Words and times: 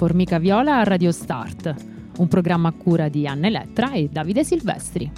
Formica 0.00 0.38
Viola 0.38 0.78
a 0.78 0.82
Radio 0.82 1.12
Start, 1.12 1.74
un 2.16 2.26
programma 2.26 2.68
a 2.68 2.72
cura 2.72 3.10
di 3.10 3.26
Anne 3.26 3.48
Elettra 3.48 3.92
e 3.92 4.08
Davide 4.10 4.44
Silvestri. 4.44 5.12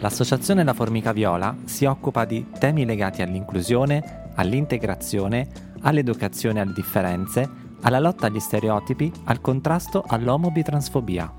L'Associazione 0.00 0.62
La 0.62 0.74
Formica 0.74 1.14
Viola 1.14 1.56
si 1.64 1.86
occupa 1.86 2.26
di 2.26 2.48
temi 2.58 2.84
legati 2.84 3.22
all'inclusione, 3.22 4.32
all'integrazione, 4.34 5.48
all'educazione 5.80 6.60
alle 6.60 6.74
differenze, 6.74 7.63
alla 7.84 8.00
lotta 8.00 8.26
agli 8.26 8.40
stereotipi, 8.40 9.12
al 9.24 9.40
contrasto 9.40 10.04
all'omobitransfobia. 10.06 11.32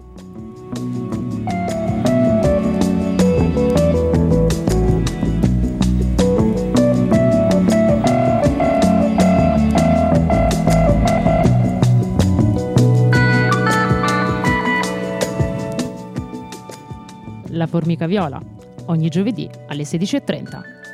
La 17.50 17.68
Formica 17.68 18.06
Viola, 18.06 18.40
ogni 18.88 19.10
giovedì 19.10 19.50
alle 19.68 19.84
16.30. 19.84 20.85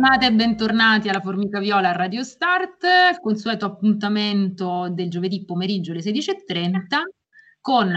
bentornate 0.00 0.26
e 0.26 0.32
bentornati 0.32 1.08
alla 1.10 1.20
Formica 1.20 1.58
Viola 1.58 1.90
a 1.90 1.92
Radio 1.92 2.22
Start, 2.22 2.84
il 3.12 3.20
consueto 3.20 3.66
appuntamento 3.66 4.88
del 4.88 5.10
giovedì 5.10 5.44
pomeriggio 5.44 5.92
alle 5.92 6.00
16.30 6.00 7.02
con 7.60 7.94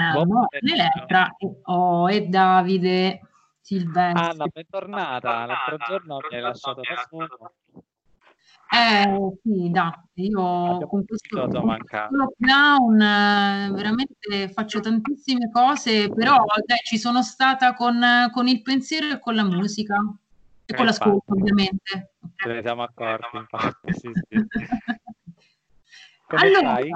Elettra 0.50 1.34
e, 1.38 1.60
oh, 1.64 2.10
e 2.10 2.28
Davide 2.28 3.22
Silvestri. 3.62 4.22
Anna, 4.22 4.46
bentornata, 4.52 5.46
l'altro 5.46 5.78
giorno 5.88 6.18
mi 6.30 6.36
hai 6.36 6.42
lasciato 6.42 6.82
da 6.82 7.08
solo. 7.10 7.54
Eh 8.70 9.38
sì, 9.42 9.70
da, 9.72 10.04
io 10.16 10.86
con 10.88 11.06
questo, 11.06 11.48
con 11.48 11.78
questo 11.78 12.08
lockdown 12.10 13.02
eh, 13.02 13.72
veramente 13.72 14.52
faccio 14.52 14.82
tantissime 14.82 15.50
cose, 15.50 16.10
però 16.10 16.44
dai, 16.66 16.80
ci 16.84 16.98
sono 16.98 17.22
stata 17.22 17.74
con, 17.76 18.04
con 18.34 18.48
il 18.50 18.62
pensiero 18.62 19.10
e 19.10 19.20
con 19.20 19.36
la 19.36 19.44
musica 19.44 19.96
e 20.66 20.74
con 20.74 20.86
l'ascolto 20.86 21.34
ovviamente. 21.34 22.16
Ce 22.36 22.52
ne 22.52 22.62
siamo 22.62 22.84
accorti, 22.84 23.38
infatti, 23.38 23.94
sì, 23.94 24.12
sì. 24.14 24.36
Come 26.28 26.42
Allora, 26.42 26.76
stai? 26.76 26.90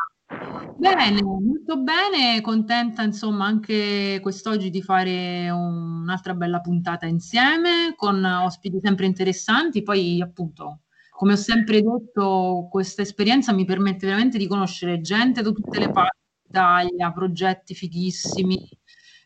bene, 0.78 1.22
molto 1.22 1.78
bene, 1.82 2.42
contenta 2.42 3.04
insomma 3.04 3.46
anche 3.46 4.20
quest'oggi 4.22 4.70
di 4.70 4.82
fare 4.82 5.50
un- 5.50 6.02
un'altra 6.04 6.34
bella 6.34 6.60
puntata 6.60 7.06
insieme 7.06 7.94
con 7.96 8.24
ospiti 8.24 8.80
sempre 8.82 9.06
interessanti. 9.06 9.84
Poi 9.84 10.22
appunto, 10.22 10.82
come 11.12 11.34
ho 11.34 11.38
sempre 11.38 11.82
detto, 11.82 12.68
questa 12.70 13.02
esperienza 13.02 13.54
mi 13.54 13.66
permette 13.66 14.06
veramente 14.06 14.38
di 14.38 14.48
conoscere 14.48 15.02
gente 15.02 15.42
da 15.42 15.52
tutte 15.52 15.78
le 15.80 15.92
parti 15.92 16.18
d'Italia, 16.44 17.12
progetti 17.12 17.76
fighissimi, 17.76 18.68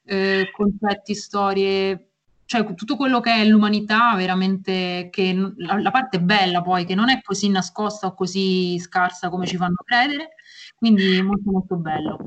eh, 0.06 0.50
concetti, 0.52 1.14
storie, 1.16 2.11
cioè 2.52 2.74
tutto 2.74 2.98
quello 2.98 3.22
che 3.22 3.32
è 3.32 3.46
l'umanità 3.46 4.14
veramente, 4.14 5.08
che 5.10 5.34
la, 5.56 5.80
la 5.80 5.90
parte 5.90 6.20
bella 6.20 6.62
poi, 6.62 6.84
che 6.84 6.96
non 6.96 7.10
è 7.10 7.22
così 7.22 7.48
nascosta 7.48 8.08
o 8.08 8.14
così 8.14 8.78
scarsa 8.78 9.30
come 9.30 9.48
ci 9.48 9.56
fanno 9.56 9.78
credere, 9.86 10.32
quindi 10.76 11.22
molto 11.22 11.50
molto 11.50 11.78
bello. 11.78 12.18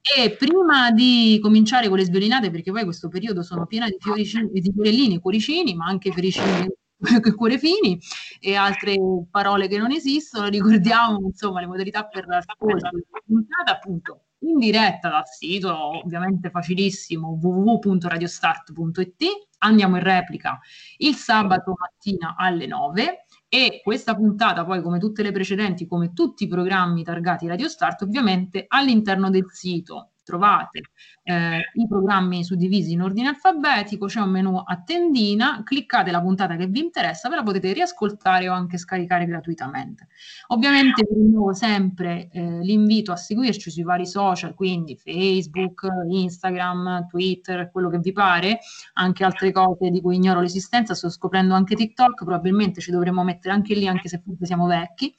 E 0.00 0.30
prima 0.30 0.90
di 0.92 1.38
cominciare 1.42 1.88
con 1.88 1.98
le 1.98 2.04
sviolinate, 2.04 2.50
perché 2.50 2.72
poi 2.72 2.84
questo 2.84 3.08
periodo 3.08 3.42
sono 3.42 3.66
piena 3.66 3.86
di 3.86 3.96
fioricini, 3.98 4.48
di 4.50 4.72
fiorellini, 4.72 5.20
cuoricini, 5.20 5.74
ma 5.74 5.84
anche 5.84 6.10
fioricini 6.10 6.68
cuorefini 7.36 7.98
e 8.40 8.54
altre 8.54 8.96
parole 9.30 9.68
che 9.68 9.76
non 9.76 9.92
esistono, 9.92 10.48
ricordiamo 10.48 11.18
insomma 11.26 11.60
le 11.60 11.66
modalità 11.66 12.06
per 12.06 12.26
l'ascolto 12.26 12.88
della 12.90 13.22
puntata 13.26 13.72
appunto 13.72 14.25
in 14.40 14.58
diretta 14.58 15.08
dal 15.08 15.26
sito, 15.26 15.74
ovviamente 15.74 16.50
facilissimo, 16.50 17.38
www.radiostart.it. 17.40 19.24
Andiamo 19.58 19.96
in 19.96 20.02
replica 20.02 20.58
il 20.98 21.14
sabato 21.14 21.74
mattina 21.76 22.34
alle 22.36 22.66
9 22.66 23.24
e 23.48 23.80
questa 23.82 24.14
puntata 24.14 24.64
poi 24.64 24.82
come 24.82 24.98
tutte 24.98 25.22
le 25.22 25.32
precedenti, 25.32 25.86
come 25.86 26.12
tutti 26.12 26.44
i 26.44 26.48
programmi 26.48 27.02
targati 27.02 27.46
Radio 27.46 27.68
Start, 27.68 28.02
ovviamente 28.02 28.66
all'interno 28.68 29.30
del 29.30 29.46
sito 29.48 30.10
trovate 30.26 30.80
eh, 31.22 31.60
i 31.74 31.86
programmi 31.88 32.44
suddivisi 32.44 32.92
in 32.92 33.00
ordine 33.00 33.28
alfabetico, 33.28 34.06
c'è 34.06 34.20
un 34.20 34.30
menu 34.30 34.56
a 34.56 34.82
tendina, 34.84 35.62
cliccate 35.62 36.10
la 36.10 36.20
puntata 36.20 36.56
che 36.56 36.66
vi 36.66 36.80
interessa, 36.80 37.28
ve 37.28 37.36
la 37.36 37.44
potete 37.44 37.72
riascoltare 37.72 38.48
o 38.48 38.52
anche 38.52 38.76
scaricare 38.76 39.24
gratuitamente. 39.24 40.08
Ovviamente 40.48 41.06
vi 41.08 41.14
rinnovo 41.14 41.54
sempre 41.54 42.28
eh, 42.32 42.58
l'invito 42.60 43.12
a 43.12 43.16
seguirci 43.16 43.70
sui 43.70 43.84
vari 43.84 44.06
social, 44.06 44.54
quindi 44.54 44.96
Facebook, 44.96 45.86
Instagram, 46.10 47.06
Twitter, 47.06 47.70
quello 47.70 47.88
che 47.88 47.98
vi 47.98 48.12
pare, 48.12 48.58
anche 48.94 49.24
altre 49.24 49.52
cose 49.52 49.90
di 49.90 50.00
cui 50.00 50.16
ignoro 50.16 50.40
l'esistenza, 50.40 50.94
sto 50.94 51.08
scoprendo 51.08 51.54
anche 51.54 51.76
TikTok, 51.76 52.24
probabilmente 52.24 52.80
ci 52.80 52.90
dovremmo 52.90 53.22
mettere 53.22 53.54
anche 53.54 53.74
lì, 53.74 53.86
anche 53.86 54.08
se 54.08 54.22
siamo 54.42 54.66
vecchi. 54.66 55.14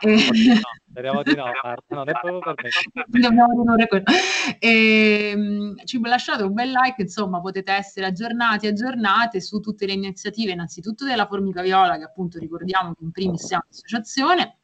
E- 0.00 0.28
No, 0.54 0.60
speriamo 0.88 1.22
di 1.22 1.34
no, 1.34 1.44
Marta, 1.62 1.94
non 1.94 2.08
è 2.08 2.12
proprio 2.12 2.38
per 2.40 2.54
me. 2.62 2.70
Dobbiamo 3.06 3.50
rinnovare 3.50 3.86
quello. 3.88 4.04
Ehm, 4.58 5.74
ci 5.84 6.00
lasciate 6.00 6.42
un 6.42 6.52
bel 6.52 6.70
like, 6.70 7.02
insomma, 7.02 7.40
potete 7.40 7.72
essere 7.72 8.06
aggiornati, 8.06 8.66
aggiornate 8.66 9.40
su 9.40 9.60
tutte 9.60 9.86
le 9.86 9.92
iniziative, 9.92 10.52
innanzitutto 10.52 11.04
della 11.04 11.26
Formica 11.26 11.62
Viola, 11.62 11.96
che 11.98 12.04
appunto 12.04 12.38
ricordiamo 12.38 12.94
che 12.94 13.04
in 13.04 13.10
primis 13.10 13.44
siamo 13.44 13.64
un'associazione, 13.66 14.58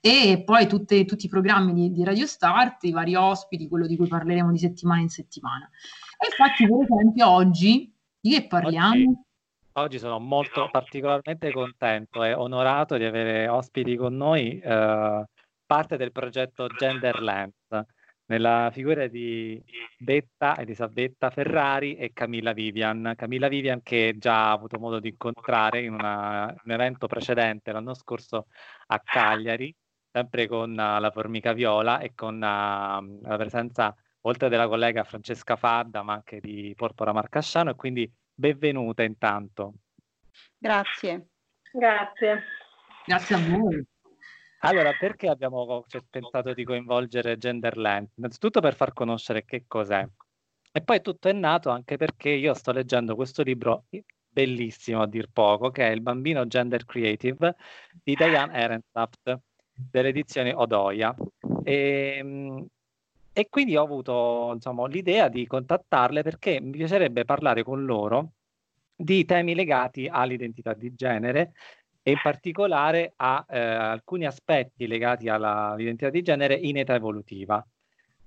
e 0.00 0.42
poi 0.44 0.66
tutte- 0.66 1.04
tutti 1.04 1.26
i 1.26 1.28
programmi 1.28 1.72
di, 1.72 1.92
di 1.92 2.04
Radio 2.04 2.26
Start, 2.26 2.84
i 2.84 2.90
vari 2.90 3.14
ospiti, 3.14 3.68
quello 3.68 3.86
di 3.86 3.96
cui 3.96 4.08
parleremo 4.08 4.50
di 4.50 4.58
settimana 4.58 5.00
in 5.00 5.08
settimana. 5.08 5.68
E 6.18 6.26
infatti, 6.26 6.66
per 6.66 6.82
esempio, 6.82 7.28
oggi 7.28 7.94
di 8.20 8.30
che 8.30 8.46
parliamo? 8.46 8.88
Oggi 8.94 9.18
sono 9.98 10.18
molto 10.18 10.68
particolarmente 10.70 11.50
contento 11.50 12.22
e 12.24 12.34
onorato 12.34 12.96
di 12.96 13.04
avere 13.04 13.48
ospiti 13.48 13.96
con 13.96 14.16
noi, 14.16 14.58
eh, 14.60 15.24
parte 15.64 15.96
del 15.96 16.12
progetto 16.12 16.66
Genderland, 16.66 17.52
nella 18.26 18.70
figura 18.72 19.06
di 19.08 19.62
Betta, 19.98 20.56
Elisabetta 20.58 21.30
Ferrari 21.30 21.96
e 21.96 22.12
Camilla 22.12 22.52
Vivian. 22.52 23.14
Camilla 23.16 23.48
Vivian 23.48 23.82
che 23.82 24.14
già 24.18 24.48
ha 24.48 24.52
avuto 24.52 24.78
modo 24.78 25.00
di 25.00 25.08
incontrare 25.08 25.82
in 25.82 25.92
una- 25.94 26.54
un 26.64 26.70
evento 26.70 27.06
precedente 27.06 27.72
l'anno 27.72 27.94
scorso 27.94 28.46
a 28.86 29.00
Cagliari, 29.00 29.74
sempre 30.10 30.46
con 30.46 30.72
eh, 30.78 31.00
la 31.00 31.10
Formica 31.10 31.52
Viola 31.52 31.98
e 32.00 32.12
con 32.14 32.36
eh, 32.36 32.38
la 32.38 33.36
presenza 33.36 33.94
oltre 34.24 34.48
della 34.48 34.68
collega 34.68 35.04
Francesca 35.04 35.56
Fadda, 35.56 36.02
ma 36.02 36.14
anche 36.14 36.40
di 36.40 36.72
Porpora 36.76 37.12
Marcasciano 37.12 37.70
e 37.70 37.74
quindi 37.74 38.10
benvenuta 38.34 39.02
intanto. 39.02 39.74
Grazie. 40.58 41.28
Grazie. 41.72 42.42
Grazie 43.04 43.34
a 43.34 43.38
voi. 43.38 43.86
Allora, 44.64 44.92
perché 44.92 45.28
abbiamo 45.28 45.84
cioè, 45.88 46.02
pensato 46.08 46.52
di 46.54 46.64
coinvolgere 46.64 47.36
Genderland? 47.36 48.10
Innanzitutto 48.14 48.60
per 48.60 48.74
far 48.76 48.92
conoscere 48.92 49.44
che 49.44 49.64
cos'è. 49.66 50.06
E 50.74 50.82
poi 50.82 51.00
tutto 51.00 51.28
è 51.28 51.32
nato 51.32 51.70
anche 51.70 51.96
perché 51.96 52.30
io 52.30 52.54
sto 52.54 52.72
leggendo 52.72 53.14
questo 53.14 53.42
libro 53.42 53.86
bellissimo 54.32 55.02
a 55.02 55.06
dir 55.06 55.28
poco, 55.30 55.70
che 55.70 55.88
è 55.88 55.90
Il 55.90 56.00
bambino 56.00 56.46
gender 56.46 56.84
creative 56.84 57.56
di 58.02 58.14
Diane 58.14 58.54
Ehrensaft, 58.54 59.38
delle 59.72 60.08
edizioni 60.08 60.52
Odoia. 60.52 61.14
E, 61.64 62.20
mm, 62.22 62.62
e 63.32 63.48
quindi 63.48 63.76
ho 63.76 63.82
avuto, 63.82 64.50
insomma, 64.54 64.86
l'idea 64.86 65.28
di 65.28 65.46
contattarle 65.46 66.22
perché 66.22 66.60
mi 66.60 66.72
piacerebbe 66.72 67.24
parlare 67.24 67.62
con 67.62 67.84
loro 67.84 68.32
di 68.94 69.24
temi 69.24 69.54
legati 69.54 70.06
all'identità 70.10 70.74
di 70.74 70.94
genere 70.94 71.52
e 72.02 72.12
in 72.12 72.18
particolare 72.22 73.12
a 73.16 73.44
eh, 73.48 73.58
alcuni 73.58 74.26
aspetti 74.26 74.86
legati 74.86 75.28
alla- 75.28 75.70
all'identità 75.70 76.10
di 76.10 76.22
genere 76.22 76.54
in 76.54 76.76
età 76.78 76.94
evolutiva. 76.94 77.64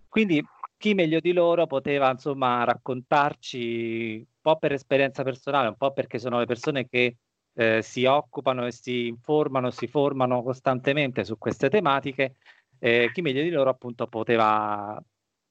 Quindi 0.08 0.44
chi 0.78 0.94
meglio 0.94 1.20
di 1.20 1.34
loro 1.34 1.68
poteva 1.68 2.10
insomma 2.10 2.64
raccontarci 2.64 4.16
un 4.18 4.26
po' 4.42 4.58
per 4.58 4.72
esperienza 4.72 5.24
personale, 5.24 5.68
un 5.68 5.76
po' 5.76 5.92
perché 5.92 6.20
sono 6.20 6.40
le 6.40 6.46
persone 6.46 6.88
che 6.88 7.18
eh, 7.54 7.82
si 7.82 8.06
occupano 8.06 8.66
e 8.66 8.72
si 8.72 9.08
informano, 9.08 9.72
si 9.72 9.88
formano 9.88 10.44
costantemente 10.44 11.24
su 11.24 11.38
queste 11.38 11.70
tematiche, 11.70 12.36
eh, 12.86 13.10
chi 13.12 13.22
meglio 13.22 13.42
di 13.42 13.50
loro 13.50 13.72
appunto 13.72 14.06
poteva 14.06 15.02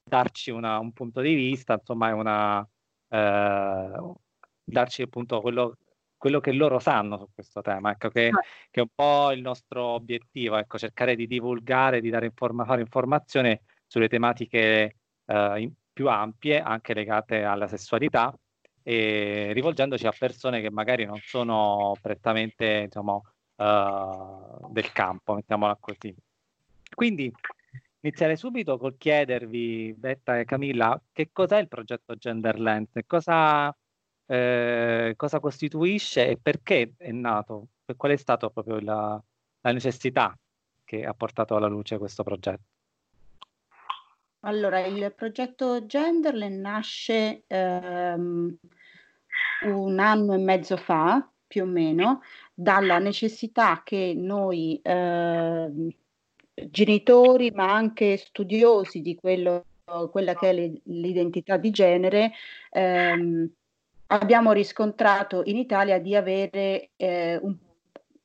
darci 0.01 0.51
una, 0.51 0.79
un 0.79 0.93
punto 0.93 1.19
di 1.19 1.33
vista, 1.33 1.73
insomma, 1.73 2.13
una, 2.15 2.65
eh, 3.09 4.13
darci 4.63 5.01
appunto 5.01 5.41
quello, 5.41 5.77
quello, 6.15 6.39
che 6.39 6.53
loro 6.53 6.79
sanno 6.79 7.17
su 7.17 7.27
questo 7.33 7.59
tema, 7.59 7.91
ecco, 7.91 8.07
che, 8.07 8.29
che, 8.71 8.79
è 8.79 8.83
un 8.83 8.87
po' 8.95 9.31
il 9.33 9.41
nostro 9.41 9.83
obiettivo, 9.83 10.55
ecco, 10.55 10.77
cercare 10.77 11.15
di 11.17 11.27
divulgare, 11.27 11.99
di 11.99 12.09
dare 12.09 12.27
informa- 12.27 12.63
fare 12.63 12.79
informazione 12.79 13.63
sulle 13.85 14.07
tematiche 14.07 14.95
eh, 15.25 15.71
più 15.91 16.07
ampie, 16.07 16.61
anche 16.61 16.93
legate 16.93 17.43
alla 17.43 17.67
sessualità, 17.67 18.33
e 18.81 19.51
rivolgendoci 19.51 20.07
a 20.07 20.13
persone 20.17 20.61
che 20.61 20.71
magari 20.71 21.03
non 21.03 21.19
sono 21.19 21.93
prettamente 22.01 22.83
insomma, 22.85 23.15
uh, 23.15 24.71
del 24.71 24.91
campo, 24.93 25.33
mettiamola 25.33 25.75
così. 25.79 26.15
Quindi 26.95 27.31
iniziare 27.99 28.37
subito 28.37 28.77
col 28.77 28.97
chiedervi, 28.97 29.93
Betta 29.97 30.39
e 30.39 30.45
Camilla, 30.45 30.99
che 31.11 31.29
cos'è 31.31 31.59
il 31.59 31.67
progetto 31.67 32.15
Genderland, 32.15 32.87
cosa, 33.05 33.75
eh, 34.25 35.13
cosa 35.15 35.39
costituisce 35.39 36.29
e 36.29 36.37
perché 36.41 36.93
è 36.97 37.11
nato, 37.11 37.67
qual 37.97 38.13
è 38.13 38.15
stata 38.15 38.49
proprio 38.49 38.79
la, 38.79 39.21
la 39.61 39.71
necessità 39.71 40.37
che 40.83 41.03
ha 41.05 41.13
portato 41.13 41.55
alla 41.55 41.67
luce 41.67 41.97
questo 41.97 42.23
progetto? 42.23 42.63
Allora, 44.41 44.85
il 44.85 45.11
progetto 45.15 45.87
Genderland 45.87 46.59
nasce 46.59 47.43
ehm, 47.47 48.57
un 49.63 49.99
anno 49.99 50.33
e 50.33 50.37
mezzo 50.37 50.77
fa, 50.77 51.27
più 51.47 51.63
o 51.63 51.65
meno, 51.65 52.21
dalla 52.53 52.99
necessità 52.99 53.81
che 53.83 54.13
noi 54.15 54.79
eh, 54.83 55.71
genitori, 56.69 57.51
ma 57.51 57.73
anche 57.73 58.17
studiosi 58.17 59.01
di 59.01 59.15
quello, 59.15 59.65
quella 60.11 60.33
che 60.35 60.49
è 60.49 60.71
l'identità 60.85 61.57
di 61.57 61.71
genere, 61.71 62.31
ehm, 62.71 63.49
abbiamo 64.07 64.51
riscontrato 64.51 65.41
in 65.45 65.57
Italia 65.57 65.99
di 65.99 66.15
avere 66.15 66.91
eh, 66.95 67.37
un, 67.41 67.55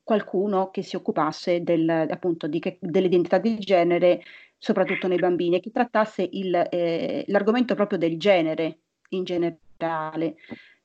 qualcuno 0.03 0.71
che 0.71 0.81
si 0.81 0.95
occupasse 0.95 1.63
del, 1.63 1.89
appunto 1.89 2.49
che, 2.49 2.77
dell'identità 2.79 3.37
di 3.37 3.57
genere 3.59 4.21
soprattutto 4.57 5.07
nei 5.07 5.17
bambini, 5.17 5.55
e 5.55 5.59
che 5.59 5.71
trattasse 5.71 6.27
il, 6.31 6.53
eh, 6.69 7.23
l'argomento 7.27 7.73
proprio 7.73 7.97
del 7.97 8.19
genere 8.19 8.77
in 9.09 9.23
generale, 9.23 10.35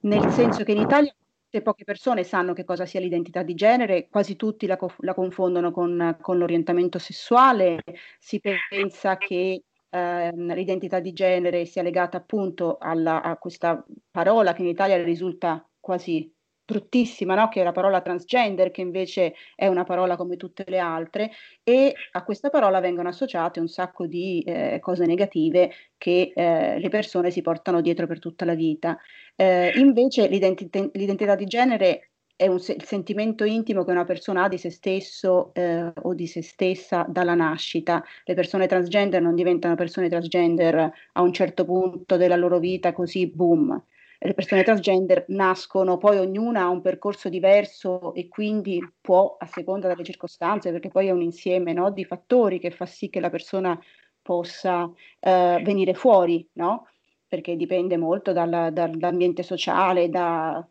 nel 0.00 0.30
senso 0.30 0.64
che 0.64 0.72
in 0.72 0.80
Italia 0.80 1.14
poche 1.62 1.84
persone 1.84 2.24
sanno 2.24 2.52
che 2.52 2.64
cosa 2.64 2.86
sia 2.86 3.00
l'identità 3.00 3.42
di 3.42 3.54
genere, 3.54 4.08
quasi 4.08 4.36
tutti 4.36 4.66
la, 4.66 4.78
la 4.98 5.14
confondono 5.14 5.70
con, 5.70 6.16
con, 6.20 6.38
l'orientamento 6.38 6.98
sessuale, 6.98 7.82
si 8.18 8.40
pensa 8.40 9.16
che 9.16 9.62
eh, 9.88 10.32
l'identità 10.32 11.00
di 11.00 11.12
genere 11.12 11.64
sia 11.64 11.82
legata 11.82 12.18
appunto 12.18 12.76
alla, 12.78 13.22
a 13.22 13.36
questa 13.38 13.84
parola 14.10 14.52
che 14.52 14.62
in 14.62 14.68
Italia 14.68 15.02
risulta 15.02 15.66
quasi 15.80 16.30
bruttissima, 16.66 17.34
no? 17.34 17.48
che 17.48 17.60
è 17.60 17.64
la 17.64 17.72
parola 17.72 18.00
transgender, 18.00 18.70
che 18.70 18.80
invece 18.80 19.34
è 19.54 19.68
una 19.68 19.84
parola 19.84 20.16
come 20.16 20.36
tutte 20.36 20.64
le 20.66 20.78
altre, 20.78 21.30
e 21.62 21.94
a 22.12 22.24
questa 22.24 22.50
parola 22.50 22.80
vengono 22.80 23.08
associate 23.08 23.60
un 23.60 23.68
sacco 23.68 24.06
di 24.06 24.42
eh, 24.42 24.78
cose 24.80 25.06
negative 25.06 25.70
che 25.96 26.32
eh, 26.34 26.78
le 26.78 26.88
persone 26.88 27.30
si 27.30 27.40
portano 27.40 27.80
dietro 27.80 28.06
per 28.06 28.18
tutta 28.18 28.44
la 28.44 28.54
vita. 28.54 28.98
Eh, 29.36 29.72
invece 29.76 30.26
l'identità, 30.26 30.86
l'identità, 30.92 31.36
di 31.36 31.46
genere 31.46 32.10
è 32.34 32.48
un, 32.48 32.56
il 32.56 32.84
sentimento 32.84 33.44
intimo 33.44 33.84
che 33.84 33.92
una 33.92 34.04
persona 34.04 34.44
ha 34.44 34.48
di 34.48 34.58
se 34.58 34.70
stesso 34.70 35.54
eh, 35.54 35.92
o 36.02 36.14
di 36.14 36.26
se 36.26 36.42
stessa 36.42 37.06
dalla 37.08 37.34
nascita. 37.34 38.02
Le 38.24 38.34
persone 38.34 38.66
transgender 38.66 39.22
non 39.22 39.34
diventano 39.36 39.76
persone 39.76 40.08
transgender 40.08 40.92
a 41.12 41.22
un 41.22 41.32
certo 41.32 41.64
punto 41.64 42.16
della 42.16 42.36
loro 42.36 42.58
vita, 42.58 42.92
così 42.92 43.28
boom 43.28 43.82
le 44.18 44.34
persone 44.34 44.62
transgender 44.62 45.26
nascono, 45.28 45.98
poi 45.98 46.18
ognuna 46.18 46.62
ha 46.62 46.68
un 46.68 46.80
percorso 46.80 47.28
diverso 47.28 48.14
e 48.14 48.28
quindi 48.28 48.80
può, 49.00 49.36
a 49.38 49.46
seconda 49.46 49.88
delle 49.88 50.04
circostanze, 50.04 50.72
perché 50.72 50.88
poi 50.88 51.08
è 51.08 51.10
un 51.10 51.22
insieme 51.22 51.72
no, 51.72 51.90
di 51.90 52.04
fattori 52.04 52.58
che 52.58 52.70
fa 52.70 52.86
sì 52.86 53.10
che 53.10 53.20
la 53.20 53.30
persona 53.30 53.78
possa 54.22 54.90
eh, 55.20 55.60
venire 55.62 55.94
fuori, 55.94 56.48
no? 56.54 56.86
perché 57.28 57.56
dipende 57.56 57.96
molto 57.96 58.32
dalla, 58.32 58.70
dall'ambiente 58.70 59.42
sociale, 59.42 60.08
dalla 60.08 60.66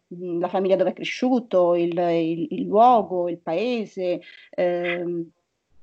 famiglia 0.47 0.77
dove 0.77 0.91
è 0.91 0.93
cresciuto, 0.93 1.75
il, 1.75 1.97
il, 1.97 2.47
il 2.49 2.63
luogo, 2.63 3.27
il 3.29 3.39
paese, 3.39 4.21
ehm, 4.51 5.29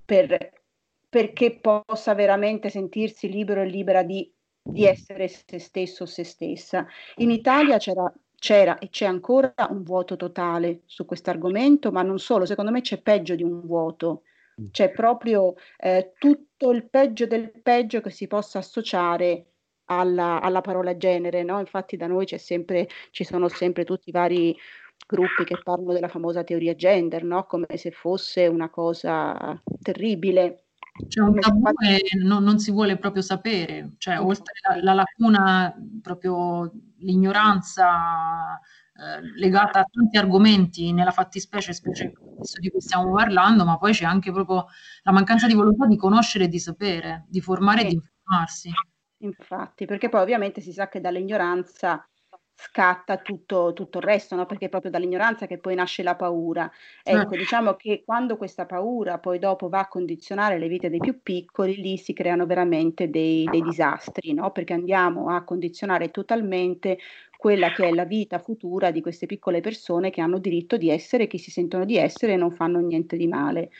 per, 0.05 0.62
perché 1.08 1.61
possa 1.61 2.15
veramente 2.15 2.70
sentirsi 2.70 3.29
libero 3.29 3.61
e 3.61 3.67
libera 3.67 4.03
di 4.03 4.31
di 4.62 4.85
essere 4.87 5.29
se 5.29 5.59
stesso 5.59 6.05
o 6.05 6.06
se 6.06 6.25
stessa. 6.25 6.87
In 7.17 7.31
Italia 7.31 7.79
c'era, 7.79 8.12
c'era 8.38 8.79
e 8.79 8.88
c'è 8.88 9.06
ancora 9.06 9.53
un 9.70 9.82
vuoto 9.82 10.17
totale 10.17 10.82
su 10.87 11.05
questo 11.05 11.31
argomento, 11.31 11.91
ma 11.91 12.03
non 12.03 12.19
solo, 12.19 12.47
secondo 12.47 12.70
me 12.70 12.81
c'è 12.81 13.00
peggio 13.00 13.35
di 13.35 13.43
un 13.43 13.61
vuoto, 13.61 14.23
mm. 14.61 14.67
c'è 14.70 14.91
proprio 14.93 15.55
eh, 15.76 16.12
tutto 16.19 16.70
il 16.70 16.88
peggio 16.88 17.26
del 17.26 17.50
peggio 17.61 18.00
che 18.00 18.11
si 18.11 18.26
possa 18.26 18.59
associare 18.59 19.46
alla, 19.86 20.41
alla 20.41 20.60
parola 20.60 20.96
genere, 20.96 21.43
no? 21.43 21.58
Infatti 21.58 21.96
da 21.96 22.06
noi 22.06 22.25
c'è 22.25 22.39
sempre, 22.39 22.89
ci 23.10 23.25
sono 23.25 23.48
sempre 23.48 23.84
tutti 23.84 24.08
i 24.08 24.13
vari 24.13 24.56
gruppi 25.06 25.44
che 25.44 25.58
parlano 25.63 25.93
della 25.93 26.08
famosa 26.08 26.44
teoria 26.44 26.75
gender, 26.75 27.25
no? 27.25 27.44
Come 27.44 27.67
se 27.77 27.91
fosse 27.91 28.46
una 28.46 28.70
cosa 28.70 29.60
terribile. 29.82 30.65
C'è 31.08 31.20
un 31.20 31.41
tabù 31.41 31.63
e 31.82 32.03
non, 32.19 32.44
non 32.44 32.58
si 32.58 32.70
vuole 32.70 32.99
proprio 32.99 33.22
sapere, 33.22 33.94
cioè 33.96 34.20
oltre 34.20 34.53
la, 34.69 34.82
la 34.82 34.93
lacuna, 34.93 35.75
proprio 36.03 36.70
l'ignoranza 36.99 38.61
eh, 38.94 39.22
legata 39.37 39.81
a 39.81 39.87
tanti 39.91 40.19
argomenti 40.19 40.93
nella 40.93 41.11
fattispecie, 41.11 41.72
specie 41.72 42.13
questo 42.13 42.61
di 42.61 42.70
cui 42.70 42.81
stiamo 42.82 43.11
parlando, 43.11 43.65
ma 43.65 43.79
poi 43.79 43.93
c'è 43.93 44.05
anche 44.05 44.31
proprio 44.32 44.67
la 45.03 45.13
mancanza 45.13 45.46
di 45.46 45.55
volontà 45.55 45.87
di 45.87 45.96
conoscere 45.96 46.44
e 46.44 46.49
di 46.49 46.58
sapere, 46.58 47.25
di 47.27 47.41
formare 47.41 47.81
e 47.81 47.84
di 47.87 47.94
informarsi. 47.94 48.70
Infatti, 49.22 49.87
perché 49.87 50.11
poi 50.11 50.20
ovviamente 50.20 50.61
si 50.61 50.72
sa 50.72 50.89
che 50.89 51.01
dall'ignoranza 51.01 52.06
scatta 52.55 53.19
tutto, 53.19 53.73
tutto 53.73 53.99
il 53.99 54.05
resto, 54.05 54.37
no? 54.37 54.47
perché 54.47 54.67
è 54.67 54.69
proprio 54.69 54.91
dall'ignoranza 54.91 55.47
che 55.47 55.59
poi 55.59 55.75
nasce 55.75 56.03
la 56.03 56.15
paura. 56.17 56.71
Ecco, 57.03 57.37
diciamo 57.37 57.75
che 57.75 58.03
quando 58.05 58.37
questa 58.37 58.67
paura 58.67 59.19
poi 59.19 59.39
dopo 59.39 59.69
va 59.69 59.81
a 59.81 59.89
condizionare 59.89 60.59
le 60.59 60.69
vite 60.69 60.89
dei 60.89 61.01
più 61.01 61.21
piccoli, 61.23 61.77
lì 61.77 61.97
si 61.97 62.13
creano 62.13 62.47
veramente 62.47 63.11
dei, 63.11 63.44
dei 63.51 63.63
disastri, 63.63 64.32
no? 64.32 64.51
perché 64.53 64.73
andiamo 64.75 65.29
a 65.29 65.43
condizionare 65.44 66.11
totalmente 66.11 66.99
quella 67.37 67.73
che 67.73 67.89
è 67.89 67.93
la 67.93 68.05
vita 68.05 68.39
futura 68.39 68.93
di 68.93 69.01
queste 69.01 69.27
piccole 69.27 69.61
persone 69.61 70.11
che 70.11 70.21
hanno 70.21 70.39
diritto 70.39 70.77
di 70.77 70.91
essere 70.91 71.27
chi 71.27 71.39
si 71.39 71.51
sentono 71.51 71.85
di 71.85 71.97
essere 71.97 72.35
e 72.35 72.37
non 72.37 72.53
fanno 72.53 72.79
niente 72.79 73.17
di 73.17 73.27
male. 73.27 73.71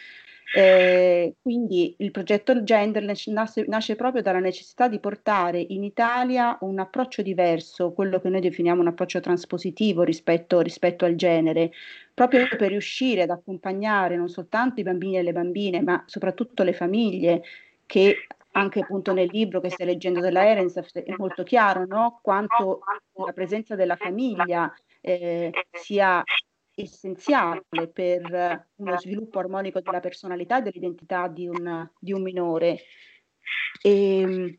Eh, 0.55 1.35
quindi 1.41 1.95
il 1.99 2.11
progetto 2.11 2.63
Genderless 2.63 3.27
nasce, 3.29 3.65
nasce, 3.69 3.97
proprio 3.97 4.21
dalla 4.21 4.39
necessità 4.39 4.87
di 4.87 4.99
portare 4.99 5.59
in 5.61 5.83
Italia 5.83 6.59
un 6.61 6.79
approccio 6.79 7.23
diverso, 7.23 7.93
quello 7.93 8.21
che 8.21 8.29
noi 8.29 8.41
definiamo 8.41 8.83
un 8.83 8.89
approccio 8.89 9.21
traspositivo 9.21 10.03
rispetto, 10.03 10.61
rispetto 10.61 11.07
al 11.07 11.15
genere, 11.15 11.73
proprio 12.13 12.47
per 12.49 12.69
riuscire 12.69 13.23
ad 13.23 13.31
accompagnare 13.31 14.17
non 14.17 14.29
soltanto 14.29 14.81
i 14.81 14.85
bambini 14.85 15.17
e 15.17 15.23
le 15.23 15.33
bambine, 15.33 15.81
ma 15.81 16.03
soprattutto 16.07 16.63
le 16.65 16.75
famiglie 16.75 17.43
che 17.87 18.27
anche 18.53 18.81
appunto 18.81 19.15
nel 19.15 19.31
libro 19.33 19.61
che 19.61 19.71
stai 19.71 19.87
leggendo 19.87 20.21
della 20.21 20.47
Erens 20.47 20.75
è 20.93 21.15
molto 21.17 21.43
chiaro 21.43 21.87
no? 21.87 22.21
quanto 22.23 22.81
la 23.15 23.33
presenza 23.33 23.75
della 23.75 23.97
famiglia 23.97 24.71
eh, 25.01 25.51
sia 25.71 26.23
essenziale 26.75 27.65
per 27.93 28.69
uno 28.77 28.99
sviluppo 28.99 29.39
armonico 29.39 29.81
della 29.81 30.01
personalità 30.01 30.59
e 30.59 30.63
dell'identità 30.63 31.29
di 31.29 31.47
un, 31.49 31.89
di 31.99 32.13
un 32.13 32.23
minore. 32.23 32.79
E, 33.81 34.19
ehm, 34.21 34.57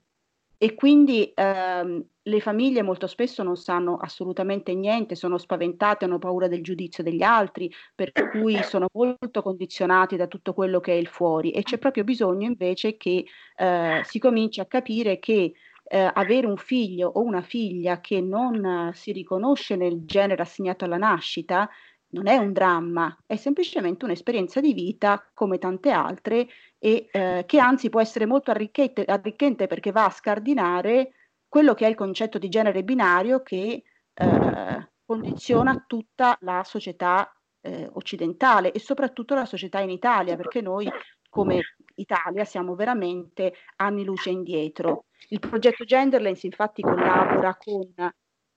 e 0.63 0.75
quindi 0.75 1.29
ehm, 1.35 2.05
le 2.21 2.39
famiglie 2.39 2.83
molto 2.83 3.05
spesso 3.05 3.43
non 3.43 3.57
sanno 3.57 3.97
assolutamente 3.97 4.73
niente, 4.73 5.13
sono 5.13 5.37
spaventate, 5.37 6.05
hanno 6.05 6.19
paura 6.19 6.47
del 6.47 6.63
giudizio 6.63 7.03
degli 7.03 7.21
altri, 7.21 7.69
per 7.93 8.13
cui 8.31 8.63
sono 8.63 8.87
molto 8.93 9.41
condizionati 9.41 10.15
da 10.15 10.27
tutto 10.27 10.53
quello 10.53 10.79
che 10.79 10.93
è 10.93 10.95
il 10.95 11.07
fuori 11.07 11.51
e 11.51 11.63
c'è 11.63 11.77
proprio 11.79 12.05
bisogno 12.05 12.47
invece 12.47 12.95
che 12.95 13.25
eh, 13.57 14.01
si 14.05 14.19
cominci 14.19 14.61
a 14.61 14.65
capire 14.65 15.19
che 15.19 15.51
eh, 15.83 16.11
avere 16.13 16.47
un 16.47 16.55
figlio 16.55 17.09
o 17.09 17.21
una 17.21 17.41
figlia 17.41 17.99
che 17.99 18.21
non 18.21 18.63
eh, 18.63 18.91
si 18.93 19.11
riconosce 19.11 19.75
nel 19.75 20.05
genere 20.05 20.43
assegnato 20.43 20.85
alla 20.85 20.95
nascita 20.95 21.69
non 22.13 22.27
è 22.27 22.37
un 22.37 22.53
dramma, 22.53 23.15
è 23.25 23.35
semplicemente 23.35 24.05
un'esperienza 24.05 24.59
di 24.59 24.73
vita 24.73 25.23
come 25.33 25.57
tante 25.57 25.91
altre 25.91 26.47
e 26.79 27.07
eh, 27.11 27.43
che 27.45 27.59
anzi 27.59 27.89
può 27.89 28.01
essere 28.01 28.25
molto 28.25 28.51
arricchente 28.51 29.67
perché 29.67 29.91
va 29.91 30.05
a 30.05 30.09
scardinare 30.09 31.13
quello 31.47 31.73
che 31.73 31.85
è 31.85 31.89
il 31.89 31.95
concetto 31.95 32.37
di 32.37 32.49
genere 32.49 32.83
binario 32.83 33.41
che 33.41 33.83
eh, 34.13 34.89
condiziona 35.05 35.83
tutta 35.85 36.37
la 36.41 36.63
società 36.63 37.31
eh, 37.61 37.89
occidentale 37.93 38.71
e 38.71 38.79
soprattutto 38.79 39.35
la 39.35 39.45
società 39.45 39.79
in 39.79 39.89
Italia, 39.89 40.35
perché 40.35 40.61
noi 40.61 40.89
come 41.29 41.75
Italia 41.95 42.45
siamo 42.45 42.75
veramente 42.75 43.53
anni 43.77 44.03
luce 44.03 44.29
indietro. 44.29 45.05
Il 45.29 45.39
progetto 45.39 45.83
Genderlens 45.83 46.43
infatti 46.43 46.81
collabora 46.81 47.55
con 47.55 47.91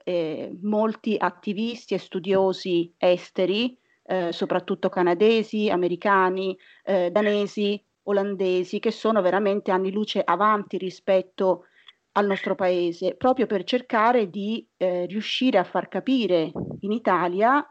eh, 0.09 0.57
molti 0.63 1.17
attivisti 1.19 1.95
e 1.95 1.99
studiosi 1.99 2.95
esteri, 2.97 3.77
eh, 4.05 4.31
soprattutto 4.31 4.89
canadesi, 4.89 5.69
americani, 5.69 6.57
eh, 6.85 7.11
danesi, 7.11 7.85
olandesi, 8.05 8.79
che 8.79 8.93
sono 8.93 9.21
veramente 9.21 9.73
anni 9.73 9.91
luce 9.91 10.23
avanti 10.25 10.79
rispetto 10.79 11.65
al 12.13 12.27
nostro 12.27 12.55
paese, 12.55 13.17
proprio 13.17 13.47
per 13.47 13.65
cercare 13.65 14.31
di 14.31 14.65
eh, 14.77 15.07
riuscire 15.07 15.59
a 15.59 15.65
far 15.65 15.89
capire 15.89 16.53
in 16.81 16.93
Italia 16.93 17.67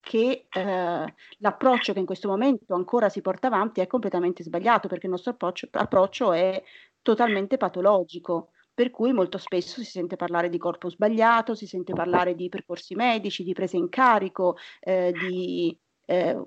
che 0.00 0.48
eh, 0.50 1.14
l'approccio 1.38 1.94
che 1.94 1.98
in 1.98 2.06
questo 2.06 2.28
momento 2.28 2.74
ancora 2.74 3.08
si 3.08 3.22
porta 3.22 3.46
avanti 3.46 3.80
è 3.80 3.86
completamente 3.86 4.42
sbagliato, 4.42 4.86
perché 4.86 5.06
il 5.06 5.12
nostro 5.12 5.32
approccio, 5.32 5.66
approccio 5.72 6.32
è 6.32 6.62
totalmente 7.00 7.56
patologico 7.56 8.50
per 8.80 8.90
cui 8.90 9.12
molto 9.12 9.36
spesso 9.36 9.82
si 9.82 9.90
sente 9.90 10.16
parlare 10.16 10.48
di 10.48 10.56
corpo 10.56 10.88
sbagliato, 10.88 11.54
si 11.54 11.66
sente 11.66 11.92
parlare 11.92 12.34
di 12.34 12.48
percorsi 12.48 12.94
medici, 12.94 13.44
di 13.44 13.52
presa 13.52 13.76
in 13.76 13.90
carico, 13.90 14.56
eh, 14.80 15.12
di 15.12 15.78
eh, 16.06 16.42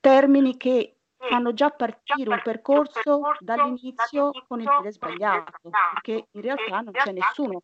termini 0.00 0.56
che 0.56 1.00
fanno 1.18 1.52
già 1.52 1.68
partire 1.68 2.30
un 2.30 2.40
percorso 2.42 3.20
dall'inizio 3.40 4.30
con 4.48 4.60
il 4.60 4.70
piede 4.70 4.92
sbagliato, 4.92 5.52
perché 5.92 6.28
in 6.30 6.40
realtà 6.40 6.80
non 6.80 6.92
c'è 6.94 7.12
nessuno 7.12 7.62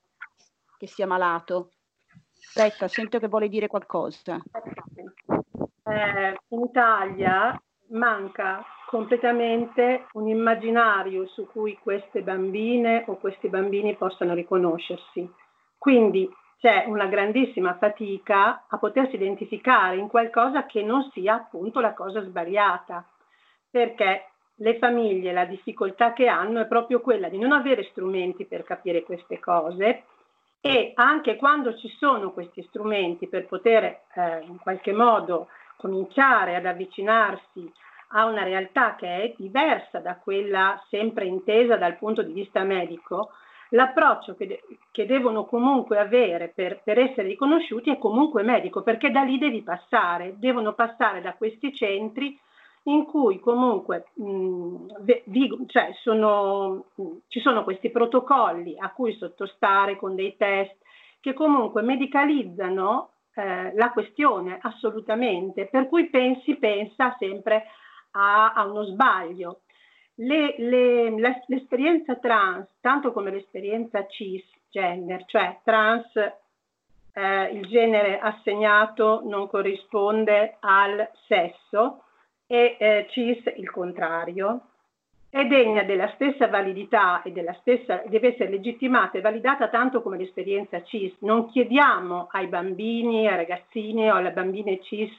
che 0.77 0.87
sia 0.87 1.07
malato. 1.07 1.71
Aspetta, 2.39 2.89
sento 2.89 3.19
che 3.19 3.29
vuole 3.29 3.49
dire 3.49 3.67
qualcosa. 3.67 4.39
Eh, 5.85 6.39
in 6.49 6.61
Italia 6.61 7.59
manca 7.89 8.65
completamente 8.87 10.07
un 10.13 10.29
immaginario 10.29 11.27
su 11.27 11.47
cui 11.47 11.79
queste 11.81 12.23
bambine 12.23 13.05
o 13.09 13.17
questi 13.17 13.49
bambini 13.49 13.97
possano 13.97 14.35
riconoscersi. 14.35 15.29
Quindi 15.77 16.29
c'è 16.59 16.85
una 16.87 17.07
grandissima 17.07 17.77
fatica 17.77 18.65
a 18.69 18.79
potersi 18.79 19.17
identificare 19.17 19.97
in 19.97 20.09
qualcosa 20.09 20.67
che 20.67 20.83
non 20.83 21.11
sia 21.13 21.35
appunto 21.35 21.81
la 21.81 21.93
cosa 21.93 22.23
sbagliata, 22.23 23.05
perché 23.71 24.31
le 24.61 24.79
famiglie, 24.79 25.33
la 25.33 25.45
difficoltà 25.45 26.13
che 26.13 26.29
hanno 26.29 26.61
è 26.61 26.67
proprio 26.67 27.01
quella 27.01 27.29
di 27.29 27.39
non 27.39 27.53
avere 27.53 27.85
strumenti 27.91 28.47
per 28.47 28.63
capire 28.63 29.03
queste 29.03 29.39
cose 29.39 30.05
e 30.61 30.93
anche 30.95 31.37
quando 31.37 31.77
ci 31.77 31.89
sono 31.99 32.33
questi 32.33 32.63
strumenti 32.69 33.29
per 33.29 33.47
poter 33.47 33.85
eh, 33.85 34.41
in 34.47 34.59
qualche 34.59 34.93
modo 34.93 35.49
cominciare 35.77 36.57
ad 36.57 36.67
avvicinarsi 36.67 37.71
a 38.11 38.25
una 38.27 38.43
realtà 38.43 38.95
che 38.95 39.23
è 39.23 39.35
diversa 39.37 39.99
da 39.99 40.17
quella 40.17 40.81
sempre 40.89 41.27
intesa 41.27 41.77
dal 41.77 41.97
punto 41.97 42.23
di 42.23 42.33
vista 42.33 42.63
medico, 42.63 43.31
l'approccio 43.71 44.35
che, 44.37 44.47
de- 44.47 44.63
che 44.93 45.07
devono 45.07 45.45
comunque 45.45 45.99
avere 45.99 46.53
per, 46.55 46.81
per, 46.83 46.99
essere 46.99 47.29
riconosciuti 47.29 47.91
è 47.91 47.99
comunque 47.99 48.43
medico, 48.43 48.83
perché 48.83 49.11
da 49.11 49.23
lì 49.23 49.39
devi 49.39 49.63
passare, 49.63 50.35
devono 50.39 50.73
passare 50.75 51.21
da 51.21 51.35
questi 51.35 51.75
centri 51.75 52.39
in 52.85 53.05
cui 53.05 53.41
comunque 53.41 54.07
mh, 54.15 55.01
vi, 55.25 55.65
cioè 55.67 55.91
sono, 56.03 56.85
mh, 56.95 57.03
ci 57.29 57.41
sono 57.41 57.65
questi 57.65 57.91
protocolli 57.91 58.77
a 58.79 58.91
cui 58.91 59.13
sottostare 59.15 59.97
con 59.97 60.15
dei 60.15 60.37
test 60.37 60.77
che 61.19 61.33
comunque 61.33 61.83
medicalizzano 61.83 63.11
eh, 63.37 63.75
la 63.75 63.91
questione 63.91 64.59
assolutamente, 64.61 65.67
per 65.67 65.89
cui 65.89 66.09
pensi, 66.09 66.57
pensa 66.57 67.15
sempre 67.19 67.67
a, 68.13 68.53
a 68.53 68.65
uno 68.65 68.85
sbaglio. 68.85 69.61
Le, 70.15 70.55
le, 70.57 71.11
l'esperienza 71.47 72.17
trans, 72.17 72.67
tanto 72.81 73.13
come 73.13 73.31
l'esperienza 73.31 74.07
cisgender, 74.07 75.27
cioè 75.27 75.59
trans, 75.63 76.07
eh, 77.13 77.45
il 77.53 77.67
genere 77.67 78.19
assegnato 78.19 79.21
non 79.25 79.47
corrisponde 79.49 80.57
al 80.61 81.11
sesso 81.27 82.05
e 82.47 82.77
eh, 82.79 83.07
cis 83.11 83.43
il 83.57 83.71
contrario, 83.71 84.69
è 85.29 85.45
degna 85.47 85.83
della 85.83 86.11
stessa 86.15 86.49
validità 86.49 87.23
e 87.23 87.33
della 87.33 87.55
stessa, 87.61 88.03
deve 88.07 88.35
essere 88.35 88.51
legittimata 88.51 89.19
e 89.19 89.21
validata 89.21 89.69
tanto 89.69 90.03
come 90.03 90.17
l'esperienza 90.17 90.83
cis. 90.83 91.15
Non 91.21 91.51
chiediamo 91.51 92.29
ai 92.31 92.47
bambini, 92.47 93.29
ai 93.29 93.37
ragazzini 93.37 94.11
o 94.11 94.15
alle 94.15 94.33
bambine 94.33 94.81
cis 94.83 95.13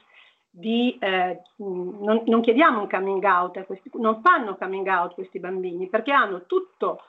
di, 0.50 0.96
eh, 0.98 1.40
non, 1.56 2.22
non, 2.24 2.40
chiediamo 2.40 2.80
un 2.80 2.88
coming 2.88 3.22
out, 3.22 3.64
questi, 3.64 3.90
non 3.94 4.20
fanno 4.22 4.56
coming 4.56 4.86
out 4.88 5.14
questi 5.14 5.38
bambini 5.38 5.88
perché 5.88 6.10
hanno 6.10 6.46
tutto 6.46 7.02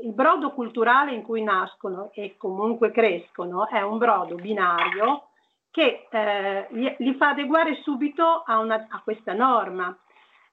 il 0.00 0.12
brodo 0.12 0.52
culturale 0.52 1.12
in 1.12 1.22
cui 1.22 1.42
nascono 1.42 2.10
e 2.14 2.36
comunque 2.36 2.90
crescono, 2.90 3.68
è 3.68 3.82
un 3.82 3.98
brodo 3.98 4.36
binario 4.36 5.24
che 5.70 6.06
eh, 6.10 6.66
li, 6.70 6.94
li, 6.98 7.14
fa 7.14 7.30
adeguare 7.30 7.80
subito 7.82 8.42
a, 8.44 8.58
una, 8.58 8.86
a, 8.88 9.00
questa 9.02 9.32
norma. 9.32 9.96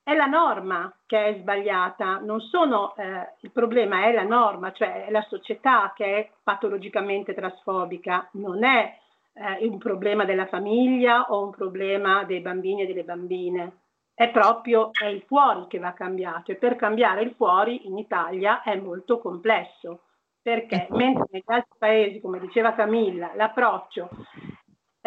È 0.07 0.13
la 0.13 0.27
norma 0.27 0.93
che 1.07 1.29
è 1.29 1.37
sbagliata, 1.39 2.19
non 2.19 2.39
sono, 2.39 2.95
eh, 2.95 3.33
il 3.39 3.49
problema 3.49 4.05
è 4.05 4.13
la 4.13 4.21
norma, 4.21 4.71
cioè 4.71 5.07
è 5.07 5.09
la 5.09 5.25
società 5.27 5.93
che 5.95 6.05
è 6.05 6.29
patologicamente 6.43 7.33
trasfobica, 7.33 8.29
non 8.33 8.63
è 8.63 8.99
eh, 9.33 9.65
un 9.65 9.79
problema 9.79 10.23
della 10.23 10.45
famiglia 10.45 11.25
o 11.29 11.43
un 11.43 11.49
problema 11.49 12.23
dei 12.23 12.39
bambini 12.39 12.83
e 12.83 12.85
delle 12.85 13.03
bambine. 13.03 13.77
È 14.13 14.29
proprio 14.29 14.91
è 14.91 15.05
il 15.05 15.23
fuori 15.25 15.65
che 15.67 15.79
va 15.79 15.93
cambiato 15.93 16.51
e 16.51 16.55
per 16.55 16.75
cambiare 16.75 17.23
il 17.23 17.33
fuori 17.33 17.87
in 17.87 17.97
Italia 17.97 18.61
è 18.61 18.75
molto 18.75 19.17
complesso 19.17 20.01
perché 20.39 20.85
mentre 20.91 21.25
negli 21.31 21.43
altri 21.47 21.77
paesi, 21.79 22.21
come 22.21 22.39
diceva 22.39 22.75
Camilla, 22.75 23.31
l'approccio 23.33 24.09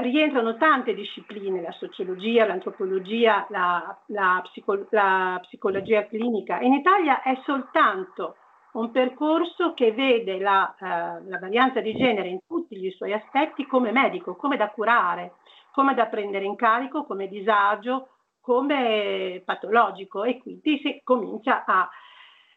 rientrano 0.00 0.56
tante 0.56 0.94
discipline, 0.94 1.60
la 1.60 1.72
sociologia, 1.72 2.46
l'antropologia, 2.46 3.46
la, 3.50 3.96
la, 4.06 4.40
psico, 4.44 4.86
la 4.90 5.38
psicologia 5.42 6.06
clinica, 6.06 6.60
in 6.60 6.74
Italia 6.74 7.22
è 7.22 7.36
soltanto 7.44 8.36
un 8.72 8.90
percorso 8.90 9.74
che 9.74 9.92
vede 9.92 10.38
la, 10.38 10.72
eh, 10.78 11.28
la, 11.28 11.38
varianza 11.40 11.80
di 11.80 11.96
genere 11.96 12.28
in 12.28 12.38
tutti 12.46 12.74
i 12.78 12.90
suoi 12.92 13.12
aspetti 13.12 13.66
come 13.66 13.90
medico, 13.90 14.36
come 14.36 14.56
da 14.56 14.70
curare, 14.70 15.32
come 15.72 15.94
da 15.94 16.06
prendere 16.06 16.44
in 16.44 16.54
carico, 16.54 17.04
come 17.04 17.28
disagio, 17.28 18.08
come 18.40 19.42
patologico. 19.44 20.22
E 20.22 20.38
quindi 20.38 20.78
si 20.82 21.00
comincia 21.02 21.64
a... 21.64 21.88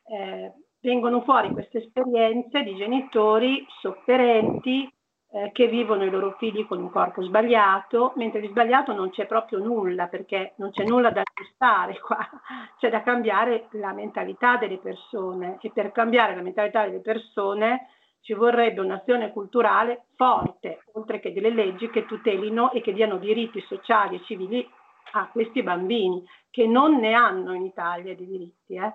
Eh, 0.03 0.53
vengono 0.81 1.21
fuori 1.21 1.51
queste 1.51 1.77
esperienze 1.77 2.63
di 2.63 2.75
genitori 2.75 3.65
sofferenti, 3.81 4.91
eh, 5.33 5.51
che 5.53 5.67
vivono 5.67 6.03
i 6.03 6.09
loro 6.09 6.35
figli 6.37 6.67
con 6.67 6.79
un 6.79 6.91
corpo 6.91 7.23
sbagliato, 7.23 8.11
mentre 8.17 8.41
di 8.41 8.47
sbagliato 8.47 8.93
non 8.93 9.11
c'è 9.11 9.25
proprio 9.25 9.59
nulla, 9.59 10.07
perché 10.07 10.53
non 10.57 10.71
c'è 10.71 10.83
nulla 10.83 11.09
da 11.09 11.21
aggiustare 11.21 11.99
qua, 11.99 12.17
c'è 12.77 12.89
da 12.89 13.01
cambiare 13.01 13.67
la 13.71 13.93
mentalità 13.93 14.57
delle 14.57 14.77
persone 14.77 15.57
e 15.61 15.71
per 15.71 15.91
cambiare 15.91 16.35
la 16.35 16.41
mentalità 16.41 16.83
delle 16.83 16.99
persone 16.99 17.87
ci 18.19 18.33
vorrebbe 18.33 18.81
un'azione 18.81 19.31
culturale 19.31 20.07
forte, 20.15 20.83
oltre 20.93 21.19
che 21.19 21.33
delle 21.33 21.49
leggi 21.49 21.89
che 21.89 22.05
tutelino 22.05 22.71
e 22.71 22.81
che 22.81 22.93
diano 22.93 23.17
diritti 23.17 23.61
sociali 23.61 24.17
e 24.17 24.23
civili 24.25 24.69
a 25.13 25.27
questi 25.31 25.63
bambini, 25.63 26.23
che 26.49 26.67
non 26.67 26.99
ne 26.99 27.13
hanno 27.13 27.53
in 27.53 27.63
Italia 27.63 28.13
di 28.13 28.27
diritti. 28.27 28.75
Eh. 28.75 28.93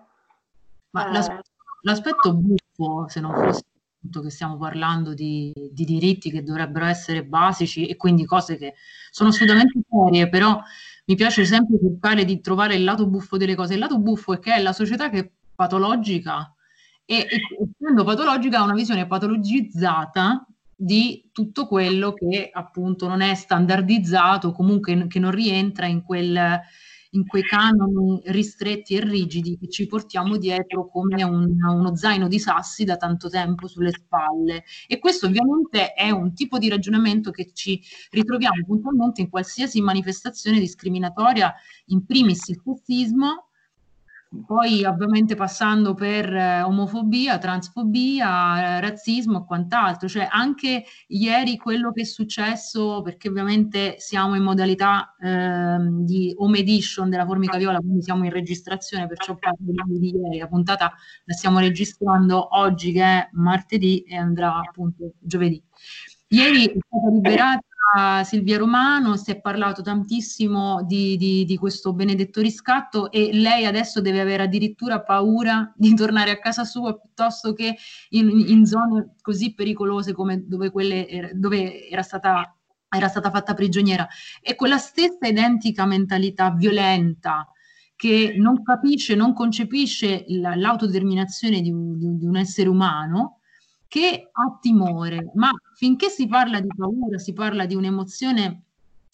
Ma 0.90 1.08
eh. 1.08 1.40
l'aspetto 1.80 2.34
buffo, 2.34 3.08
se 3.08 3.20
non 3.20 3.34
fosse 3.34 3.64
che 4.08 4.30
stiamo 4.30 4.56
parlando 4.56 5.14
di, 5.14 5.52
di, 5.70 5.84
diritti 5.84 6.30
che 6.30 6.42
dovrebbero 6.42 6.86
essere 6.86 7.24
basici 7.24 7.86
e 7.86 7.96
quindi 7.96 8.24
cose 8.24 8.56
che 8.56 8.74
sono 9.10 9.30
assolutamente 9.30 9.80
serie, 9.88 10.28
però 10.28 10.60
mi 11.06 11.14
piace 11.14 11.44
sempre 11.44 11.78
cercare 11.80 12.24
di 12.24 12.40
trovare 12.40 12.74
il 12.74 12.84
lato 12.84 13.06
buffo 13.06 13.36
delle 13.36 13.54
cose. 13.54 13.74
Il 13.74 13.80
lato 13.80 13.98
buffo 13.98 14.34
è 14.34 14.38
che 14.38 14.54
è 14.54 14.60
la 14.60 14.72
società 14.72 15.08
che 15.08 15.18
è 15.18 15.30
patologica 15.54 16.54
e, 17.04 17.26
essendo 17.78 18.02
patologica 18.04 18.58
ha 18.58 18.64
una 18.64 18.74
visione 18.74 19.06
patologizzata 19.06 20.46
di 20.74 21.30
tutto 21.32 21.66
quello 21.66 22.12
che 22.12 22.50
appunto 22.52 23.08
non 23.08 23.20
è 23.20 23.34
standardizzato, 23.34 24.52
comunque 24.52 25.06
che 25.06 25.18
non 25.18 25.30
rientra 25.30 25.86
in 25.86 26.02
quel 26.02 26.60
in 27.16 27.26
quei 27.26 27.42
canoni 27.42 28.20
ristretti 28.26 28.94
e 28.94 29.00
rigidi 29.00 29.58
che 29.58 29.68
ci 29.68 29.86
portiamo 29.86 30.36
dietro 30.36 30.88
come 30.88 31.22
un, 31.24 31.56
uno 31.62 31.96
zaino 31.96 32.28
di 32.28 32.38
sassi 32.38 32.84
da 32.84 32.96
tanto 32.96 33.28
tempo 33.28 33.66
sulle 33.66 33.90
spalle. 33.90 34.64
E 34.86 34.98
questo 34.98 35.26
ovviamente 35.26 35.92
è 35.92 36.10
un 36.10 36.34
tipo 36.34 36.58
di 36.58 36.68
ragionamento 36.68 37.30
che 37.30 37.50
ci 37.52 37.82
ritroviamo 38.10 38.64
puntualmente 38.66 39.22
in 39.22 39.30
qualsiasi 39.30 39.80
manifestazione 39.80 40.58
discriminatoria, 40.58 41.52
in 41.86 42.04
primis 42.04 42.48
il 42.48 42.60
sessismo, 42.62 43.45
poi 44.44 44.84
ovviamente 44.84 45.34
passando 45.34 45.94
per 45.94 46.32
eh, 46.34 46.62
omofobia, 46.62 47.38
transfobia, 47.38 48.76
eh, 48.76 48.80
razzismo 48.80 49.42
e 49.42 49.44
quant'altro, 49.46 50.08
cioè 50.08 50.26
anche 50.30 50.84
ieri 51.08 51.56
quello 51.56 51.92
che 51.92 52.02
è 52.02 52.04
successo, 52.04 53.02
perché 53.02 53.28
ovviamente 53.28 53.96
siamo 53.98 54.34
in 54.34 54.42
modalità 54.42 55.14
eh, 55.18 55.76
di 56.04 56.34
home 56.36 56.58
edition 56.58 57.08
della 57.08 57.24
Formica 57.24 57.56
Viola, 57.56 57.78
quindi 57.78 58.02
siamo 58.02 58.24
in 58.24 58.30
registrazione, 58.30 59.06
perciò 59.06 59.36
parliamo 59.36 59.96
di 59.98 60.12
ieri, 60.14 60.38
la 60.38 60.48
puntata 60.48 60.92
la 61.24 61.34
stiamo 61.34 61.58
registrando 61.60 62.56
oggi 62.56 62.92
che 62.92 63.02
è 63.02 63.28
martedì 63.32 64.02
e 64.02 64.16
andrà 64.16 64.56
appunto 64.56 65.12
giovedì. 65.20 65.62
Ieri 66.28 66.64
è 66.64 66.76
stata 66.78 67.08
liberata 67.12 68.24
Silvia 68.24 68.58
Romano, 68.58 69.16
si 69.16 69.30
è 69.30 69.40
parlato 69.40 69.80
tantissimo 69.80 70.82
di, 70.82 71.16
di, 71.16 71.44
di, 71.44 71.56
questo 71.56 71.92
benedetto 71.92 72.40
riscatto 72.40 73.10
e 73.12 73.30
lei 73.32 73.64
adesso 73.64 74.00
deve 74.00 74.20
avere 74.20 74.42
addirittura 74.42 75.02
paura 75.02 75.72
di 75.76 75.94
tornare 75.94 76.32
a 76.32 76.38
casa 76.38 76.64
sua 76.64 76.98
piuttosto 76.98 77.52
che 77.52 77.76
in, 78.10 78.28
in 78.48 78.66
zone 78.66 79.14
così 79.20 79.54
pericolose 79.54 80.12
come 80.12 80.44
dove, 80.46 80.70
quelle, 80.70 81.30
dove 81.34 81.88
era 81.88 82.02
stata 82.02 82.50
era 82.88 83.08
stata 83.08 83.30
fatta 83.30 83.54
prigioniera. 83.54 84.06
E 84.40 84.54
quella 84.54 84.78
stessa 84.78 85.26
identica 85.26 85.86
mentalità 85.86 86.50
violenta 86.50 87.48
che 87.94 88.34
non 88.36 88.62
capisce, 88.62 89.14
non 89.14 89.32
concepisce 89.32 90.24
l'autodeterminazione 90.28 91.60
di 91.60 91.70
un, 91.70 92.18
di 92.18 92.26
un 92.26 92.36
essere 92.36 92.68
umano, 92.68 93.40
che 93.88 94.28
ha 94.30 94.58
timore, 94.60 95.30
ma 95.34 95.50
finché 95.76 96.08
si 96.08 96.26
parla 96.26 96.58
di 96.58 96.68
paura, 96.74 97.18
si 97.18 97.34
parla 97.34 97.66
di 97.66 97.74
un'emozione 97.74 98.62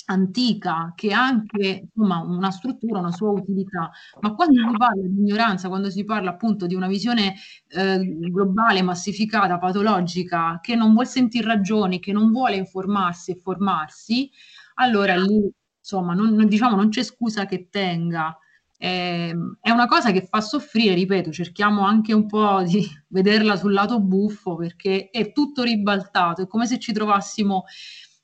antica 0.07 0.93
che 0.95 1.13
ha 1.13 1.25
anche 1.25 1.89
insomma, 1.93 2.21
una 2.21 2.53
struttura, 2.53 3.01
una 3.01 3.11
sua 3.11 3.31
utilità, 3.31 3.91
ma 4.21 4.35
quando 4.35 4.61
si 4.61 4.77
parla 4.77 5.03
di 5.03 5.19
ignoranza, 5.19 5.69
quando 5.69 5.91
si 5.91 6.05
parla 6.05 6.31
appunto 6.31 6.67
di 6.67 6.77
una 6.77 6.87
visione 6.87 7.35
eh, 7.69 7.99
globale, 8.31 8.81
massificata, 8.83 9.59
patologica, 9.59 10.61
che 10.63 10.77
non 10.77 10.93
vuole 10.93 11.09
sentire 11.09 11.49
ragioni, 11.49 11.99
che 11.99 12.13
non 12.13 12.31
vuole 12.31 12.57
informarsi 12.57 13.33
e 13.33 13.41
formarsi, 13.43 14.31
allora 14.75 15.17
lì 15.17 15.51
insomma 15.79 16.15
non, 16.15 16.33
non, 16.33 16.47
diciamo, 16.47 16.77
non 16.77 16.91
c'è 16.91 17.03
scusa 17.03 17.45
che 17.45 17.69
tenga 17.71 18.37
eh, 18.85 19.33
è 19.61 19.71
una 19.71 19.87
cosa 19.87 20.11
che 20.11 20.27
fa 20.27 20.41
soffrire, 20.41 20.95
ripeto, 20.95 21.31
cerchiamo 21.31 21.87
anche 21.87 22.13
un 22.13 22.27
po' 22.27 22.65
di 22.65 22.85
vederla 23.07 23.55
sul 23.55 23.73
lato 23.73 24.01
buffo 24.01 24.57
perché 24.57 25.09
è 25.11 25.31
tutto 25.31 25.63
ribaltato, 25.63 26.43
è 26.43 26.47
come 26.49 26.67
se 26.67 26.81
ci 26.81 26.93
trovassimo, 26.93 27.63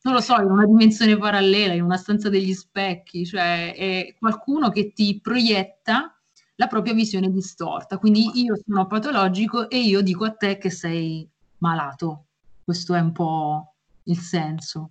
non 0.03 0.15
lo 0.15 0.21
so, 0.21 0.35
in 0.41 0.51
una 0.51 0.67
dimensione 0.67 1.17
parallela, 1.17 1.75
in 1.75 1.83
una 1.83 1.97
stanza 1.97 2.29
degli 2.29 2.53
specchi, 2.55 3.25
cioè 3.25 3.73
è 3.73 4.17
qualcuno 4.19 4.71
che 4.71 4.93
ti 4.93 5.21
proietta 5.21 6.21
la 6.57 6.67
propria 6.67 6.93
visione 6.93 7.31
distorta. 7.31 7.99
Quindi 7.99 8.43
io 8.43 8.57
sono 8.67 8.89
patologico 8.89 9.71
e 9.71 9.79
io 9.79 10.01
dico 10.01 10.25
a 10.25 10.33
te 10.33 10.59
che 10.59 10.71
sei 10.71 11.29
malato. 11.59 12.25
Questo 12.65 12.95
è 12.95 13.01
un 13.01 13.13
po' 13.13 13.75
il 14.05 14.19
senso. 14.19 14.89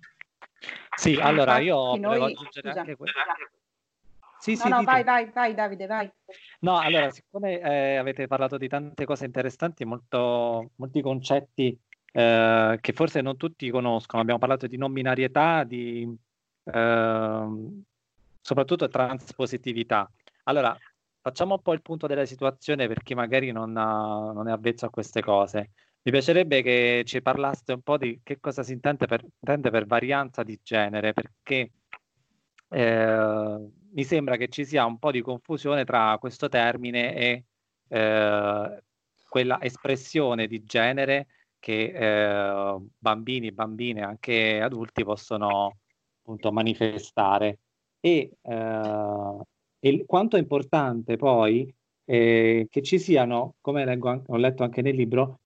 Sì, 0.96 1.16
allora 1.16 1.58
io 1.58 1.76
volevo 1.98 2.24
aggiungere 2.24 2.70
anche 2.70 2.96
questo. 2.96 3.18
Sì, 4.38 4.52
no, 4.52 4.58
sì, 4.58 4.68
no, 4.68 4.82
vai, 4.82 5.02
vai, 5.02 5.30
vai 5.30 5.54
Davide, 5.54 5.86
vai. 5.86 6.10
No, 6.60 6.78
allora, 6.78 7.10
siccome 7.10 7.58
eh, 7.60 7.96
avete 7.96 8.26
parlato 8.26 8.56
di 8.56 8.68
tante 8.68 9.04
cose 9.04 9.24
interessanti, 9.24 9.84
molto, 9.84 10.70
molti 10.76 11.00
concetti 11.00 11.78
eh, 12.12 12.78
che 12.80 12.92
forse 12.92 13.20
non 13.20 13.36
tutti 13.36 13.68
conoscono, 13.70 14.22
abbiamo 14.22 14.38
parlato 14.38 14.66
di 14.66 14.76
non 14.76 14.92
binarietà, 14.92 15.64
di 15.64 16.16
eh, 16.64 17.46
soprattutto 18.40 18.88
transpositività. 18.88 20.10
Allora, 20.44 20.76
facciamo 21.20 21.54
un 21.54 21.62
po' 21.62 21.72
il 21.72 21.82
punto 21.82 22.06
della 22.06 22.24
situazione 22.24 22.86
per 22.86 23.02
chi 23.02 23.14
magari 23.14 23.50
non, 23.52 23.76
ha, 23.76 24.32
non 24.32 24.48
è 24.48 24.52
avvezzo 24.52 24.86
a 24.86 24.90
queste 24.90 25.20
cose. 25.20 25.70
Mi 26.02 26.12
piacerebbe 26.12 26.62
che 26.62 27.02
ci 27.04 27.20
parlaste 27.20 27.72
un 27.72 27.82
po' 27.82 27.98
di 27.98 28.20
che 28.22 28.38
cosa 28.40 28.62
si 28.62 28.72
intende 28.72 29.06
per, 29.06 29.22
intende 29.22 29.70
per 29.70 29.84
varianza 29.84 30.42
di 30.42 30.58
genere, 30.62 31.12
perché 31.12 31.72
eh, 32.70 33.70
mi 33.92 34.04
sembra 34.04 34.36
che 34.36 34.48
ci 34.48 34.64
sia 34.64 34.84
un 34.84 34.98
po' 34.98 35.10
di 35.10 35.20
confusione 35.20 35.84
tra 35.84 36.16
questo 36.18 36.48
termine 36.48 37.14
e 37.14 37.44
eh, 37.88 38.82
quella 39.28 39.62
espressione 39.62 40.46
di 40.46 40.64
genere 40.64 41.26
che 41.58 41.92
eh, 41.94 42.76
bambini, 42.98 43.52
bambine, 43.52 44.02
anche 44.02 44.60
adulti 44.60 45.04
possono 45.04 45.78
appunto 46.20 46.52
manifestare. 46.52 47.58
E, 48.00 48.32
eh, 48.40 49.38
e 49.80 50.04
quanto 50.06 50.36
è 50.36 50.40
importante 50.40 51.16
poi 51.16 51.72
eh, 52.04 52.66
che 52.70 52.82
ci 52.82 52.98
siano, 52.98 53.54
come 53.60 53.84
leggo, 53.84 54.22
ho 54.26 54.36
letto 54.36 54.62
anche 54.62 54.82
nel 54.82 54.94
libro, 54.94 55.40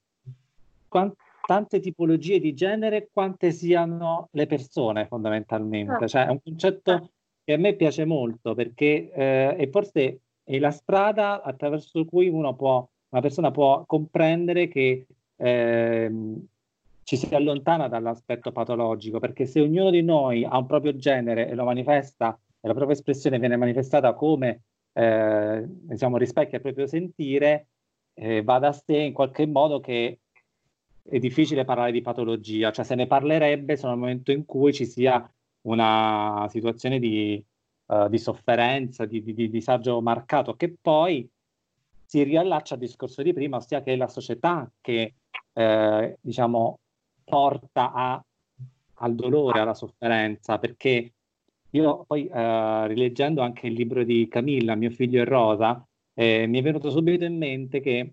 quant- 0.88 1.16
tante 1.44 1.80
tipologie 1.80 2.38
di 2.38 2.54
genere 2.54 3.08
quante 3.12 3.50
siano 3.50 4.28
le 4.32 4.46
persone 4.46 5.06
fondamentalmente. 5.06 6.06
Cioè 6.06 6.26
è 6.26 6.30
un 6.30 6.40
concetto 6.42 7.10
che 7.44 7.52
a 7.52 7.58
me 7.58 7.74
piace 7.74 8.04
molto 8.04 8.54
perché 8.54 9.10
eh, 9.12 9.56
è 9.56 9.68
forse 9.68 10.20
è 10.44 10.58
la 10.58 10.70
strada 10.70 11.42
attraverso 11.42 12.04
cui 12.04 12.30
può, 12.30 12.88
una 13.08 13.20
persona 13.20 13.50
può 13.50 13.84
comprendere 13.86 14.68
che 14.68 15.06
eh, 15.36 16.10
ci 17.04 17.16
si 17.16 17.34
allontana 17.34 17.88
dall'aspetto 17.88 18.52
patologico, 18.52 19.18
perché 19.18 19.46
se 19.46 19.60
ognuno 19.60 19.90
di 19.90 20.02
noi 20.02 20.44
ha 20.44 20.56
un 20.56 20.66
proprio 20.66 20.96
genere 20.96 21.48
e 21.48 21.54
lo 21.54 21.64
manifesta, 21.64 22.38
e 22.60 22.66
la 22.66 22.74
propria 22.74 22.96
espressione 22.96 23.38
viene 23.38 23.56
manifestata 23.56 24.14
come 24.14 24.62
eh, 24.92 25.64
diciamo, 25.66 26.16
rispecchia 26.16 26.56
il 26.56 26.62
proprio 26.62 26.86
sentire, 26.86 27.66
eh, 28.14 28.42
va 28.42 28.58
da 28.58 28.72
sé 28.72 28.96
in 28.96 29.12
qualche 29.12 29.46
modo 29.46 29.80
che 29.80 30.20
è 31.02 31.18
difficile 31.18 31.64
parlare 31.64 31.92
di 31.92 32.02
patologia, 32.02 32.70
cioè 32.70 32.84
se 32.84 32.94
ne 32.94 33.06
parlerebbe 33.06 33.76
solo 33.76 33.92
nel 33.92 34.00
momento 34.00 34.30
in 34.30 34.44
cui 34.44 34.72
ci 34.72 34.86
sia 34.86 35.28
una 35.62 36.46
situazione 36.50 36.98
di, 36.98 37.42
uh, 37.86 38.08
di 38.08 38.18
sofferenza, 38.18 39.04
di, 39.04 39.22
di, 39.22 39.34
di, 39.34 39.50
disagio 39.50 40.00
marcato, 40.00 40.54
che 40.54 40.74
poi 40.80 41.28
si 42.04 42.22
riallaccia 42.22 42.74
al 42.74 42.80
discorso 42.80 43.22
di 43.22 43.32
prima, 43.32 43.56
ossia 43.56 43.82
che 43.82 43.94
è 43.94 43.96
la 43.96 44.08
società 44.08 44.70
che 44.80 45.14
eh, 45.54 46.18
diciamo, 46.20 46.78
porta 47.24 47.92
a, 47.92 48.24
al 48.94 49.14
dolore, 49.14 49.60
alla 49.60 49.74
sofferenza, 49.74 50.58
perché 50.58 51.12
io 51.70 52.04
poi 52.06 52.26
eh, 52.26 52.86
rileggendo 52.88 53.40
anche 53.40 53.66
il 53.66 53.72
libro 53.72 54.04
di 54.04 54.28
Camilla, 54.28 54.74
mio 54.74 54.90
figlio 54.90 55.22
e 55.22 55.24
Rosa, 55.24 55.82
eh, 56.14 56.46
mi 56.46 56.58
è 56.58 56.62
venuto 56.62 56.90
subito 56.90 57.24
in 57.24 57.38
mente 57.38 57.80
che 57.80 58.12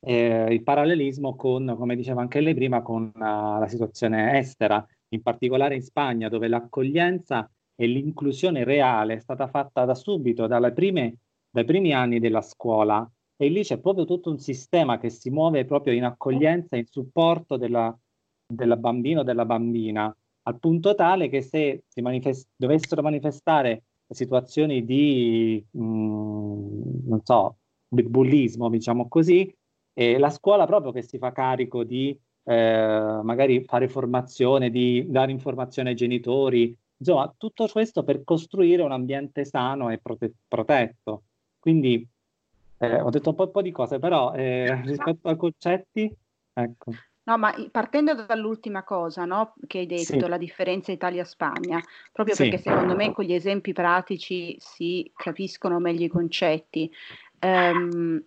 eh, 0.00 0.46
il 0.50 0.62
parallelismo 0.62 1.34
con, 1.34 1.74
come 1.78 1.96
diceva 1.96 2.20
anche 2.20 2.40
lei 2.40 2.54
prima, 2.54 2.82
con 2.82 3.10
uh, 3.14 3.18
la 3.18 3.66
situazione 3.68 4.38
estera, 4.38 4.86
in 5.12 5.22
particolare 5.22 5.74
in 5.74 5.82
Spagna, 5.82 6.28
dove 6.28 6.48
l'accoglienza 6.48 7.50
e 7.74 7.86
l'inclusione 7.86 8.64
reale 8.64 9.14
è 9.14 9.18
stata 9.18 9.46
fatta 9.46 9.84
da 9.84 9.94
subito, 9.94 10.46
prime, 10.72 11.16
dai 11.50 11.64
primi 11.64 11.92
anni 11.92 12.18
della 12.18 12.42
scuola, 12.42 13.08
e 13.36 13.48
lì 13.48 13.62
c'è 13.62 13.78
proprio 13.78 14.04
tutto 14.04 14.30
un 14.30 14.38
sistema 14.38 14.98
che 14.98 15.10
si 15.10 15.30
muove 15.30 15.64
proprio 15.64 15.92
in 15.94 16.04
accoglienza, 16.04 16.76
in 16.76 16.86
supporto 16.86 17.56
della 17.56 17.96
bambina 18.76 19.20
o 19.20 19.24
della 19.24 19.44
bambina, 19.44 20.14
al 20.44 20.58
punto 20.58 20.94
tale 20.94 21.28
che 21.28 21.42
se 21.42 21.84
manifest- 22.00 22.48
dovessero 22.56 23.02
manifestare 23.02 23.84
situazioni 24.08 24.84
di, 24.84 25.64
mh, 25.70 25.82
mm, 25.82 27.08
non 27.08 27.20
so, 27.24 27.56
bullismo, 27.88 28.68
diciamo 28.68 29.08
così, 29.08 29.52
eh, 29.94 30.18
la 30.18 30.30
scuola 30.30 30.66
proprio 30.66 30.92
che 30.92 31.02
si 31.02 31.18
fa 31.18 31.32
carico 31.32 31.84
di 31.84 32.18
eh, 32.44 33.20
magari 33.22 33.64
fare 33.64 33.88
formazione, 33.88 34.70
di 34.70 35.06
dare 35.08 35.30
informazione 35.30 35.90
ai 35.90 35.96
genitori, 35.96 36.76
insomma, 36.96 37.32
tutto 37.36 37.66
questo 37.68 38.04
per 38.04 38.24
costruire 38.24 38.82
un 38.82 38.92
ambiente 38.92 39.44
sano 39.44 39.90
e 39.90 39.98
prote- 39.98 40.32
protetto. 40.46 41.22
Quindi 41.58 42.06
eh, 42.78 43.00
ho 43.00 43.10
detto 43.10 43.30
un 43.30 43.34
po', 43.36 43.44
un 43.44 43.50
po', 43.50 43.62
di 43.62 43.70
cose, 43.70 43.98
però 43.98 44.32
eh, 44.34 44.82
rispetto 44.82 45.28
ai 45.28 45.36
concetti, 45.36 46.12
ecco. 46.52 46.92
No, 47.24 47.38
ma 47.38 47.54
partendo 47.70 48.14
dall'ultima 48.14 48.82
cosa 48.82 49.24
no, 49.24 49.54
che 49.68 49.78
hai 49.78 49.86
detto, 49.86 50.18
sì. 50.18 50.18
la 50.18 50.38
differenza 50.38 50.90
Italia-Spagna, 50.90 51.80
proprio 52.10 52.34
sì. 52.34 52.48
perché 52.48 52.58
secondo 52.58 52.96
me 52.96 53.12
con 53.12 53.24
gli 53.24 53.32
esempi 53.32 53.72
pratici 53.72 54.56
si 54.58 55.08
capiscono 55.14 55.78
meglio 55.78 56.04
i 56.04 56.08
concetti. 56.08 56.90
Um, 57.40 58.20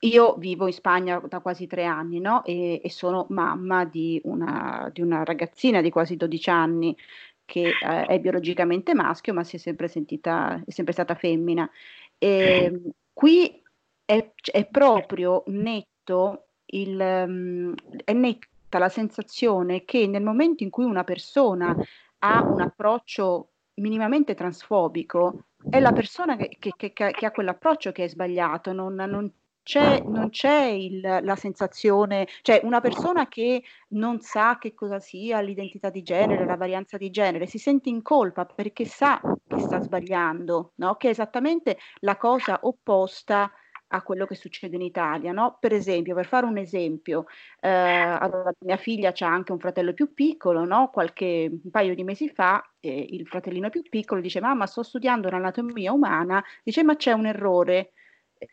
io 0.00 0.34
vivo 0.36 0.66
in 0.66 0.72
Spagna 0.72 1.18
da 1.18 1.40
quasi 1.40 1.66
tre 1.66 1.84
anni, 1.84 2.20
no? 2.20 2.44
E, 2.44 2.80
e 2.82 2.90
sono 2.90 3.26
mamma 3.30 3.84
di 3.84 4.20
una, 4.24 4.88
di 4.92 5.00
una, 5.00 5.24
ragazzina 5.24 5.80
di 5.80 5.90
quasi 5.90 6.16
12 6.16 6.50
anni 6.50 6.96
che 7.44 7.70
eh, 7.70 8.06
è 8.06 8.20
biologicamente 8.20 8.94
maschio, 8.94 9.32
ma 9.32 9.42
si 9.42 9.56
è 9.56 9.58
sempre 9.58 9.88
sentita, 9.88 10.62
è 10.64 10.70
sempre 10.70 10.92
stata 10.92 11.14
femmina. 11.14 11.68
E, 12.16 12.64
ehm, 12.64 12.90
qui 13.12 13.62
è, 14.04 14.32
è, 14.52 14.66
proprio 14.66 15.42
netto 15.46 16.46
il, 16.66 16.98
um, 16.98 17.74
è 18.04 18.12
netta 18.12 18.78
la 18.78 18.88
sensazione 18.88 19.84
che 19.84 20.06
nel 20.06 20.22
momento 20.22 20.62
in 20.62 20.70
cui 20.70 20.84
una 20.84 21.04
persona 21.04 21.74
ha 22.20 22.42
un 22.42 22.60
approccio 22.60 23.50
minimamente 23.74 24.34
transfobico, 24.34 25.46
è 25.70 25.80
la 25.80 25.92
persona 25.92 26.36
che, 26.36 26.56
che, 26.58 26.72
che, 26.76 26.92
che 26.92 27.26
ha 27.26 27.30
quell'approccio 27.30 27.92
che 27.92 28.04
è 28.04 28.08
sbagliato, 28.08 28.72
non, 28.72 28.94
non 28.94 29.32
c'è, 29.68 30.00
non 30.00 30.30
c'è 30.30 30.64
il, 30.64 31.00
la 31.00 31.36
sensazione, 31.36 32.26
cioè 32.40 32.62
una 32.64 32.80
persona 32.80 33.28
che 33.28 33.62
non 33.88 34.18
sa 34.20 34.56
che 34.58 34.72
cosa 34.72 34.98
sia 34.98 35.40
l'identità 35.40 35.90
di 35.90 36.02
genere, 36.02 36.46
la 36.46 36.56
varianza 36.56 36.96
di 36.96 37.10
genere, 37.10 37.46
si 37.46 37.58
sente 37.58 37.90
in 37.90 38.00
colpa 38.00 38.46
perché 38.46 38.86
sa 38.86 39.20
che 39.46 39.58
sta 39.58 39.78
sbagliando, 39.78 40.72
no? 40.76 40.94
che 40.94 41.08
è 41.08 41.10
esattamente 41.10 41.76
la 42.00 42.16
cosa 42.16 42.60
opposta 42.62 43.52
a 43.88 44.02
quello 44.02 44.24
che 44.24 44.36
succede 44.36 44.76
in 44.76 44.80
Italia. 44.82 45.32
No? 45.32 45.58
Per 45.60 45.74
esempio, 45.74 46.14
per 46.14 46.24
fare 46.24 46.46
un 46.46 46.56
esempio, 46.56 47.26
eh, 47.60 47.68
allora, 47.68 48.50
mia 48.60 48.78
figlia 48.78 49.12
ha 49.18 49.26
anche 49.26 49.52
un 49.52 49.58
fratello 49.58 49.92
più 49.92 50.14
piccolo, 50.14 50.64
no? 50.64 50.88
qualche 50.90 51.60
un 51.62 51.70
paio 51.70 51.94
di 51.94 52.04
mesi 52.04 52.30
fa 52.30 52.66
eh, 52.80 53.06
il 53.10 53.26
fratellino 53.26 53.68
più 53.68 53.82
piccolo 53.82 54.22
dice 54.22 54.40
mamma 54.40 54.64
sto 54.66 54.82
studiando 54.82 55.28
l'anatomia 55.28 55.92
umana, 55.92 56.42
dice 56.62 56.82
ma 56.82 56.96
c'è 56.96 57.12
un 57.12 57.26
errore 57.26 57.92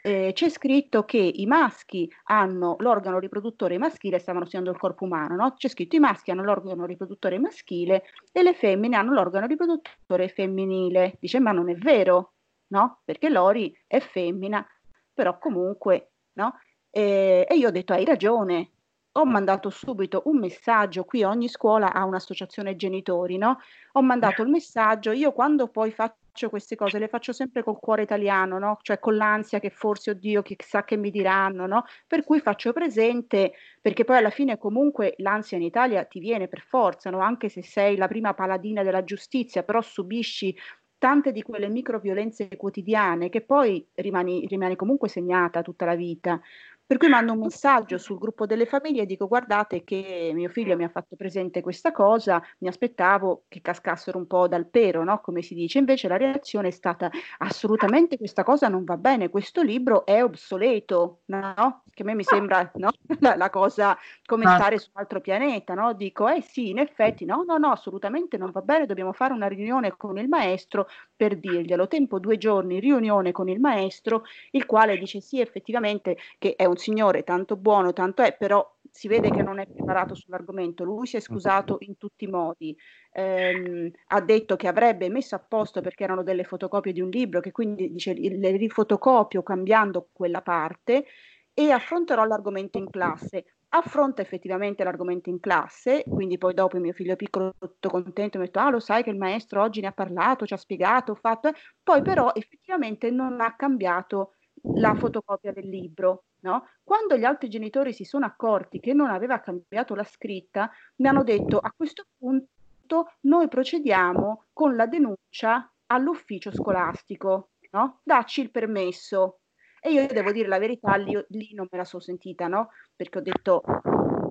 eh, 0.02 0.32
c'è 0.34 0.50
scritto 0.50 1.04
che 1.04 1.18
i 1.18 1.46
maschi 1.46 2.12
hanno 2.26 2.76
l'organo 2.80 3.20
riproduttore 3.20 3.78
maschile, 3.78 4.20
stavano 4.20 4.46
studiando 4.46 4.72
il 4.72 4.78
corpo 4.78 5.06
umano, 5.06 5.36
no? 5.36 5.54
c'è 5.54 5.68
scritto 5.68 5.96
i 5.96 6.00
maschi 6.00 6.32
hanno 6.32 6.44
l'organo 6.44 6.86
riproduttore 6.86 7.40
maschile 7.40 8.04
e 8.32 8.44
le 8.44 8.54
femmine 8.54 8.96
hanno 8.96 9.14
l'organo 9.14 9.46
riproduttore 9.48 10.28
femminile. 10.30 11.18
Dice, 11.20 11.40
ma 11.40 11.52
non 11.52 11.70
è 11.70 11.76
vero, 11.76 12.34
no? 12.68 13.02
Perché 13.06 13.30
Lori 13.30 13.76
è 13.88 14.00
femmina, 14.00 14.66
però 15.14 15.38
comunque, 15.38 16.12
no? 16.34 16.60
E, 16.90 17.46
e 17.50 17.56
io 17.56 17.68
ho 17.68 17.72
detto, 17.72 17.94
hai 17.94 18.06
ragione, 18.06 18.72
ho 19.14 19.26
mandato 19.26 19.70
subito 19.70 20.24
un 20.26 20.40
messaggio, 20.40 21.06
qui 21.06 21.24
ogni 21.24 21.48
scuola 21.48 21.94
ha 21.94 22.04
un'associazione 22.04 22.76
genitori, 22.76 23.38
no? 23.38 23.60
Ho 23.94 24.02
mandato 24.02 24.42
il 24.42 24.50
messaggio, 24.50 25.12
io 25.12 25.32
quando 25.32 25.68
poi 25.68 25.92
faccio 25.92 26.24
faccio 26.36 26.50
queste 26.50 26.76
cose, 26.76 27.00
le 27.00 27.08
faccio 27.08 27.32
sempre 27.32 27.64
col 27.64 27.80
cuore 27.80 28.02
italiano, 28.02 28.60
no? 28.60 28.78
Cioè 28.82 29.00
con 29.00 29.16
l'ansia 29.16 29.60
che 29.60 29.70
forse, 29.70 30.12
oddio, 30.12 30.42
chissà 30.42 30.84
che 30.84 30.98
mi 30.98 31.10
diranno, 31.10 31.66
no? 31.66 31.86
Per 32.06 32.26
cui 32.26 32.42
faccio 32.42 32.74
presente, 32.74 33.54
perché 33.82 34.04
poi 34.04 34.18
alla 34.18 34.30
fine 34.30 34.58
comunque 34.58 35.14
l'ansia 35.20 35.56
in 35.56 35.64
Italia 35.64 36.04
ti 36.04 36.20
viene 36.20 36.50
per 36.50 36.60
forza, 36.60 37.10
no? 37.10 37.20
Anche 37.20 37.48
se 37.48 37.64
sei 37.64 37.96
la 37.96 38.10
prima 38.10 38.34
paladina 38.34 38.84
della 38.84 39.06
giustizia, 39.06 39.64
però 39.64 39.80
subisci 39.80 40.54
tante 40.98 41.32
di 41.32 41.42
quelle 41.42 41.70
microviolenze 41.70 42.50
quotidiane 42.58 43.30
che 43.30 43.42
poi 43.42 43.88
rimani, 43.96 44.46
rimani 44.48 44.76
comunque 44.76 45.08
segnata 45.08 45.62
tutta 45.62 45.86
la 45.86 45.96
vita. 45.96 46.42
Per 46.88 46.98
cui 46.98 47.08
mando 47.08 47.34
un 47.34 47.40
messaggio 47.40 47.98
sul 47.98 48.20
gruppo 48.20 48.46
delle 48.46 48.68
famiglie 48.68 49.02
e 49.02 49.06
dico 49.08 49.28
guardate 49.28 49.84
che 49.84 50.30
mio 50.36 50.50
figlio 50.50 50.76
mi 50.76 50.84
ha 50.84 50.90
fatto 50.90 51.16
presente 51.16 51.62
questa 51.62 51.92
cosa, 51.92 52.40
mi 52.60 52.68
aspettavo 52.68 53.46
che 53.48 53.60
cascassero 53.60 54.20
un 54.20 54.28
po' 54.28 54.48
dal 54.48 54.68
pero, 54.68 55.04
no? 55.04 55.20
come 55.20 55.42
si 55.42 55.56
dice, 55.56 55.80
invece 55.80 56.08
la 56.08 56.18
reazione 56.18 56.68
è 56.68 56.72
stata 56.72 57.10
assolutamente 57.40 58.18
questa 58.18 58.44
cosa 58.44 58.68
non 58.68 58.84
va 58.84 58.98
bene, 58.98 59.30
questo 59.30 59.64
libro 59.64 60.06
è 60.06 60.24
obsoleto, 60.24 61.22
no? 61.26 61.84
che 61.90 62.04
a 62.04 62.06
me 62.06 62.14
mi 62.14 62.24
sembra 62.24 62.70
no? 62.76 62.92
la, 63.20 63.36
la, 63.36 63.50
cosa 63.50 63.98
come 64.24 64.46
ah. 64.46 64.56
stare 64.56 64.78
su 64.78 64.90
un 64.94 65.02
altro 65.02 65.22
pianeta, 65.22 65.74
no? 65.74 65.94
dico 65.94 66.28
eh 66.28 66.42
sì, 66.42 66.70
in 66.70 66.78
effetti 66.78 67.26
no, 67.26 67.44
no, 67.48 67.58
no, 67.58 67.72
assolutamente 67.72 68.38
non 68.38 68.52
va 68.52 68.62
bene, 68.62 68.86
dobbiamo 68.86 69.12
fare 69.12 69.34
una 69.34 69.48
riunione 69.48 69.98
con 69.98 70.20
il 70.20 70.28
maestro 70.28 70.88
per 71.16 71.38
dirglielo, 71.40 71.88
tempo 71.88 72.20
due 72.20 72.38
giorni, 72.38 72.80
riunione 72.80 73.32
con 73.32 73.48
il 73.50 73.60
maestro, 73.60 74.24
il 74.52 74.66
quale 74.66 74.98
dice 74.98 75.22
sì, 75.22 75.40
effettivamente 75.40 76.18
che 76.38 76.56
è 76.56 76.66
un 76.66 76.78
signore 76.78 77.24
tanto 77.24 77.56
buono, 77.58 77.94
tanto 77.94 78.22
è, 78.22 78.36
però 78.38 78.68
si 78.92 79.08
vede 79.08 79.30
che 79.32 79.42
non 79.44 79.60
è 79.60 79.68
preparato 79.72 80.16
sull'argomento. 80.16 80.84
Lui 80.84 81.06
si 81.08 81.18
è 81.18 81.20
scusato 81.20 81.78
in 81.82 81.98
tutti 81.98 82.26
i 82.26 82.28
modi, 82.28 82.76
ehm, 83.12 83.90
ha 84.08 84.22
detto 84.22 84.56
che 84.56 84.68
avrebbe 84.68 85.10
messo 85.10 85.36
a 85.36 85.40
posto 85.40 85.82
perché 85.82 86.04
erano 86.04 86.24
delle 86.24 86.44
fotocopie 86.44 86.94
di 86.94 87.02
un 87.02 87.10
libro, 87.10 87.40
che 87.42 87.52
quindi 87.52 87.92
dice 87.92 88.14
le 88.14 88.52
rifotocopio 88.58 89.44
cambiando 89.44 90.10
quella 90.14 90.42
parte 90.42 91.06
e 91.54 91.72
affronterò 91.72 92.26
l'argomento 92.26 92.78
in 92.78 92.90
classe. 92.90 93.55
Affronta 93.78 94.22
effettivamente 94.22 94.86
l'argomento 94.86 95.30
in 95.30 95.42
classe, 95.42 96.06
quindi 96.08 96.38
poi 96.38 96.54
dopo 96.54 96.80
mio 96.80 96.94
figlio 96.94 97.18
piccolo 97.18 97.54
tutto 97.60 97.90
contento 97.90 98.38
mi 98.38 98.46
ha 98.46 98.48
detto, 98.48 98.60
ah 98.60 98.70
lo 98.70 98.80
sai 98.80 99.04
che 99.04 99.10
il 99.10 99.18
maestro 99.18 99.62
oggi 99.62 99.82
ne 99.82 99.88
ha 99.88 99.92
parlato, 99.92 100.46
ci 100.46 100.54
ha 100.54 100.58
spiegato, 100.58 101.12
ha 101.12 101.16
fatto, 101.16 101.52
poi 101.84 102.02
però 102.02 102.32
effettivamente 102.34 103.12
non 103.12 103.42
ha 103.42 103.54
cambiato 103.58 104.36
la 104.76 104.96
fotocopia 104.96 105.52
del 105.52 105.68
libro. 105.68 106.24
No? 106.46 106.64
Quando 106.84 107.18
gli 107.18 107.26
altri 107.26 107.50
genitori 107.50 107.92
si 107.92 108.06
sono 108.06 108.26
accorti 108.26 108.80
che 108.80 108.94
non 108.94 109.10
aveva 109.10 109.42
cambiato 109.42 109.94
la 109.94 110.06
scritta, 110.06 110.72
mi 110.98 111.10
hanno 111.10 111.24
detto 111.24 111.58
a 111.58 111.74
questo 111.76 112.06
punto 112.18 113.10
noi 113.22 113.50
procediamo 113.50 114.46
con 114.54 114.76
la 114.78 114.86
denuncia 114.86 115.70
all'ufficio 115.88 116.52
scolastico, 116.52 117.50
no? 117.72 118.00
dacci 118.04 118.40
il 118.40 118.52
permesso. 118.52 119.40
E 119.86 119.92
io 119.92 120.08
devo 120.08 120.32
dire 120.32 120.48
la 120.48 120.58
verità, 120.58 120.96
lì, 120.96 121.16
lì 121.28 121.54
non 121.54 121.68
me 121.70 121.78
la 121.78 121.86
sono 121.86 122.02
sentita, 122.02 122.48
no? 122.48 122.70
perché 122.96 123.20
ho 123.20 123.22
detto, 123.22 123.62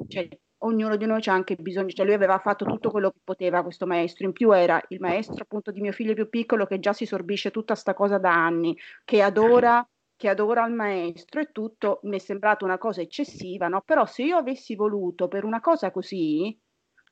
cioè, 0.08 0.28
ognuno 0.64 0.96
di 0.96 1.06
noi 1.06 1.20
c'ha 1.20 1.32
anche 1.32 1.54
bisogno, 1.54 1.90
cioè 1.90 2.04
lui 2.04 2.14
aveva 2.16 2.40
fatto 2.40 2.64
tutto 2.64 2.90
quello 2.90 3.12
che 3.12 3.20
poteva 3.22 3.62
questo 3.62 3.86
maestro, 3.86 4.26
in 4.26 4.32
più 4.32 4.50
era 4.50 4.82
il 4.88 4.98
maestro 4.98 5.44
appunto 5.44 5.70
di 5.70 5.80
mio 5.80 5.92
figlio 5.92 6.14
più 6.14 6.28
piccolo 6.28 6.66
che 6.66 6.80
già 6.80 6.92
si 6.92 7.06
sorbisce 7.06 7.52
tutta 7.52 7.76
sta 7.76 7.94
cosa 7.94 8.18
da 8.18 8.32
anni, 8.32 8.76
che 9.04 9.22
adora 9.22 9.86
che 10.16 10.28
adora 10.28 10.66
il 10.66 10.74
maestro 10.74 11.40
e 11.40 11.52
tutto, 11.52 12.00
mi 12.04 12.16
è 12.16 12.18
sembrato 12.18 12.64
una 12.64 12.78
cosa 12.78 13.00
eccessiva, 13.00 13.68
no? 13.68 13.80
Però 13.82 14.06
se 14.06 14.24
io 14.24 14.36
avessi 14.36 14.74
voluto 14.74 15.28
per 15.28 15.44
una 15.44 15.60
cosa 15.60 15.92
così, 15.92 16.58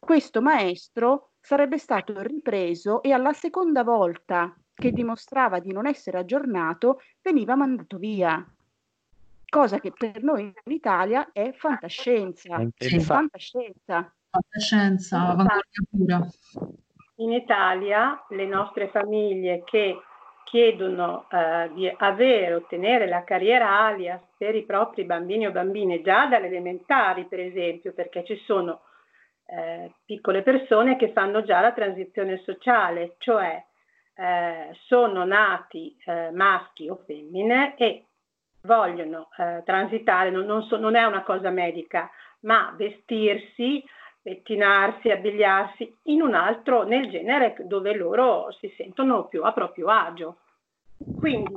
questo 0.00 0.42
maestro 0.42 1.30
sarebbe 1.40 1.78
stato 1.78 2.20
ripreso 2.22 3.02
e 3.02 3.12
alla 3.12 3.32
seconda 3.32 3.84
volta 3.84 4.52
che 4.74 4.90
dimostrava 4.92 5.58
di 5.58 5.72
non 5.72 5.86
essere 5.86 6.18
aggiornato 6.18 7.00
veniva 7.20 7.54
mandato 7.54 7.96
via. 7.98 8.44
Cosa 9.48 9.78
che 9.80 9.92
per 9.92 10.22
noi 10.22 10.44
in 10.44 10.72
Italia 10.72 11.30
è 11.32 11.52
fantascienza. 11.52 12.56
È 12.76 12.98
fantascienza. 12.98 14.12
Fantascienza, 14.30 15.28
avanguardia 15.28 15.82
pura. 15.90 16.26
In 17.16 17.32
Italia 17.32 18.24
le 18.30 18.46
nostre 18.46 18.88
famiglie 18.88 19.62
che 19.64 20.00
chiedono 20.44 21.26
eh, 21.30 21.70
di 21.74 21.94
avere, 21.98 22.54
ottenere 22.54 23.06
la 23.06 23.24
carriera 23.24 23.80
alias 23.80 24.20
per 24.36 24.54
i 24.54 24.64
propri 24.64 25.04
bambini 25.04 25.46
o 25.46 25.50
bambine 25.50 26.02
già 26.02 26.26
dalle 26.26 26.46
elementari, 26.46 27.26
per 27.26 27.40
esempio, 27.40 27.92
perché 27.92 28.24
ci 28.24 28.36
sono 28.44 28.80
eh, 29.46 29.92
piccole 30.04 30.42
persone 30.42 30.96
che 30.96 31.12
fanno 31.12 31.42
già 31.42 31.60
la 31.60 31.72
transizione 31.72 32.40
sociale, 32.44 33.16
cioè 33.18 33.62
eh, 34.22 34.68
sono 34.86 35.24
nati 35.24 35.96
eh, 36.04 36.30
maschi 36.30 36.88
o 36.88 37.02
femmine 37.04 37.74
e 37.76 38.04
vogliono 38.62 39.30
eh, 39.36 39.62
transitare, 39.64 40.30
non, 40.30 40.46
non, 40.46 40.62
so, 40.62 40.78
non 40.78 40.94
è 40.94 41.02
una 41.02 41.24
cosa 41.24 41.50
medica, 41.50 42.08
ma 42.42 42.72
vestirsi, 42.76 43.84
pettinarsi, 44.22 45.10
abbigliarsi 45.10 45.92
in 46.04 46.22
un 46.22 46.34
altro, 46.34 46.84
nel 46.84 47.10
genere 47.10 47.56
dove 47.64 47.96
loro 47.96 48.52
si 48.60 48.72
sentono 48.76 49.26
più 49.26 49.42
a 49.42 49.52
proprio 49.52 49.88
agio. 49.88 50.36
Quindi 51.18 51.56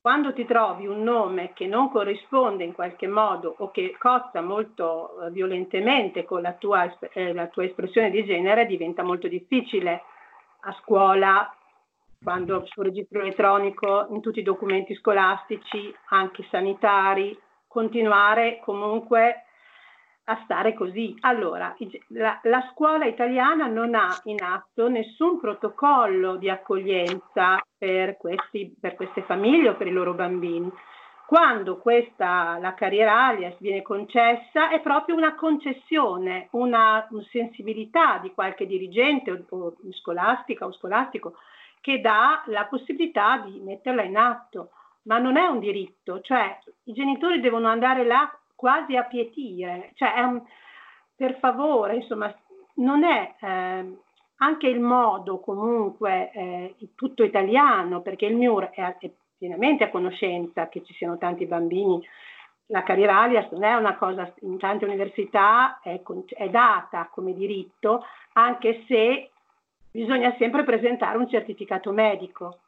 quando 0.00 0.32
ti 0.32 0.44
trovi 0.44 0.86
un 0.86 1.02
nome 1.02 1.52
che 1.52 1.66
non 1.66 1.90
corrisponde 1.90 2.62
in 2.62 2.74
qualche 2.74 3.08
modo 3.08 3.56
o 3.58 3.72
che 3.72 3.96
cozza 3.98 4.40
molto 4.40 5.20
eh, 5.20 5.30
violentemente 5.30 6.24
con 6.24 6.42
la 6.42 6.52
tua, 6.52 6.96
eh, 7.12 7.32
la 7.32 7.48
tua 7.48 7.64
espressione 7.64 8.10
di 8.10 8.24
genere, 8.24 8.66
diventa 8.66 9.02
molto 9.02 9.26
difficile 9.26 10.02
a 10.60 10.76
scuola, 10.80 11.52
quando 12.24 12.64
sul 12.66 12.84
registro 12.84 13.20
elettronico, 13.20 14.06
in 14.10 14.22
tutti 14.22 14.40
i 14.40 14.42
documenti 14.42 14.94
scolastici, 14.94 15.94
anche 16.08 16.44
sanitari, 16.50 17.38
continuare 17.68 18.60
comunque 18.64 19.44
a 20.24 20.40
stare 20.44 20.72
così. 20.72 21.14
Allora, 21.20 21.76
la, 22.08 22.40
la, 22.44 22.70
scuola 22.72 23.04
italiana 23.04 23.66
non 23.66 23.94
ha 23.94 24.08
in 24.24 24.42
atto 24.42 24.88
nessun 24.88 25.38
protocollo 25.38 26.36
di 26.36 26.48
accoglienza 26.48 27.60
per, 27.76 28.16
questi, 28.16 28.74
per 28.80 28.94
queste 28.94 29.22
famiglie 29.22 29.68
o 29.68 29.74
per 29.74 29.86
i 29.86 29.92
loro 29.92 30.14
bambini. 30.14 30.72
Quando 31.26 31.78
questa, 31.78 32.58
la 32.58 32.74
carriera 32.74 33.26
alias 33.26 33.56
viene 33.58 33.82
concessa 33.82 34.70
è 34.70 34.80
proprio 34.80 35.14
una 35.14 35.34
concessione, 35.34 36.48
una, 36.52 37.06
una 37.10 37.24
sensibilità 37.30 38.18
di 38.18 38.32
qualche 38.32 38.66
dirigente 38.66 39.30
o, 39.30 39.44
o 39.48 39.74
scolastica 39.92 40.64
o 40.66 40.72
scolastico 40.72 41.34
che 41.84 42.00
dà 42.00 42.42
la 42.46 42.64
possibilità 42.64 43.36
di 43.44 43.60
metterla 43.60 44.02
in 44.04 44.16
atto, 44.16 44.70
ma 45.02 45.18
non 45.18 45.36
è 45.36 45.44
un 45.44 45.58
diritto, 45.58 46.22
cioè 46.22 46.58
i 46.84 46.94
genitori 46.94 47.40
devono 47.40 47.68
andare 47.68 48.06
là 48.06 48.34
quasi 48.54 48.96
a 48.96 49.02
pietire, 49.02 49.90
cioè 49.92 50.18
un, 50.22 50.42
per 51.14 51.36
favore, 51.40 51.96
insomma, 51.96 52.34
non 52.76 53.04
è 53.04 53.34
eh, 53.38 53.98
anche 54.36 54.66
il 54.66 54.80
modo 54.80 55.40
comunque 55.40 56.30
eh, 56.32 56.74
tutto 56.94 57.22
italiano, 57.22 58.00
perché 58.00 58.24
il 58.24 58.36
MIUR 58.36 58.70
è, 58.70 58.96
è, 58.98 59.10
pienamente 59.36 59.84
a 59.84 59.90
conoscenza 59.90 60.70
che 60.70 60.82
ci 60.84 60.94
siano 60.94 61.18
tanti 61.18 61.44
bambini, 61.44 62.02
la 62.68 62.82
carriera 62.82 63.20
alias 63.20 63.50
non 63.50 63.64
è 63.64 63.74
una 63.74 63.96
cosa, 63.96 64.32
in 64.40 64.56
tante 64.56 64.86
università 64.86 65.80
è, 65.82 66.00
è 66.28 66.48
data 66.48 67.10
come 67.12 67.34
diritto, 67.34 68.06
anche 68.32 68.84
se 68.88 69.32
bisogna 69.94 70.34
sempre 70.40 70.64
presentare 70.64 71.16
un 71.16 71.28
certificato 71.28 71.92
medico 71.92 72.58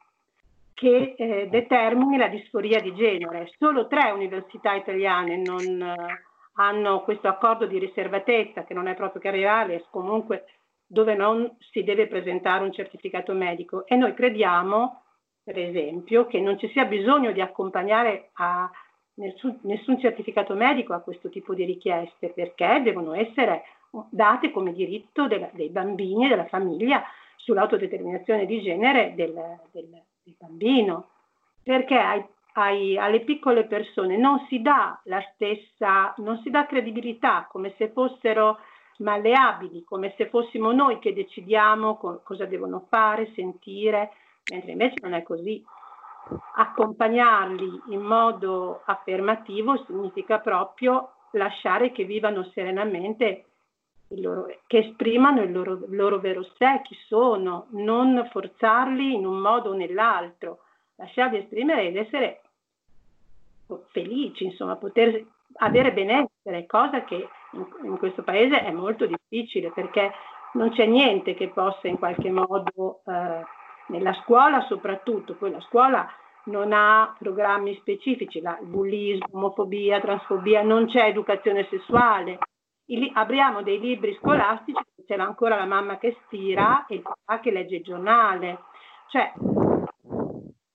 che 0.73 1.15
eh, 1.17 1.49
determini 1.49 2.15
la 2.15 2.29
disforia 2.29 2.79
di 2.79 2.95
genere. 2.95 3.51
Solo 3.57 3.87
tre 3.87 4.11
università 4.11 4.75
italiane 4.75 5.35
non 5.35 5.81
eh, 5.81 6.23
hanno 6.53 7.01
questo 7.01 7.27
accordo 7.27 7.65
di 7.65 7.79
riservatezza, 7.79 8.63
che 8.63 8.73
non 8.73 8.87
è 8.87 8.95
proprio 8.95 9.21
carriale, 9.21 9.83
comunque 9.89 10.45
dove 10.87 11.15
non 11.15 11.53
si 11.71 11.83
deve 11.83 12.07
presentare 12.07 12.63
un 12.63 12.71
certificato 12.71 13.33
medico. 13.33 13.85
E 13.85 13.97
noi 13.97 14.13
crediamo, 14.13 15.01
per 15.43 15.59
esempio, 15.59 16.27
che 16.27 16.39
non 16.39 16.57
ci 16.57 16.69
sia 16.69 16.85
bisogno 16.85 17.33
di 17.33 17.41
accompagnare 17.41 18.29
a 18.35 18.71
nessun, 19.15 19.59
nessun 19.63 19.99
certificato 19.99 20.53
medico 20.53 20.93
a 20.93 21.01
questo 21.01 21.27
tipo 21.27 21.53
di 21.53 21.65
richieste, 21.65 22.29
perché 22.29 22.79
devono 22.83 23.13
essere 23.13 23.63
date 24.09 24.51
come 24.51 24.73
diritto 24.73 25.27
della, 25.27 25.49
dei 25.53 25.69
bambini 25.69 26.25
e 26.25 26.29
della 26.29 26.47
famiglia 26.47 27.03
sull'autodeterminazione 27.35 28.45
di 28.45 28.61
genere 28.61 29.13
del, 29.15 29.33
del, 29.71 29.89
del 30.23 30.35
bambino, 30.37 31.09
perché 31.63 31.95
ai, 31.97 32.25
ai, 32.53 32.97
alle 32.97 33.21
piccole 33.21 33.65
persone 33.65 34.17
non 34.17 34.45
si 34.49 34.61
dà 34.61 34.99
la 35.05 35.21
stessa, 35.33 36.13
non 36.17 36.39
si 36.43 36.49
dà 36.49 36.65
credibilità 36.65 37.47
come 37.49 37.73
se 37.77 37.89
fossero 37.89 38.59
malleabili, 38.97 39.83
come 39.83 40.13
se 40.17 40.27
fossimo 40.27 40.71
noi 40.71 40.99
che 40.99 41.13
decidiamo 41.13 41.97
co- 41.97 42.21
cosa 42.23 42.45
devono 42.45 42.85
fare, 42.89 43.31
sentire, 43.35 44.11
mentre 44.49 44.71
invece 44.71 44.95
non 45.01 45.13
è 45.13 45.23
così. 45.23 45.63
Accompagnarli 46.55 47.83
in 47.89 48.01
modo 48.01 48.81
affermativo 48.85 49.83
significa 49.85 50.39
proprio 50.39 51.11
lasciare 51.31 51.91
che 51.91 52.03
vivano 52.03 52.43
serenamente 52.53 53.45
loro, 54.09 54.47
che 54.67 54.77
esprimano 54.79 55.41
il 55.41 55.51
loro, 55.51 55.79
loro 55.87 56.19
vero 56.19 56.43
sé, 56.57 56.81
chi 56.83 56.95
sono, 57.07 57.67
non 57.71 58.27
forzarli 58.31 59.13
in 59.13 59.25
un 59.25 59.37
modo 59.37 59.71
o 59.71 59.75
nell'altro, 59.75 60.59
lasciarli 60.95 61.37
esprimere 61.37 61.87
ed 61.87 61.97
essere 61.97 62.41
felici, 63.91 64.45
insomma, 64.45 64.75
poter 64.77 65.25
avere 65.59 65.91
benessere, 65.91 66.65
cosa 66.65 67.03
che 67.03 67.27
in, 67.51 67.67
in 67.83 67.97
questo 67.97 68.23
paese 68.23 68.63
è 68.63 68.71
molto 68.71 69.05
difficile 69.05 69.71
perché 69.71 70.11
non 70.53 70.71
c'è 70.71 70.85
niente 70.85 71.33
che 71.33 71.49
possa 71.49 71.87
in 71.87 71.97
qualche 71.97 72.31
modo, 72.31 73.01
eh, 73.05 73.43
nella 73.87 74.13
scuola 74.23 74.61
soprattutto, 74.61 75.35
poi 75.35 75.51
la 75.51 75.61
scuola 75.61 76.07
non 76.45 76.71
ha 76.71 77.13
programmi 77.17 77.75
specifici, 77.75 78.39
la, 78.39 78.57
bullismo, 78.61 79.27
omofobia, 79.31 79.99
transfobia, 79.99 80.61
non 80.63 80.87
c'è 80.87 81.05
educazione 81.05 81.67
sessuale, 81.69 82.39
apriamo 83.13 83.63
dei 83.63 83.79
libri 83.79 84.15
scolastici, 84.15 84.81
c'è 85.05 85.15
ancora 85.15 85.55
la 85.55 85.65
mamma 85.65 85.97
che 85.97 86.17
stira 86.25 86.85
e 86.87 86.95
il 86.95 87.01
papà 87.01 87.39
che 87.39 87.51
legge 87.51 87.77
il 87.77 87.83
giornale. 87.83 88.59
Cioè, 89.07 89.33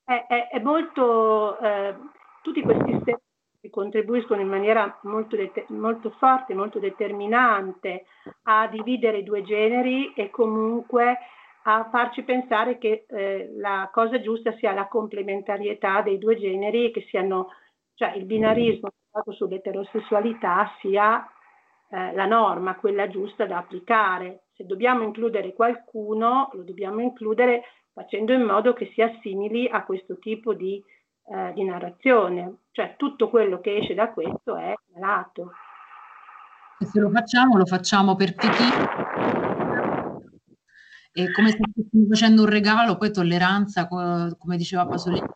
è, 0.05 0.27
è, 0.29 0.48
è 0.48 0.61
molto, 0.61 1.59
eh, 1.59 1.96
tutti 2.42 2.62
questi 2.62 2.98
stereotipi 3.01 3.70
contribuiscono 3.70 4.40
in 4.40 4.48
maniera 4.48 4.98
molto, 5.03 5.37
molto 5.68 6.11
forte, 6.18 6.55
molto 6.55 6.79
determinante 6.79 8.07
a 8.44 8.66
dividere 8.66 9.18
i 9.18 9.22
due 9.22 9.42
generi 9.42 10.12
e 10.14 10.31
comunque 10.31 11.18
a 11.64 11.88
farci 11.90 12.22
pensare 12.22 12.79
che 12.79 13.05
eh, 13.07 13.53
la 13.57 13.88
cosa 13.92 14.20
giusta 14.20 14.53
sia 14.57 14.72
la 14.72 14.88
complementarietà 14.88 16.03
dei 16.03 16.18
due 16.18 16.37
generi 16.37 16.90
che 16.90 17.07
siano, 17.09 17.51
cioè 17.94 18.14
il 18.16 18.25
binarismo 18.25 18.90
sull'eterosessualità 19.31 20.72
sia 20.81 21.25
eh, 21.92 22.14
la 22.14 22.24
norma, 22.24 22.76
quella 22.76 23.07
giusta 23.09 23.44
da 23.44 23.59
applicare. 23.59 24.44
Se 24.55 24.64
dobbiamo 24.64 25.02
includere 25.02 25.52
qualcuno, 25.52 26.48
lo 26.55 26.62
dobbiamo 26.62 27.00
includere 27.00 27.64
facendo 27.92 28.33
in 28.33 28.42
modo 28.42 28.72
che 28.72 28.90
si 28.94 29.02
assimili 29.02 29.68
a 29.68 29.85
questo 29.85 30.18
tipo 30.18 30.55
di, 30.55 30.83
eh, 31.26 31.52
di 31.52 31.62
narrazione. 31.64 32.61
Cioè 32.70 32.94
tutto 32.96 33.28
quello 33.28 33.61
che 33.61 33.76
esce 33.76 33.92
da 33.92 34.11
questo 34.11 34.57
è 34.57 34.72
malato. 34.94 35.52
E 36.78 36.87
se 36.87 36.98
lo 36.98 37.11
facciamo, 37.11 37.59
lo 37.59 37.66
facciamo 37.66 38.16
per 38.16 38.35
chi 38.35 38.48
e 41.14 41.31
come 41.31 41.50
se 41.50 41.59
stessimo 41.70 42.07
facendo 42.09 42.42
un 42.44 42.48
regalo, 42.48 42.96
poi 42.96 43.12
tolleranza, 43.12 43.87
come 43.87 44.57
diceva 44.57 44.87
Pasolini, 44.87 45.26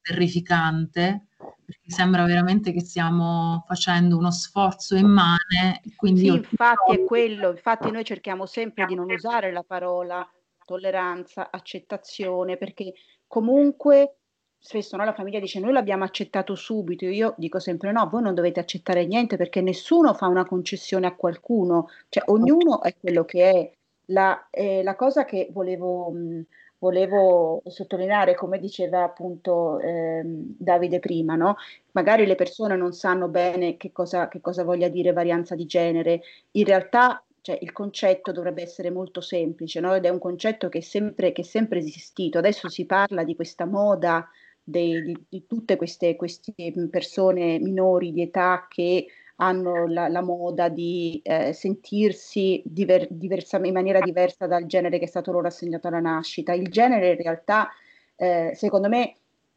terrificante, 0.00 1.26
perché 1.68 1.90
sembra 1.90 2.24
veramente 2.24 2.72
che 2.72 2.80
stiamo 2.80 3.62
facendo 3.66 4.16
uno 4.16 4.30
sforzo 4.30 4.96
immane. 4.96 5.82
Quindi 5.96 6.20
sì, 6.20 6.26
infatti 6.28 6.94
è 6.94 7.04
quello, 7.04 7.50
infatti 7.50 7.90
noi 7.90 8.04
cerchiamo 8.04 8.46
sempre 8.46 8.86
di 8.86 8.94
non 8.94 9.10
usare 9.10 9.52
la 9.52 9.62
parola 9.62 10.26
tolleranza, 10.64 11.50
accettazione, 11.50 12.56
perché 12.56 12.94
comunque 13.26 14.14
spesso 14.58 14.96
no, 14.96 15.04
la 15.04 15.12
famiglia 15.12 15.40
dice 15.40 15.60
noi 15.60 15.72
l'abbiamo 15.72 16.04
accettato 16.04 16.54
subito, 16.54 17.04
io 17.04 17.34
dico 17.36 17.58
sempre 17.58 17.92
no, 17.92 18.08
voi 18.08 18.22
non 18.22 18.34
dovete 18.34 18.60
accettare 18.60 19.04
niente 19.04 19.36
perché 19.36 19.60
nessuno 19.60 20.14
fa 20.14 20.26
una 20.26 20.46
concessione 20.46 21.06
a 21.06 21.14
qualcuno, 21.14 21.90
cioè 22.08 22.24
ognuno 22.28 22.80
è 22.80 22.96
quello 22.98 23.26
che 23.26 23.50
è. 23.50 23.72
La, 24.10 24.48
eh, 24.50 24.82
la 24.82 24.96
cosa 24.96 25.26
che 25.26 25.48
volevo... 25.52 26.10
Mh, 26.12 26.46
volevo 26.78 27.62
sottolineare, 27.66 28.34
come 28.34 28.58
diceva 28.58 29.02
appunto 29.02 29.78
eh, 29.80 30.22
Davide 30.24 31.00
prima, 31.00 31.34
no? 31.34 31.56
magari 31.92 32.26
le 32.26 32.34
persone 32.36 32.76
non 32.76 32.92
sanno 32.92 33.28
bene 33.28 33.76
che 33.76 33.90
cosa, 33.92 34.28
che 34.28 34.40
cosa 34.40 34.64
voglia 34.64 34.88
dire 34.88 35.12
varianza 35.12 35.54
di 35.54 35.66
genere, 35.66 36.22
in 36.52 36.64
realtà 36.64 37.22
cioè, 37.40 37.58
il 37.60 37.72
concetto 37.72 38.32
dovrebbe 38.32 38.62
essere 38.62 38.90
molto 38.90 39.20
semplice 39.20 39.80
no? 39.80 39.94
ed 39.94 40.04
è 40.04 40.08
un 40.08 40.18
concetto 40.18 40.68
che 40.68 40.78
è, 40.78 40.82
sempre, 40.82 41.32
che 41.32 41.42
è 41.42 41.44
sempre 41.44 41.78
esistito, 41.78 42.38
adesso 42.38 42.68
si 42.68 42.86
parla 42.86 43.24
di 43.24 43.34
questa 43.34 43.64
moda 43.64 44.28
dei, 44.62 45.02
di, 45.02 45.24
di, 45.28 45.46
tutte 45.46 45.76
queste, 45.76 46.14
queste 46.14 46.52
persone 46.90 47.58
minori 47.58 48.12
di 48.12 48.22
età 48.22 48.66
che 48.68 49.06
hanno 49.40 49.86
la, 49.86 50.08
la 50.08 50.22
moda 50.22 50.68
di 50.68 51.20
eh, 51.22 51.52
sentirsi 51.52 52.62
diver, 52.64 53.06
diversa, 53.10 53.58
in 53.58 53.72
maniera 53.72 54.00
diversa 54.00 54.46
dal 54.46 54.66
genere 54.66 54.98
che 54.98 55.04
è 55.04 55.08
stato 55.08 55.32
loro 55.32 55.46
assegnato 55.46 55.88
alla 55.88 56.00
nascita. 56.00 56.52
Il 56.52 56.68
genere 56.68 57.10
in 57.10 57.16
realtà, 57.16 57.68
eh, 58.16 58.52
secondo 58.54 58.88
me, 58.88 59.14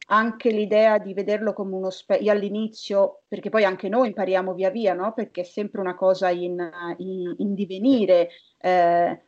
anche 0.08 0.52
l'idea 0.52 0.98
di 0.98 1.14
vederlo 1.14 1.54
come 1.54 1.74
uno 1.74 1.90
specchio, 1.90 2.26
io 2.26 2.32
all'inizio, 2.32 3.22
perché 3.28 3.50
poi 3.50 3.64
anche 3.64 3.90
noi 3.90 4.08
impariamo 4.08 4.54
via 4.54 4.70
via, 4.70 4.94
no? 4.94 5.14
perché 5.14 5.42
è 5.42 5.46
sempre 5.46 5.82
una 5.82 5.96
cosa 5.96 6.30
in, 6.30 6.60
in, 6.98 7.34
in 7.38 7.54
divenire, 7.54 8.30
eh, 8.60 9.22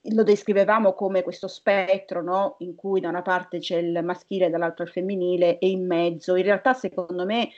lo 0.00 0.22
descrivevamo 0.22 0.94
come 0.94 1.22
questo 1.22 1.46
spettro, 1.46 2.22
no? 2.22 2.56
in 2.60 2.74
cui 2.74 3.00
da 3.00 3.10
una 3.10 3.22
parte 3.22 3.58
c'è 3.58 3.76
il 3.76 4.02
maschile, 4.02 4.50
dall'altra 4.50 4.84
il 4.84 4.90
femminile 4.90 5.58
e 5.58 5.68
in 5.68 5.86
mezzo. 5.86 6.36
In 6.36 6.44
realtà, 6.44 6.72
secondo 6.72 7.24
me, 7.26 7.50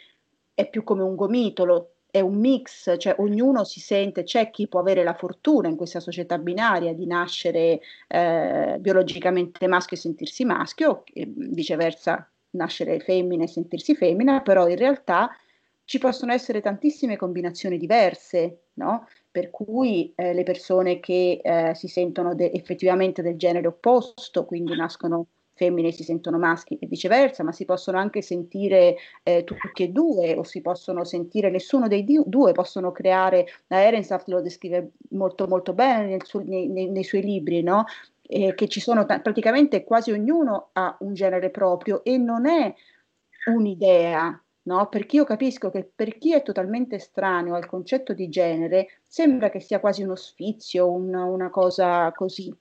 è 0.53 0.69
più 0.69 0.83
come 0.83 1.03
un 1.03 1.15
gomitolo, 1.15 1.96
è 2.17 2.21
un 2.21 2.39
mix, 2.39 2.97
cioè 2.97 3.15
ognuno 3.19 3.65
si 3.65 3.79
sente, 3.79 4.23
c'è 4.23 4.49
chi 4.51 4.69
può 4.69 4.81
avere 4.81 5.05
la 5.05 5.13
fortuna 5.13 5.69
in 5.69 5.77
questa 5.77 6.01
società 6.01 6.39
binaria 6.39 6.95
di 6.95 7.07
nascere 7.07 7.81
eh, 8.09 8.79
biologicamente 8.81 9.67
maschio 9.67 9.99
e 9.99 10.01
sentirsi 10.01 10.47
maschio, 10.47 11.05
e 11.13 11.31
viceversa 11.31 12.27
nascere 12.53 13.01
femmina 13.01 13.45
e 13.45 13.49
sentirsi 13.49 13.95
femmina, 13.95 14.41
però 14.41 14.67
in 14.67 14.77
realtà 14.77 15.31
ci 15.85 15.99
possono 15.99 16.33
essere 16.33 16.63
tantissime 16.63 17.19
combinazioni 17.19 17.77
diverse, 17.77 18.61
no? 18.75 19.07
per 19.31 19.51
cui 19.51 20.11
eh, 20.17 20.33
le 20.33 20.43
persone 20.43 21.01
che 21.01 21.41
eh, 21.43 21.75
si 21.75 21.87
sentono 21.87 22.35
de- 22.35 22.51
effettivamente 22.51 23.21
del 23.21 23.37
genere 23.37 23.67
opposto, 23.67 24.47
quindi 24.47 24.75
nascono 24.75 25.27
femmine 25.57 25.91
si 25.91 26.05
sentono 26.05 26.39
maschi 26.39 26.79
e 26.79 26.87
viceversa, 26.87 27.43
ma 27.43 27.51
si 27.51 27.65
possono 27.65 27.99
anche 27.99 28.23
sentire 28.23 28.97
eh, 29.23 29.43
tutti 29.43 29.83
e 29.83 29.89
due 29.89 30.35
o 30.37 30.45
si 30.45 30.61
possono 30.61 31.03
sentire 31.05 31.51
nessuno 31.51 31.89
dei 31.89 32.05
due, 32.05 32.53
possono 32.53 32.93
creare, 32.93 33.47
la 33.69 33.83
Ehrensaft 33.83 34.29
lo 34.29 34.41
descrive 34.43 34.93
molto 35.11 35.47
molto 35.49 35.73
bene 35.73 36.19
su- 36.25 36.41
nei, 36.41 36.69
nei, 36.69 36.89
nei, 36.91 37.05
suoi 37.05 37.23
libri, 37.23 37.63
no? 37.63 37.85
eh, 38.23 38.55
che 38.55 38.69
ci 38.69 38.81
sono 38.81 39.07
t- 39.07 39.21
praticamente 39.21 39.83
quasi 39.83 40.13
ognuno 40.13 40.69
ha 40.73 40.97
un 41.01 41.15
genere 41.15 41.51
proprio 41.51 42.05
e 42.05 42.19
non 42.19 42.47
è 42.47 42.73
un'idea, 43.47 44.41
No? 44.67 44.89
Perché 44.89 45.17
io 45.17 45.25
capisco 45.25 45.71
che 45.71 45.85
per 45.85 46.19
chi 46.19 46.35
è 46.35 46.43
totalmente 46.43 46.97
estraneo 46.97 47.55
al 47.55 47.67
concetto 47.67 48.13
di 48.15 48.29
genere 48.29 48.99
sembra 49.07 49.49
che 49.49 49.61
sia 49.61 49.79
quasi 49.79 50.03
uno 50.03 50.17
sfizio, 50.17 50.91
una, 50.91 51.23
una 51.25 51.51
cosa 51.51 52.11
così. 52.13 52.53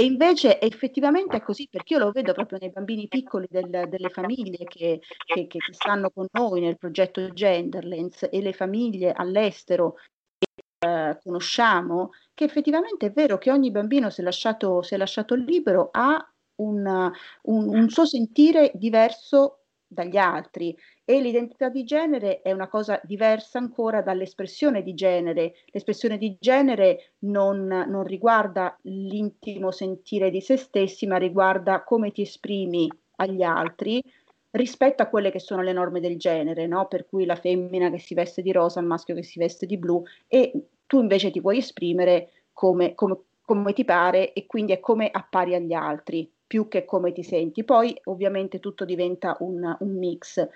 E 0.00 0.04
invece 0.04 0.60
effettivamente 0.60 1.38
è 1.38 1.40
così, 1.40 1.66
perché 1.68 1.94
io 1.94 1.98
lo 1.98 2.12
vedo 2.12 2.32
proprio 2.32 2.58
nei 2.60 2.70
bambini 2.70 3.08
piccoli 3.08 3.48
del, 3.50 3.88
delle 3.88 4.10
famiglie 4.10 4.64
che, 4.64 5.00
che, 5.26 5.48
che, 5.48 5.58
stanno 5.72 6.10
con 6.10 6.28
noi 6.30 6.60
nel 6.60 6.78
progetto 6.78 7.32
Genderlands 7.32 8.28
e 8.30 8.40
le 8.40 8.52
famiglie 8.52 9.10
all'estero 9.10 9.96
che 10.38 10.86
eh, 10.86 11.18
conosciamo, 11.20 12.10
che 12.32 12.44
effettivamente 12.44 13.06
è 13.06 13.10
vero 13.10 13.38
che 13.38 13.50
ogni 13.50 13.72
bambino, 13.72 14.08
se 14.08 14.22
lasciato, 14.22 14.82
se 14.82 14.96
lasciato 14.96 15.34
libero, 15.34 15.88
ha 15.90 16.32
un, 16.60 17.12
un, 17.42 17.68
un 17.68 17.88
suo 17.88 18.06
sentire 18.06 18.70
diverso 18.74 19.64
dagli 19.84 20.16
altri 20.16 20.76
e 21.10 21.22
l'identità 21.22 21.70
di 21.70 21.84
genere 21.84 22.42
è 22.42 22.52
una 22.52 22.68
cosa 22.68 23.00
diversa 23.02 23.56
ancora 23.56 24.02
dall'espressione 24.02 24.82
di 24.82 24.92
genere. 24.92 25.54
L'espressione 25.70 26.18
di 26.18 26.36
genere 26.38 27.12
non, 27.20 27.64
non 27.64 28.04
riguarda 28.04 28.76
l'intimo 28.82 29.70
sentire 29.70 30.28
di 30.28 30.42
se 30.42 30.58
stessi, 30.58 31.06
ma 31.06 31.16
riguarda 31.16 31.82
come 31.82 32.12
ti 32.12 32.20
esprimi 32.20 32.92
agli 33.16 33.42
altri 33.42 34.04
rispetto 34.50 35.02
a 35.02 35.06
quelle 35.06 35.30
che 35.30 35.40
sono 35.40 35.62
le 35.62 35.72
norme 35.72 36.00
del 36.00 36.18
genere, 36.18 36.66
no? 36.66 36.88
per 36.88 37.06
cui 37.08 37.24
la 37.24 37.36
femmina 37.36 37.90
che 37.90 38.00
si 38.00 38.12
veste 38.12 38.42
di 38.42 38.52
rosa, 38.52 38.80
il 38.80 38.86
maschio 38.86 39.14
che 39.14 39.22
si 39.22 39.38
veste 39.38 39.64
di 39.64 39.78
blu 39.78 40.02
e 40.26 40.52
tu 40.84 41.00
invece 41.00 41.30
ti 41.30 41.40
puoi 41.40 41.56
esprimere 41.56 42.32
come, 42.52 42.94
come, 42.94 43.18
come 43.40 43.72
ti 43.72 43.86
pare 43.86 44.34
e 44.34 44.44
quindi 44.44 44.72
è 44.72 44.80
come 44.80 45.08
appari 45.10 45.54
agli 45.54 45.72
altri 45.72 46.30
più 46.48 46.68
che 46.68 46.84
come 46.84 47.12
ti 47.12 47.22
senti. 47.22 47.64
Poi 47.64 47.98
ovviamente 48.04 48.58
tutto 48.58 48.84
diventa 48.84 49.36
un, 49.40 49.76
un 49.78 49.98
mix 49.98 50.46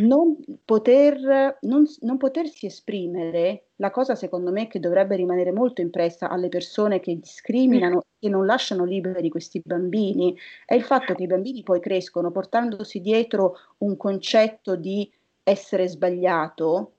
non, 0.00 0.36
poter, 0.64 1.58
non, 1.62 1.84
non, 2.00 2.16
potersi 2.16 2.66
esprimere, 2.66 3.68
la 3.76 3.90
cosa 3.90 4.14
secondo 4.14 4.50
me 4.50 4.66
che 4.66 4.80
dovrebbe 4.80 5.16
rimanere 5.16 5.52
molto 5.52 5.80
impressa 5.80 6.28
alle 6.28 6.48
persone 6.48 7.00
che 7.00 7.18
discriminano 7.18 8.02
e 8.18 8.28
non 8.28 8.46
lasciano 8.46 8.84
liberi 8.84 9.28
questi 9.28 9.60
bambini, 9.64 10.36
è 10.64 10.74
il 10.74 10.82
fatto 10.82 11.14
che 11.14 11.24
i 11.24 11.28
bambini 11.28 11.62
poi 11.62 11.80
crescono 11.80 12.30
portandosi 12.30 13.00
dietro 13.00 13.56
un 13.78 13.96
concetto 13.96 14.76
di 14.76 15.10
essere 15.42 15.86
sbagliato 15.88 16.92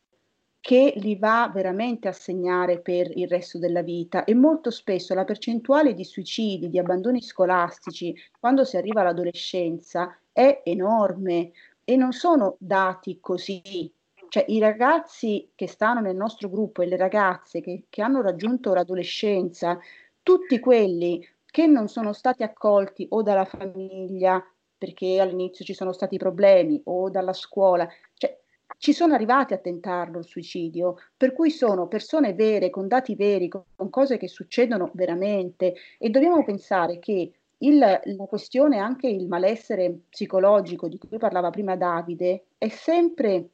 che 0.65 0.93
li 0.95 1.15
va 1.15 1.51
veramente 1.53 2.08
a 2.08 2.12
segnare 2.12 2.79
per 2.79 3.15
il 3.15 3.27
resto 3.27 3.60
della 3.60 3.84
vita 3.84 4.23
e 4.23 4.34
molto 4.34 4.71
spesso 4.71 5.13
la 5.13 5.23
percentuale 5.23 5.93
di 5.93 6.03
suicidi, 6.03 6.69
di 6.69 6.79
abbandoni 6.79 7.21
scolastici 7.21 8.15
quando 8.39 8.63
si 8.63 8.75
arriva 8.75 9.01
all'adolescenza 9.01 10.17
è 10.31 10.63
enorme 10.63 11.51
e 11.86 11.95
non 11.95 12.12
sono 12.12 12.58
dati 12.60 13.19
così. 13.21 13.93
Cioè 14.28 14.43
i 14.50 14.60
ragazzi 14.60 15.52
che 15.56 15.67
stanno 15.67 16.02
nel 16.02 16.15
nostro 16.15 16.50
gruppo 16.50 16.82
e 16.82 16.88
le 16.88 16.98
ragazze 16.98 17.62
che, 17.62 17.86
che 17.89 18.02
hanno 18.02 18.21
raggiunto 18.21 18.74
l'adolescenza, 18.74 19.80
tutti 20.21 20.60
quelli 20.60 21.26
che 21.45 21.67
non 21.67 21.88
sono 21.88 22.12
stati 22.12 22.43
accolti 22.43 23.06
o 23.12 23.21
dalla 23.21 23.45
famiglia 23.45 24.43
perché 24.78 25.21
all'inizio 25.21 25.63
ci 25.63 25.74
sono 25.74 25.93
stati 25.93 26.17
problemi 26.17 26.82
o 26.86 27.10
dalla 27.10 27.32
scuola, 27.32 27.88
cioè 28.15 28.38
ci 28.78 28.91
sono 28.91 29.13
arrivati 29.13 29.54
a 29.54 29.58
tentarlo 29.58 30.19
il 30.19 30.26
suicidio, 30.26 30.98
per 31.15 31.34
cui 31.34 31.50
sono 31.50 31.88
persone 31.88 32.34
vere, 32.34 32.69
con 32.69 32.88
dati 32.88 33.15
veri, 33.15 33.48
con, 33.48 33.63
cose 33.89 34.17
che 34.17 34.28
succedono 34.28 34.91
veramente 34.93 35.76
e 35.98 36.10
dobbiamo 36.10 36.43
pensare 36.43 37.00
che 37.00 37.32
il, 37.67 37.78
la 37.78 38.25
questione, 38.25 38.78
anche 38.78 39.08
il 39.08 39.28
malessere 39.28 39.99
psicologico 40.10 40.88
di 40.88 40.97
cui 40.97 41.17
parlava 41.17 41.49
prima 41.49 41.75
Davide, 41.75 42.45
è 42.58 42.67
sempre, 42.69 43.49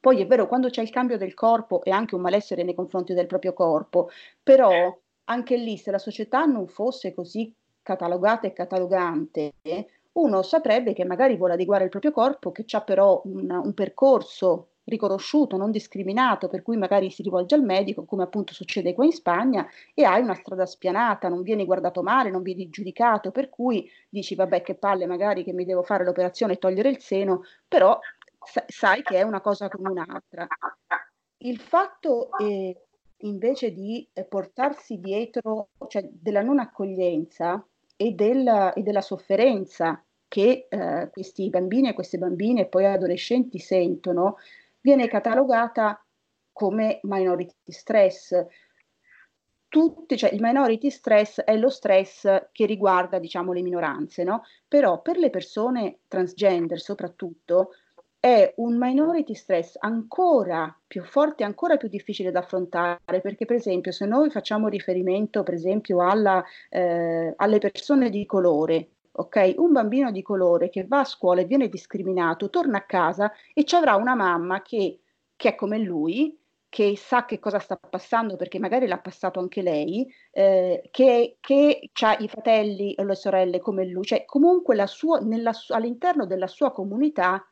poi 0.00 0.20
è 0.20 0.26
vero, 0.26 0.46
quando 0.46 0.68
c'è 0.68 0.82
il 0.82 0.90
cambio 0.90 1.18
del 1.18 1.34
corpo 1.34 1.82
è 1.82 1.90
anche 1.90 2.14
un 2.14 2.20
malessere 2.20 2.62
nei 2.62 2.74
confronti 2.74 3.14
del 3.14 3.26
proprio 3.26 3.52
corpo, 3.52 4.10
però 4.42 4.96
anche 5.24 5.56
lì 5.56 5.76
se 5.76 5.90
la 5.90 5.98
società 5.98 6.44
non 6.44 6.66
fosse 6.68 7.12
così 7.12 7.54
catalogata 7.82 8.46
e 8.46 8.52
catalogante, 8.52 9.54
uno 10.12 10.42
saprebbe 10.42 10.92
che 10.92 11.04
magari 11.04 11.36
vuole 11.36 11.54
adeguare 11.54 11.84
il 11.84 11.90
proprio 11.90 12.12
corpo, 12.12 12.50
che 12.50 12.64
ha 12.70 12.82
però 12.82 13.20
un, 13.24 13.50
un 13.50 13.74
percorso 13.74 14.68
riconosciuto, 14.88 15.56
non 15.56 15.70
discriminato, 15.70 16.48
per 16.48 16.62
cui 16.62 16.76
magari 16.76 17.10
si 17.10 17.22
rivolge 17.22 17.54
al 17.54 17.62
medico, 17.62 18.04
come 18.04 18.22
appunto 18.22 18.52
succede 18.52 18.94
qua 18.94 19.04
in 19.04 19.12
Spagna, 19.12 19.66
e 19.94 20.04
hai 20.04 20.22
una 20.22 20.34
strada 20.34 20.66
spianata, 20.66 21.28
non 21.28 21.42
vieni 21.42 21.64
guardato 21.64 22.02
male, 22.02 22.30
non 22.30 22.42
vieni 22.42 22.68
giudicato, 22.68 23.30
per 23.30 23.48
cui 23.48 23.90
dici 24.08 24.34
vabbè 24.34 24.62
che 24.62 24.74
palle 24.74 25.06
magari 25.06 25.44
che 25.44 25.52
mi 25.52 25.64
devo 25.64 25.82
fare 25.82 26.04
l'operazione 26.04 26.54
e 26.54 26.58
togliere 26.58 26.88
il 26.88 27.00
seno, 27.00 27.42
però 27.66 27.98
sa- 28.44 28.64
sai 28.66 29.02
che 29.02 29.16
è 29.16 29.22
una 29.22 29.40
cosa 29.40 29.68
come 29.68 29.90
un'altra. 29.90 30.46
Il 31.38 31.58
fatto 31.60 32.30
eh, 32.38 32.76
invece 33.18 33.72
di 33.72 34.06
eh, 34.12 34.24
portarsi 34.24 34.98
dietro, 34.98 35.68
cioè 35.88 36.08
della 36.10 36.42
non 36.42 36.58
accoglienza 36.58 37.64
e, 37.96 38.12
del, 38.12 38.72
e 38.74 38.82
della 38.82 39.00
sofferenza 39.00 40.02
che 40.28 40.66
eh, 40.68 41.08
questi 41.10 41.48
bambini 41.48 41.88
e 41.88 41.94
queste 41.94 42.18
bambine 42.18 42.62
e 42.62 42.66
poi 42.66 42.84
adolescenti 42.84 43.58
sentono, 43.58 44.36
viene 44.80 45.08
catalogata 45.08 46.02
come 46.52 47.00
minority 47.02 47.54
stress. 47.64 48.44
Tutti, 49.68 50.16
cioè 50.16 50.30
il 50.32 50.40
minority 50.40 50.90
stress 50.90 51.40
è 51.40 51.56
lo 51.56 51.68
stress 51.68 52.48
che 52.52 52.66
riguarda 52.66 53.18
diciamo 53.18 53.52
le 53.52 53.62
minoranze, 53.62 54.24
no? 54.24 54.42
Però 54.66 55.02
per 55.02 55.18
le 55.18 55.30
persone 55.30 56.00
transgender 56.08 56.80
soprattutto 56.80 57.72
è 58.20 58.52
un 58.56 58.76
minority 58.76 59.34
stress 59.34 59.76
ancora 59.78 60.76
più 60.86 61.04
forte, 61.04 61.44
ancora 61.44 61.76
più 61.76 61.88
difficile 61.88 62.32
da 62.32 62.40
affrontare, 62.40 63.20
perché 63.22 63.44
per 63.44 63.56
esempio 63.56 63.92
se 63.92 64.06
noi 64.06 64.30
facciamo 64.30 64.68
riferimento 64.68 65.44
per 65.44 65.54
esempio 65.54 66.02
alla, 66.02 66.42
eh, 66.68 67.32
alle 67.36 67.58
persone 67.58 68.10
di 68.10 68.26
colore, 68.26 68.88
ok? 69.18 69.54
Un 69.56 69.72
bambino 69.72 70.10
di 70.10 70.22
colore 70.22 70.68
che 70.68 70.86
va 70.86 71.00
a 71.00 71.04
scuola 71.04 71.40
e 71.40 71.44
viene 71.44 71.68
discriminato, 71.68 72.50
torna 72.50 72.78
a 72.78 72.86
casa 72.86 73.32
e 73.52 73.64
ci 73.64 73.74
avrà 73.74 73.96
una 73.96 74.14
mamma 74.14 74.62
che, 74.62 75.00
che 75.36 75.50
è 75.50 75.54
come 75.54 75.78
lui, 75.78 76.38
che 76.68 76.96
sa 76.96 77.24
che 77.24 77.38
cosa 77.38 77.58
sta 77.58 77.76
passando 77.76 78.36
perché 78.36 78.58
magari 78.58 78.86
l'ha 78.86 78.98
passato 78.98 79.40
anche 79.40 79.62
lei, 79.62 80.06
eh, 80.30 80.88
che, 80.90 81.38
che 81.40 81.90
ha 82.02 82.16
i 82.18 82.28
fratelli 82.28 82.94
o 82.98 83.02
le 83.02 83.14
sorelle 83.14 83.58
come 83.58 83.86
lui, 83.86 84.04
cioè 84.04 84.24
comunque 84.24 84.86
sua, 84.86 85.18
nella, 85.20 85.52
all'interno 85.68 86.26
della 86.26 86.46
sua 86.46 86.72
comunità 86.72 87.44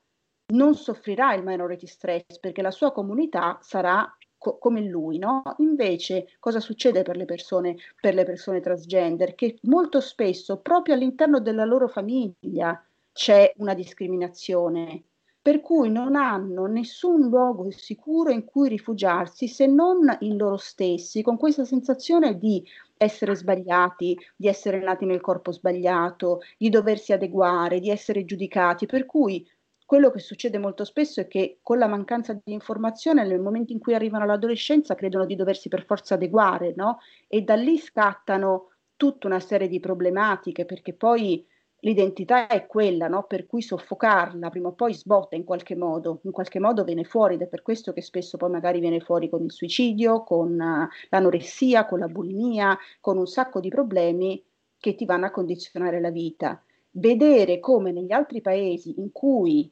non 0.48 0.74
soffrirà 0.74 1.34
il 1.34 1.42
minority 1.42 1.86
stress 1.86 2.38
perché 2.38 2.62
la 2.62 2.70
sua 2.70 2.92
comunità 2.92 3.58
sarà 3.62 4.15
co- 4.38 4.58
come 4.58 4.82
lui, 4.82 5.18
no? 5.18 5.42
Invece 5.58 6.28
cosa 6.38 6.60
succede 6.60 7.02
per 7.02 7.16
le 7.16 7.24
persone, 7.24 7.76
per 8.00 8.14
le 8.14 8.24
persone 8.24 8.60
transgender? 8.60 9.34
Che 9.34 9.58
molto 9.62 10.00
spesso 10.00 10.58
proprio 10.60 10.94
all'interno 10.94 11.40
della 11.40 11.64
loro 11.64 11.88
famiglia 11.88 12.80
c'è 13.12 13.52
una 13.56 13.74
discriminazione, 13.74 15.04
per 15.40 15.60
cui 15.60 15.90
non 15.90 16.16
hanno 16.16 16.66
nessun 16.66 17.28
luogo 17.28 17.70
sicuro 17.70 18.30
in 18.30 18.44
cui 18.44 18.68
rifugiarsi 18.68 19.46
se 19.48 19.66
non 19.66 20.16
in 20.20 20.36
loro 20.36 20.56
stessi, 20.56 21.22
con 21.22 21.36
questa 21.38 21.64
sensazione 21.64 22.36
di 22.36 22.64
essere 22.96 23.34
sbagliati, 23.34 24.18
di 24.34 24.48
essere 24.48 24.80
nati 24.82 25.04
nel 25.04 25.20
corpo 25.20 25.52
sbagliato, 25.52 26.40
di 26.58 26.68
doversi 26.68 27.12
adeguare, 27.12 27.78
di 27.78 27.90
essere 27.90 28.24
giudicati, 28.24 28.86
per 28.86 29.06
cui 29.06 29.46
quello 29.86 30.10
che 30.10 30.18
succede 30.18 30.58
molto 30.58 30.84
spesso 30.84 31.20
è 31.20 31.28
che 31.28 31.60
con 31.62 31.78
la 31.78 31.86
mancanza 31.86 32.32
di 32.34 32.52
informazione, 32.52 33.24
nel 33.24 33.40
momento 33.40 33.72
in 33.72 33.78
cui 33.78 33.94
arrivano 33.94 34.24
all'adolescenza, 34.24 34.96
credono 34.96 35.24
di 35.24 35.36
doversi 35.36 35.68
per 35.68 35.84
forza 35.84 36.14
adeguare, 36.14 36.74
no? 36.76 36.98
E 37.28 37.42
da 37.42 37.54
lì 37.54 37.78
scattano 37.78 38.72
tutta 38.96 39.28
una 39.28 39.38
serie 39.38 39.68
di 39.68 39.78
problematiche, 39.78 40.64
perché 40.64 40.92
poi 40.92 41.46
l'identità 41.80 42.48
è 42.48 42.66
quella, 42.66 43.06
no? 43.06 43.24
Per 43.24 43.46
cui 43.46 43.62
soffocarla 43.62 44.50
prima 44.50 44.68
o 44.68 44.72
poi 44.72 44.92
sbotta 44.92 45.36
in 45.36 45.44
qualche 45.44 45.76
modo, 45.76 46.18
in 46.24 46.32
qualche 46.32 46.58
modo 46.58 46.82
viene 46.82 47.04
fuori 47.04 47.34
ed 47.34 47.42
è 47.42 47.46
per 47.46 47.62
questo 47.62 47.92
che 47.92 48.02
spesso 48.02 48.36
poi 48.36 48.50
magari 48.50 48.80
viene 48.80 48.98
fuori 48.98 49.28
con 49.28 49.44
il 49.44 49.52
suicidio, 49.52 50.24
con 50.24 50.52
uh, 50.58 50.88
l'anoressia, 51.10 51.86
con 51.86 52.00
la 52.00 52.08
bulimia, 52.08 52.76
con 53.00 53.18
un 53.18 53.26
sacco 53.26 53.60
di 53.60 53.68
problemi 53.68 54.42
che 54.78 54.96
ti 54.96 55.04
vanno 55.04 55.26
a 55.26 55.30
condizionare 55.30 56.00
la 56.00 56.10
vita. 56.10 56.60
Vedere 56.90 57.60
come 57.60 57.92
negli 57.92 58.12
altri 58.12 58.40
paesi 58.40 58.98
in 58.98 59.12
cui 59.12 59.70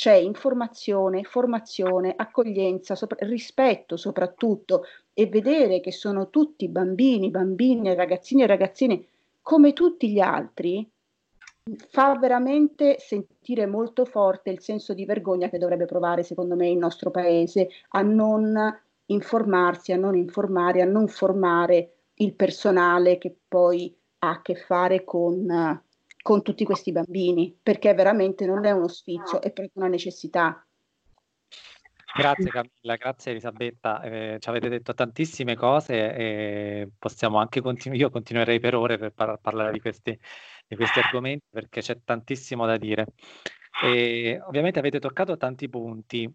c'è 0.00 0.14
informazione, 0.14 1.24
formazione, 1.24 2.14
accoglienza, 2.16 2.94
sopra- 2.94 3.26
rispetto 3.26 3.98
soprattutto 3.98 4.84
e 5.12 5.26
vedere 5.26 5.80
che 5.80 5.92
sono 5.92 6.30
tutti 6.30 6.68
bambini, 6.68 7.28
bambine, 7.28 7.94
ragazzini 7.94 8.40
e 8.42 8.46
ragazzine 8.46 9.04
come 9.42 9.74
tutti 9.74 10.10
gli 10.10 10.18
altri, 10.18 10.90
fa 11.90 12.16
veramente 12.16 12.96
sentire 12.98 13.66
molto 13.66 14.06
forte 14.06 14.48
il 14.48 14.62
senso 14.62 14.94
di 14.94 15.04
vergogna 15.04 15.50
che 15.50 15.58
dovrebbe 15.58 15.84
provare, 15.84 16.22
secondo 16.22 16.56
me, 16.56 16.70
il 16.70 16.78
nostro 16.78 17.10
paese 17.10 17.68
a 17.90 18.00
non 18.00 18.80
informarsi, 19.04 19.92
a 19.92 19.98
non 19.98 20.16
informare, 20.16 20.80
a 20.80 20.86
non 20.86 21.08
formare 21.08 21.96
il 22.14 22.32
personale 22.32 23.18
che 23.18 23.36
poi 23.46 23.94
ha 24.20 24.30
a 24.30 24.40
che 24.40 24.54
fare 24.54 25.04
con 25.04 25.82
con 26.22 26.42
tutti 26.42 26.64
questi 26.64 26.92
bambini, 26.92 27.56
perché 27.62 27.94
veramente 27.94 28.46
non 28.46 28.64
è 28.64 28.70
uno 28.70 28.88
sfizio, 28.88 29.40
è 29.40 29.52
proprio 29.52 29.82
una 29.82 29.88
necessità. 29.88 30.64
Grazie 32.12 32.50
Camilla, 32.50 32.96
grazie 32.96 33.30
Elisabetta, 33.30 34.02
eh, 34.02 34.36
ci 34.40 34.48
avete 34.48 34.68
detto 34.68 34.94
tantissime 34.94 35.54
cose 35.54 36.12
e 36.12 36.88
possiamo 36.98 37.38
anche 37.38 37.60
continuare, 37.60 38.02
io 38.02 38.10
continuerei 38.10 38.58
per 38.58 38.74
ore 38.74 38.98
per 38.98 39.12
par- 39.12 39.38
parlare 39.40 39.70
di 39.70 39.80
questi, 39.80 40.18
di 40.66 40.74
questi 40.74 40.98
argomenti 40.98 41.46
perché 41.48 41.80
c'è 41.80 41.98
tantissimo 42.04 42.66
da 42.66 42.76
dire. 42.76 43.06
E, 43.84 44.40
ovviamente 44.44 44.80
avete 44.80 44.98
toccato 44.98 45.36
tanti 45.36 45.68
punti 45.68 46.28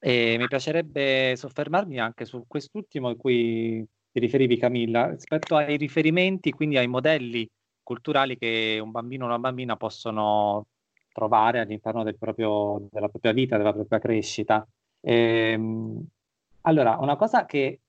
e 0.00 0.36
mi 0.38 0.46
piacerebbe 0.46 1.34
soffermarmi 1.34 1.98
anche 1.98 2.26
su 2.26 2.44
quest'ultimo 2.46 3.08
in 3.08 3.16
cui 3.16 3.82
ti 4.12 4.20
riferivi 4.20 4.58
Camilla, 4.58 5.08
rispetto 5.08 5.56
ai 5.56 5.78
riferimenti, 5.78 6.50
quindi 6.52 6.76
ai 6.76 6.88
modelli 6.88 7.48
culturali 7.84 8.36
che 8.36 8.80
un 8.82 8.90
bambino 8.90 9.24
o 9.24 9.28
una 9.28 9.38
bambina 9.38 9.76
possono 9.76 10.66
trovare 11.12 11.60
all'interno 11.60 12.02
del 12.02 12.18
proprio, 12.18 12.88
della 12.90 13.08
propria 13.08 13.32
vita, 13.32 13.56
della 13.56 13.72
propria 13.72 14.00
crescita. 14.00 14.66
Ehm, 15.00 16.04
allora, 16.62 16.96
una 16.98 17.14
cosa 17.14 17.46
che 17.46 17.80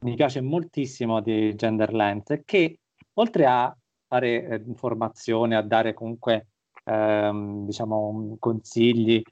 mi 0.00 0.14
piace 0.14 0.42
moltissimo 0.42 1.20
di 1.20 1.54
Genderland 1.54 2.30
è 2.30 2.42
che 2.44 2.80
oltre 3.14 3.46
a 3.46 3.74
fare 4.06 4.46
eh, 4.46 4.62
informazione, 4.66 5.56
a 5.56 5.62
dare 5.62 5.94
comunque 5.94 6.48
ehm, 6.84 7.64
diciamo 7.64 8.36
consigli, 8.38 9.22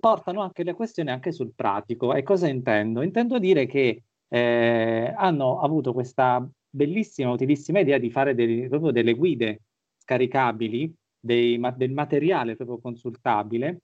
portano 0.00 0.42
anche 0.42 0.64
le 0.64 0.74
questioni 0.74 1.10
anche 1.10 1.32
sul 1.32 1.52
pratico. 1.54 2.14
E 2.14 2.22
cosa 2.22 2.48
intendo? 2.48 3.02
Intendo 3.02 3.38
dire 3.38 3.66
che 3.66 4.02
eh, 4.28 5.14
hanno 5.16 5.60
avuto 5.60 5.92
questa 5.92 6.46
bellissima, 6.70 7.30
utilissima 7.30 7.80
idea 7.80 7.98
di 7.98 8.10
fare 8.10 8.34
dei, 8.34 8.68
proprio 8.68 8.90
delle 8.90 9.14
guide 9.14 9.62
scaricabili, 9.98 10.94
dei, 11.18 11.60
del 11.76 11.92
materiale 11.92 12.56
proprio 12.56 12.78
consultabile, 12.78 13.82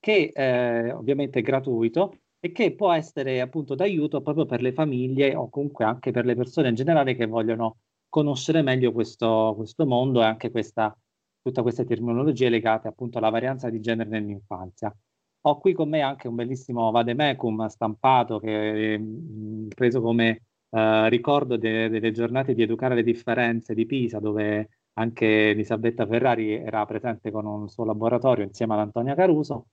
che 0.00 0.30
eh, 0.34 0.92
ovviamente 0.92 1.40
è 1.40 1.42
gratuito 1.42 2.18
e 2.40 2.52
che 2.52 2.74
può 2.74 2.92
essere 2.92 3.40
appunto 3.40 3.74
d'aiuto 3.74 4.20
proprio 4.20 4.46
per 4.46 4.62
le 4.62 4.72
famiglie 4.72 5.34
o 5.34 5.48
comunque 5.48 5.84
anche 5.84 6.10
per 6.12 6.24
le 6.24 6.36
persone 6.36 6.68
in 6.68 6.74
generale 6.74 7.16
che 7.16 7.26
vogliono 7.26 7.78
conoscere 8.08 8.62
meglio 8.62 8.92
questo, 8.92 9.54
questo 9.56 9.86
mondo 9.86 10.20
e 10.20 10.24
anche 10.24 10.50
questa, 10.50 10.96
tutte 11.42 11.62
queste 11.62 11.84
terminologie 11.84 12.48
legate 12.48 12.88
appunto 12.88 13.18
alla 13.18 13.30
varianza 13.30 13.68
di 13.70 13.80
genere 13.80 14.08
nell'infanzia. 14.08 14.94
Ho 15.42 15.58
qui 15.58 15.72
con 15.72 15.88
me 15.88 16.00
anche 16.00 16.28
un 16.28 16.34
bellissimo 16.34 16.90
vademecum 16.90 17.66
stampato 17.66 18.38
che 18.38 18.94
è 18.94 18.98
mm, 18.98 19.68
preso 19.68 20.00
come 20.00 20.42
eh, 20.70 21.08
ricordo 21.08 21.56
de- 21.56 21.88
delle 21.88 22.10
giornate 22.12 22.54
di 22.54 22.62
educare 22.62 22.94
le 22.94 23.02
differenze 23.02 23.74
di 23.74 23.86
Pisa, 23.86 24.18
dove 24.20 24.68
anche 24.94 25.50
Elisabetta 25.50 26.06
Ferrari 26.06 26.52
era 26.54 26.84
presente 26.84 27.30
con 27.30 27.46
un 27.46 27.68
suo 27.68 27.84
laboratorio 27.84 28.44
insieme 28.44 28.74
ad 28.74 28.80
Antonia 28.80 29.14
Caruso, 29.14 29.66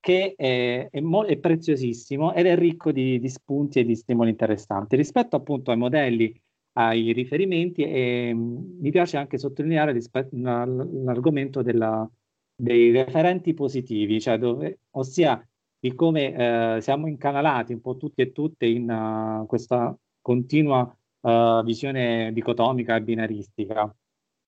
che 0.00 0.34
è, 0.36 0.88
è, 0.90 1.00
mo- 1.00 1.24
è 1.24 1.36
preziosissimo 1.38 2.34
ed 2.34 2.46
è 2.46 2.56
ricco 2.56 2.92
di, 2.92 3.18
di, 3.18 3.28
spunti 3.28 3.80
e 3.80 3.84
di 3.84 3.94
stimoli 3.96 4.30
interessanti. 4.30 4.96
Rispetto 4.96 5.36
appunto 5.36 5.70
ai 5.70 5.76
modelli, 5.78 6.38
ai 6.74 7.12
riferimenti, 7.12 7.82
e, 7.82 8.32
mh, 8.34 8.78
mi 8.80 8.90
piace 8.90 9.16
anche 9.16 9.38
sottolineare 9.38 9.92
rispetto, 9.92 10.36
l'argomento 10.36 11.62
della, 11.62 12.08
dei 12.54 12.90
referenti 12.90 13.54
positivi, 13.54 14.20
cioè 14.20 14.38
dove, 14.38 14.80
ossia 14.92 15.42
di 15.80 15.94
come 15.94 16.76
eh, 16.76 16.80
siamo 16.80 17.06
incanalati 17.06 17.72
un 17.72 17.80
po' 17.80 17.96
tutti 17.96 18.20
e 18.20 18.32
tutte 18.32 18.66
in 18.66 18.90
uh, 18.90 19.46
questa 19.46 19.96
continua 20.20 20.96
uh, 21.20 21.62
visione 21.64 22.32
dicotomica 22.32 22.96
e 22.96 23.02
binaristica. 23.02 23.94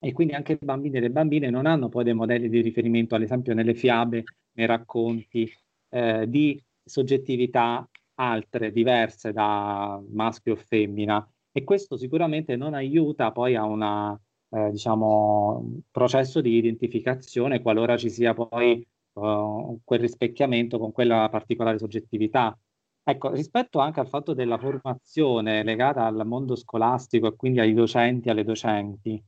E 0.02 0.12
quindi 0.12 0.34
anche 0.34 0.52
i 0.52 0.58
bambini 0.60 0.96
e 0.96 1.00
le 1.00 1.10
bambine 1.10 1.50
non 1.50 1.66
hanno 1.66 1.88
poi 1.88 2.04
dei 2.04 2.14
modelli 2.14 2.48
di 2.48 2.60
riferimento, 2.62 3.14
ad 3.14 3.22
esempio 3.22 3.52
nelle 3.54 3.74
fiabe, 3.74 4.24
nei 4.52 4.66
racconti, 4.66 5.50
eh, 5.90 6.26
di 6.28 6.62
soggettività 6.82 7.86
altre, 8.14 8.72
diverse 8.72 9.32
da 9.32 10.00
maschio 10.10 10.54
o 10.54 10.56
femmina. 10.56 11.26
E 11.52 11.64
questo 11.64 11.96
sicuramente 11.96 12.56
non 12.56 12.74
aiuta 12.74 13.32
poi 13.32 13.56
a 13.56 13.64
una 13.64 14.18
eh, 14.50 14.70
diciamo, 14.70 15.82
processo 15.90 16.40
di 16.40 16.56
identificazione 16.56 17.62
qualora 17.62 17.96
ci 17.96 18.10
sia 18.10 18.34
poi 18.34 18.86
uh, 19.14 19.80
quel 19.84 20.00
rispecchiamento 20.00 20.78
con 20.78 20.92
quella 20.92 21.28
particolare 21.30 21.78
soggettività. 21.78 22.56
Ecco, 23.02 23.30
rispetto 23.32 23.78
anche 23.78 24.00
al 24.00 24.08
fatto 24.08 24.34
della 24.34 24.58
formazione 24.58 25.64
legata 25.64 26.04
al 26.04 26.26
mondo 26.26 26.54
scolastico 26.54 27.28
e 27.28 27.36
quindi 27.36 27.60
ai 27.60 27.72
docenti 27.72 28.28
e 28.28 28.30
alle 28.30 28.44
docenti, 28.44 29.22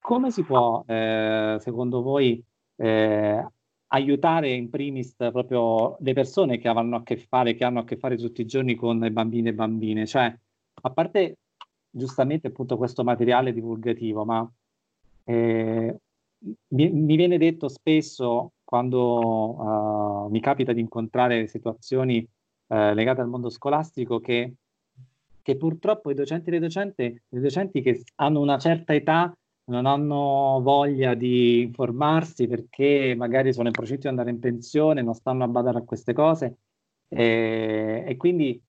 come 0.00 0.30
si 0.30 0.42
può, 0.42 0.82
eh, 0.86 1.56
secondo 1.60 2.02
voi, 2.02 2.42
eh, 2.76 3.46
aiutare 3.88 4.50
in 4.52 4.70
primis 4.70 5.14
proprio 5.16 5.96
le 6.00 6.12
persone 6.12 6.58
che 6.58 6.68
hanno 6.68 6.96
a 6.96 7.02
che 7.02 7.16
fare, 7.16 7.54
che 7.54 7.64
hanno 7.64 7.80
a 7.80 7.84
che 7.84 7.96
fare 7.96 8.16
tutti 8.16 8.40
i 8.40 8.46
giorni 8.46 8.74
con 8.74 9.06
bambini 9.12 9.48
e 9.48 9.54
bambine? 9.54 10.06
Cioè, 10.06 10.34
a 10.82 10.90
parte 10.90 11.38
giustamente 11.90 12.48
appunto 12.48 12.76
questo 12.76 13.04
materiale 13.04 13.52
divulgativo, 13.52 14.24
ma 14.24 14.50
eh, 15.24 15.96
mi, 16.68 16.90
mi, 16.90 17.16
viene 17.16 17.38
detto 17.38 17.68
spesso 17.68 18.52
quando 18.64 20.26
uh, 20.26 20.28
mi 20.30 20.40
capita 20.40 20.72
di 20.72 20.80
incontrare 20.80 21.46
situazioni 21.48 22.26
uh, 22.70 22.94
legate 22.94 23.20
al 23.20 23.28
mondo 23.28 23.50
scolastico 23.50 24.20
che, 24.20 24.54
che 25.42 25.56
purtroppo 25.56 26.10
i 26.10 26.14
docenti 26.14 26.48
e 26.48 26.52
le 26.52 26.58
docenti, 26.60 27.02
i 27.02 27.40
docenti 27.40 27.82
che 27.82 28.02
hanno 28.16 28.40
una 28.40 28.58
certa 28.58 28.94
età 28.94 29.32
non 29.64 29.86
hanno 29.86 30.60
voglia 30.62 31.14
di 31.14 31.62
informarsi 31.62 32.46
perché 32.48 33.14
magari 33.16 33.52
sono 33.52 33.68
in 33.68 33.72
procinto 33.72 34.02
di 34.02 34.08
andare 34.08 34.30
in 34.30 34.40
pensione, 34.40 35.02
non 35.02 35.14
stanno 35.14 35.44
a 35.44 35.48
badare 35.48 35.78
a 35.78 35.84
queste 35.84 36.12
cose 36.12 36.56
e, 37.08 38.04
e 38.06 38.16
quindi 38.16 38.60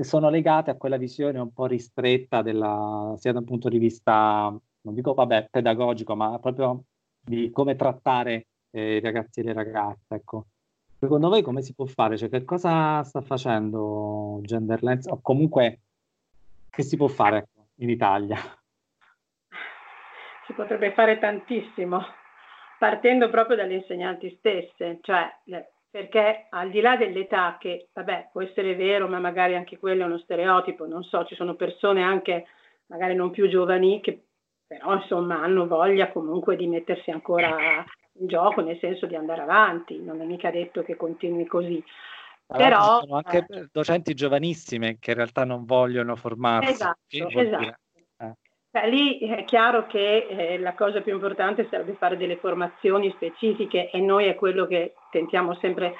sono 0.00 0.30
legate 0.30 0.70
a 0.70 0.76
quella 0.76 0.96
visione 0.96 1.38
un 1.38 1.52
po' 1.52 1.66
ristretta 1.66 2.42
della, 2.42 3.14
sia 3.18 3.32
da 3.32 3.38
un 3.38 3.44
punto 3.44 3.68
di 3.68 3.78
vista, 3.78 4.48
non 4.80 4.94
dico 4.94 5.14
vabbè, 5.14 5.48
pedagogico, 5.50 6.16
ma 6.16 6.38
proprio 6.38 6.84
di 7.20 7.50
come 7.50 7.76
trattare 7.76 8.46
eh, 8.70 8.96
i 8.96 9.00
ragazzi 9.00 9.40
e 9.40 9.42
le 9.44 9.52
ragazze. 9.52 10.14
Ecco. 10.14 10.46
Secondo 11.06 11.28
voi 11.28 11.42
come 11.42 11.62
si 11.62 11.72
può 11.72 11.84
fare? 11.86 12.16
Cioè, 12.16 12.28
che 12.28 12.44
cosa 12.44 13.00
sta 13.04 13.20
facendo 13.20 14.40
Genderlens 14.42 15.06
o 15.06 15.20
comunque 15.22 15.78
che 16.68 16.82
si 16.82 16.96
può 16.96 17.06
fare 17.06 17.36
ecco, 17.36 17.66
in 17.76 17.90
Italia? 17.90 18.36
Si 20.46 20.52
potrebbe 20.52 20.90
fare 20.94 21.20
tantissimo, 21.20 22.04
partendo 22.80 23.30
proprio 23.30 23.54
dalle 23.54 23.74
insegnanti 23.74 24.34
stesse, 24.38 24.98
cioè 25.02 25.32
perché 25.88 26.48
al 26.50 26.70
di 26.70 26.80
là 26.80 26.96
dell'età, 26.96 27.56
che 27.60 27.86
vabbè 27.92 28.30
può 28.32 28.42
essere 28.42 28.74
vero, 28.74 29.06
ma 29.06 29.20
magari 29.20 29.54
anche 29.54 29.78
quello 29.78 30.02
è 30.02 30.06
uno 30.06 30.18
stereotipo, 30.18 30.88
non 30.88 31.04
so, 31.04 31.24
ci 31.24 31.36
sono 31.36 31.54
persone 31.54 32.02
anche 32.02 32.46
magari 32.86 33.14
non 33.14 33.30
più 33.30 33.48
giovani 33.48 34.00
che 34.00 34.24
però 34.66 34.94
insomma 34.94 35.40
hanno 35.40 35.68
voglia 35.68 36.10
comunque 36.10 36.56
di 36.56 36.66
mettersi 36.66 37.12
ancora 37.12 37.84
in 38.18 38.26
gioco, 38.26 38.60
nel 38.60 38.78
senso 38.78 39.06
di 39.06 39.14
andare 39.14 39.42
avanti, 39.42 40.00
non 40.00 40.20
è 40.20 40.24
mica 40.24 40.50
detto 40.50 40.82
che 40.82 40.96
continui 40.96 41.46
così. 41.46 41.82
Però 42.46 43.00
ci 43.00 43.06
sono 43.06 43.16
anche 43.16 43.46
eh, 43.48 43.68
docenti 43.72 44.14
giovanissime 44.14 44.98
che 45.00 45.10
in 45.10 45.16
realtà 45.16 45.44
non 45.44 45.64
vogliono 45.64 46.14
formarsi. 46.14 46.70
Esatto, 46.70 47.28
esatto. 47.38 47.84
Beh, 48.76 48.88
lì 48.88 49.18
è 49.20 49.44
chiaro 49.44 49.86
che 49.86 50.26
eh, 50.28 50.58
la 50.58 50.74
cosa 50.74 51.00
più 51.00 51.14
importante 51.14 51.66
sarebbe 51.70 51.94
fare 51.94 52.18
delle 52.18 52.36
formazioni 52.36 53.10
specifiche 53.12 53.90
e 53.90 53.98
noi 54.00 54.26
è 54.26 54.34
quello 54.34 54.66
che 54.66 54.92
tentiamo 55.10 55.54
sempre, 55.54 55.94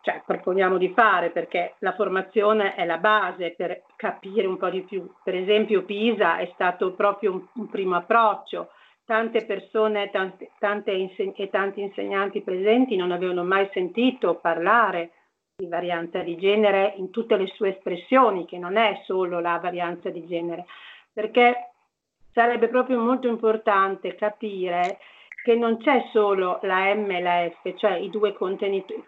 cioè 0.00 0.22
proponiamo 0.24 0.78
di 0.78 0.90
fare 0.96 1.28
perché 1.28 1.74
la 1.80 1.92
formazione 1.92 2.74
è 2.76 2.86
la 2.86 2.96
base 2.96 3.54
per 3.54 3.82
capire 3.96 4.46
un 4.46 4.56
po' 4.56 4.70
di 4.70 4.80
più. 4.84 5.06
Per 5.22 5.34
esempio 5.34 5.84
Pisa 5.84 6.38
è 6.38 6.50
stato 6.54 6.92
proprio 6.94 7.32
un, 7.32 7.46
un 7.56 7.68
primo 7.68 7.96
approccio, 7.96 8.70
tante 9.04 9.44
persone 9.44 10.10
tante, 10.10 10.50
tante 10.58 10.92
inseg- 10.92 11.38
e 11.38 11.50
tanti 11.50 11.80
insegnanti 11.80 12.42
presenti 12.42 12.96
non 12.96 13.12
avevano 13.12 13.44
mai 13.44 13.68
sentito 13.72 14.36
parlare 14.36 15.10
di 15.56 15.66
varianza 15.66 16.20
di 16.20 16.36
genere 16.36 16.94
in 16.96 17.10
tutte 17.10 17.36
le 17.36 17.46
sue 17.48 17.70
espressioni, 17.70 18.46
che 18.46 18.58
non 18.58 18.76
è 18.76 19.02
solo 19.04 19.40
la 19.40 19.58
varianza 19.58 20.10
di 20.10 20.26
genere, 20.26 20.66
perché 21.12 21.72
sarebbe 22.32 22.68
proprio 22.68 22.98
molto 22.98 23.28
importante 23.28 24.14
capire 24.14 24.98
che 25.44 25.54
non 25.54 25.78
c'è 25.78 26.08
solo 26.12 26.58
la 26.62 26.94
M 26.94 27.10
e 27.10 27.20
la 27.20 27.50
F, 27.50 27.74
cioè 27.76 27.96
i 27.96 28.10
due, 28.10 28.34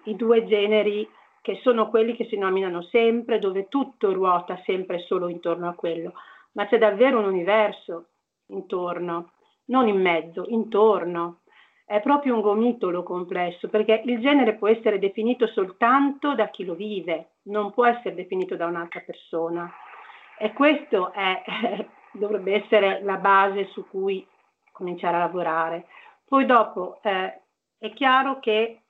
i 0.04 0.16
due 0.16 0.44
generi 0.44 1.08
che 1.40 1.60
sono 1.62 1.88
quelli 1.88 2.16
che 2.16 2.26
si 2.26 2.36
nominano 2.36 2.82
sempre, 2.82 3.38
dove 3.38 3.68
tutto 3.68 4.12
ruota 4.12 4.60
sempre 4.64 4.98
solo 5.00 5.28
intorno 5.28 5.68
a 5.68 5.74
quello, 5.74 6.14
ma 6.52 6.66
c'è 6.66 6.78
davvero 6.78 7.18
un 7.18 7.26
universo 7.26 8.08
intorno, 8.46 9.32
non 9.66 9.88
in 9.88 10.00
mezzo, 10.00 10.44
intorno. 10.48 11.40
È 11.84 12.00
proprio 12.00 12.34
un 12.34 12.40
gomitolo 12.40 13.02
complesso, 13.02 13.68
perché 13.68 14.02
il 14.04 14.20
genere 14.20 14.54
può 14.54 14.68
essere 14.68 14.98
definito 14.98 15.46
soltanto 15.48 16.34
da 16.34 16.48
chi 16.48 16.64
lo 16.64 16.74
vive, 16.74 17.34
non 17.44 17.72
può 17.72 17.84
essere 17.84 18.14
definito 18.14 18.56
da 18.56 18.66
un'altra 18.66 19.00
persona. 19.00 19.70
E 20.38 20.52
questo 20.52 21.12
è 21.12 21.42
dovrebbe 22.14 22.64
essere 22.64 23.02
la 23.02 23.16
base 23.16 23.66
su 23.66 23.86
cui 23.88 24.26
cominciare 24.72 25.16
a 25.16 25.20
lavorare. 25.20 25.86
Poi 26.24 26.46
dopo 26.46 27.00
eh, 27.02 27.40
è 27.78 27.92
chiaro 27.92 28.38
che 28.40 28.83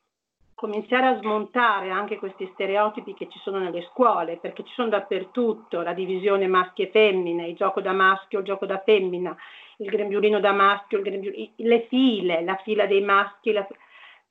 cominciare 0.54 1.06
a 1.06 1.18
smontare 1.18 1.90
anche 1.90 2.16
questi 2.16 2.48
stereotipi 2.54 3.14
che 3.14 3.28
ci 3.28 3.38
sono 3.40 3.58
nelle 3.58 3.82
scuole, 3.90 4.36
perché 4.36 4.64
ci 4.64 4.72
sono 4.74 4.88
dappertutto, 4.88 5.82
la 5.82 5.92
divisione 5.92 6.46
maschi 6.46 6.82
e 6.82 6.90
femmine, 6.90 7.48
il 7.48 7.56
gioco 7.56 7.80
da 7.80 7.92
maschio, 7.92 8.38
il 8.38 8.44
gioco 8.44 8.66
da 8.66 8.82
femmina, 8.84 9.36
il 9.78 9.90
grembiulino 9.90 10.40
da 10.40 10.52
maschio, 10.52 11.02
grembiulino, 11.02 11.52
le 11.56 11.86
file, 11.88 12.42
la 12.42 12.56
fila 12.62 12.86
dei 12.86 13.02
maschi, 13.02 13.52
la, 13.52 13.66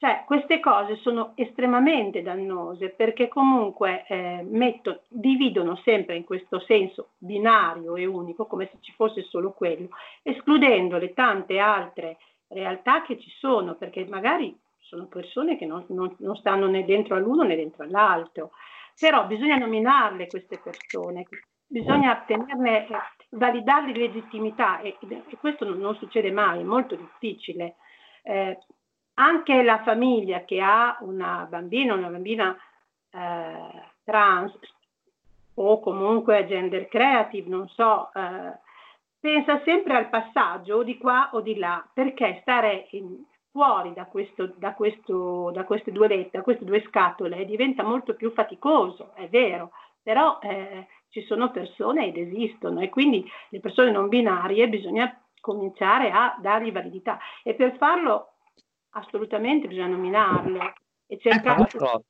cioè, 0.03 0.23
queste 0.25 0.59
cose 0.59 0.97
sono 0.97 1.31
estremamente 1.35 2.21
dannose 2.21 2.89
perché 2.89 3.29
comunque 3.29 4.03
eh, 4.09 4.45
metto, 4.45 5.03
dividono 5.07 5.77
sempre 5.77 6.17
in 6.17 6.25
questo 6.25 6.59
senso 6.59 7.11
binario 7.17 7.95
e 7.95 8.05
unico, 8.05 8.45
come 8.45 8.67
se 8.69 8.79
ci 8.81 8.91
fosse 8.91 9.23
solo 9.23 9.51
quello, 9.51 9.87
escludendo 10.21 10.97
le 10.97 11.13
tante 11.13 11.57
altre 11.57 12.17
realtà 12.49 13.01
che 13.03 13.17
ci 13.17 13.29
sono, 13.39 13.75
perché 13.75 14.05
magari 14.09 14.53
sono 14.83 15.05
persone 15.07 15.57
che 15.57 15.65
non, 15.65 15.85
non, 15.89 16.15
non 16.19 16.35
stanno 16.35 16.67
né 16.67 16.85
dentro 16.85 17.15
all'uno 17.15 17.43
né 17.43 17.55
dentro 17.55 17.83
all'altro, 17.83 18.51
però 18.99 19.25
bisogna 19.25 19.57
nominarle 19.57 20.27
queste 20.27 20.59
persone, 20.59 21.25
bisogna 21.65 22.23
tenerne, 22.27 22.87
validarli 23.29 23.93
legittimità 23.93 24.79
e, 24.81 24.97
e 24.99 25.37
questo 25.39 25.65
non, 25.65 25.79
non, 25.79 25.95
succede 25.95 26.31
mai, 26.31 26.59
è 26.59 26.63
molto 26.63 26.95
difficile. 26.95 27.75
Eh, 28.21 28.57
anche 29.15 29.63
la 29.63 29.81
famiglia 29.83 30.43
che 30.43 30.61
ha 30.61 30.97
una 31.01 31.45
bambina, 31.49 31.93
una 31.93 32.09
bambina 32.09 32.55
eh, 33.11 33.91
trans 34.03 34.57
o 35.55 35.79
comunque 35.79 36.47
gender 36.47 36.87
creative, 36.87 37.47
non 37.47 37.67
so, 37.69 38.11
eh, 38.13 38.57
pensa 39.19 39.61
sempre 39.63 39.95
al 39.95 40.09
passaggio 40.09 40.83
di 40.83 40.97
qua 40.97 41.29
o 41.33 41.41
di 41.41 41.57
là, 41.57 41.87
perché 41.93 42.39
stare 42.41 42.87
in, 42.91 43.23
fuori 43.53 43.93
da, 43.93 44.05
questo, 44.05 44.51
da, 44.57 44.73
questo, 44.73 45.51
da, 45.51 45.63
queste 45.63 45.91
due 45.91 46.07
lettere, 46.07 46.39
da 46.39 46.41
queste 46.41 46.65
due 46.65 46.83
scatole 46.87 47.45
diventa 47.45 47.83
molto 47.83 48.15
più 48.15 48.31
faticoso, 48.31 49.13
è 49.13 49.29
vero, 49.29 49.69
però 50.01 50.39
eh, 50.41 50.87
ci 51.09 51.23
sono 51.27 51.51
persone 51.51 52.07
ed 52.07 52.17
esistono 52.17 52.81
e 52.81 52.89
quindi 52.89 53.23
le 53.49 53.59
persone 53.59 53.91
non 53.91 54.09
binarie 54.09 54.67
bisogna 54.67 55.15
cominciare 55.39 56.09
a 56.09 56.35
dargli 56.41 56.71
validità. 56.71 57.19
E 57.43 57.53
per 57.53 57.77
farlo 57.77 58.33
assolutamente 58.95 59.67
bisogna 59.67 59.87
nominarle 59.87 60.73
e 61.05 61.19
cercare... 61.19 61.61
Ecco, 61.61 62.03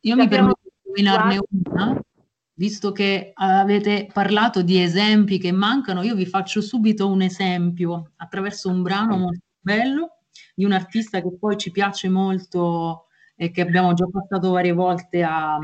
io 0.00 0.16
mi 0.16 0.28
permetto 0.28 0.60
di 0.64 1.02
nominarne 1.02 1.38
una, 1.64 1.98
visto 2.52 2.92
che 2.92 3.30
avete 3.32 4.06
parlato 4.12 4.60
di 4.60 4.82
esempi 4.82 5.38
che 5.38 5.50
mancano, 5.50 6.02
io 6.02 6.14
vi 6.14 6.26
faccio 6.26 6.60
subito 6.60 7.08
un 7.08 7.22
esempio 7.22 8.12
attraverso 8.16 8.68
un 8.68 8.82
brano 8.82 9.16
molto 9.16 9.40
bello 9.58 10.14
di 10.54 10.64
un 10.64 10.72
artista 10.72 11.20
che 11.20 11.36
poi 11.38 11.56
ci 11.56 11.70
piace 11.70 12.08
molto 12.08 13.06
e 13.36 13.50
che 13.50 13.62
abbiamo 13.62 13.94
già 13.94 14.06
passato 14.06 14.52
varie 14.52 14.72
volte 14.72 15.22
a, 15.22 15.58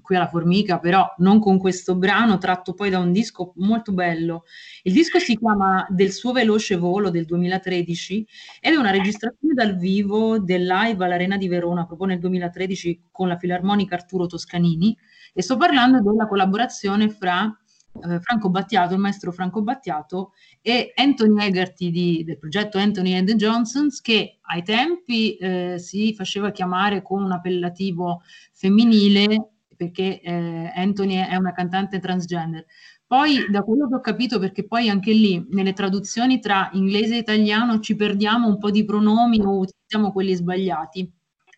qui 0.00 0.14
alla 0.14 0.28
Formica, 0.28 0.78
però 0.78 1.12
non 1.18 1.40
con 1.40 1.58
questo 1.58 1.96
brano, 1.96 2.38
tratto 2.38 2.72
poi 2.72 2.88
da 2.88 2.98
un 2.98 3.12
disco 3.12 3.52
molto 3.56 3.92
bello. 3.92 4.44
Il 4.84 4.92
disco 4.92 5.18
si 5.18 5.36
chiama 5.36 5.86
Del 5.88 6.12
suo 6.12 6.32
veloce 6.32 6.76
volo 6.76 7.10
del 7.10 7.24
2013 7.24 8.26
ed 8.60 8.74
è 8.74 8.76
una 8.76 8.90
registrazione 8.90 9.54
dal 9.54 9.76
vivo 9.76 10.38
del 10.38 10.64
live 10.64 11.04
all'Arena 11.04 11.36
di 11.36 11.48
Verona, 11.48 11.86
proprio 11.86 12.08
nel 12.08 12.20
2013 12.20 13.08
con 13.10 13.28
la 13.28 13.36
Filarmonica 13.36 13.96
Arturo 13.96 14.26
Toscanini 14.26 14.96
e 15.32 15.42
sto 15.42 15.56
parlando 15.56 16.00
della 16.00 16.26
collaborazione 16.26 17.08
fra 17.08 17.59
eh, 17.92 18.20
Franco 18.20 18.50
Battiato, 18.50 18.94
il 18.94 19.00
maestro 19.00 19.32
Franco 19.32 19.62
Battiato 19.62 20.32
e 20.60 20.92
Anthony 20.94 21.44
Egerty 21.44 21.90
di, 21.90 22.24
del 22.24 22.38
progetto 22.38 22.78
Anthony 22.78 23.14
and 23.14 23.32
Johnsons 23.34 24.00
che 24.00 24.38
ai 24.42 24.62
tempi 24.62 25.36
eh, 25.36 25.78
si 25.78 26.14
faceva 26.14 26.50
chiamare 26.50 27.02
con 27.02 27.22
un 27.22 27.32
appellativo 27.32 28.22
femminile 28.52 29.52
perché 29.76 30.20
eh, 30.20 30.72
Anthony 30.74 31.14
è 31.16 31.36
una 31.36 31.52
cantante 31.52 31.98
transgender. 31.98 32.66
Poi 33.06 33.46
da 33.50 33.62
quello 33.62 33.88
che 33.88 33.94
ho 33.96 34.00
capito, 34.00 34.38
perché 34.38 34.66
poi 34.66 34.88
anche 34.88 35.12
lì 35.12 35.44
nelle 35.50 35.72
traduzioni 35.72 36.38
tra 36.38 36.68
inglese 36.74 37.16
e 37.16 37.18
italiano 37.18 37.80
ci 37.80 37.96
perdiamo 37.96 38.46
un 38.46 38.58
po' 38.58 38.70
di 38.70 38.84
pronomi 38.84 39.40
o 39.40 39.58
utilizziamo 39.58 40.12
quelli 40.12 40.34
sbagliati 40.34 41.10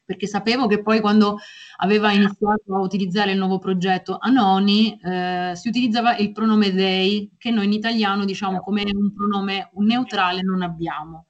perché 0.04 0.26
sapevo 0.26 0.66
che 0.66 0.82
poi 0.82 1.00
quando 1.00 1.38
aveva 1.78 2.12
iniziato 2.12 2.74
a 2.74 2.80
utilizzare 2.80 3.32
il 3.32 3.38
nuovo 3.38 3.58
progetto 3.58 4.18
Anoni 4.20 4.98
eh, 5.00 5.52
si 5.54 5.68
utilizzava 5.68 6.16
il 6.16 6.32
pronome 6.32 6.74
they, 6.74 7.30
che 7.38 7.50
noi 7.50 7.66
in 7.66 7.72
italiano 7.72 8.24
diciamo 8.24 8.60
come 8.60 8.84
un 8.92 9.12
pronome 9.12 9.70
neutrale 9.74 10.42
non 10.42 10.62
abbiamo. 10.62 11.26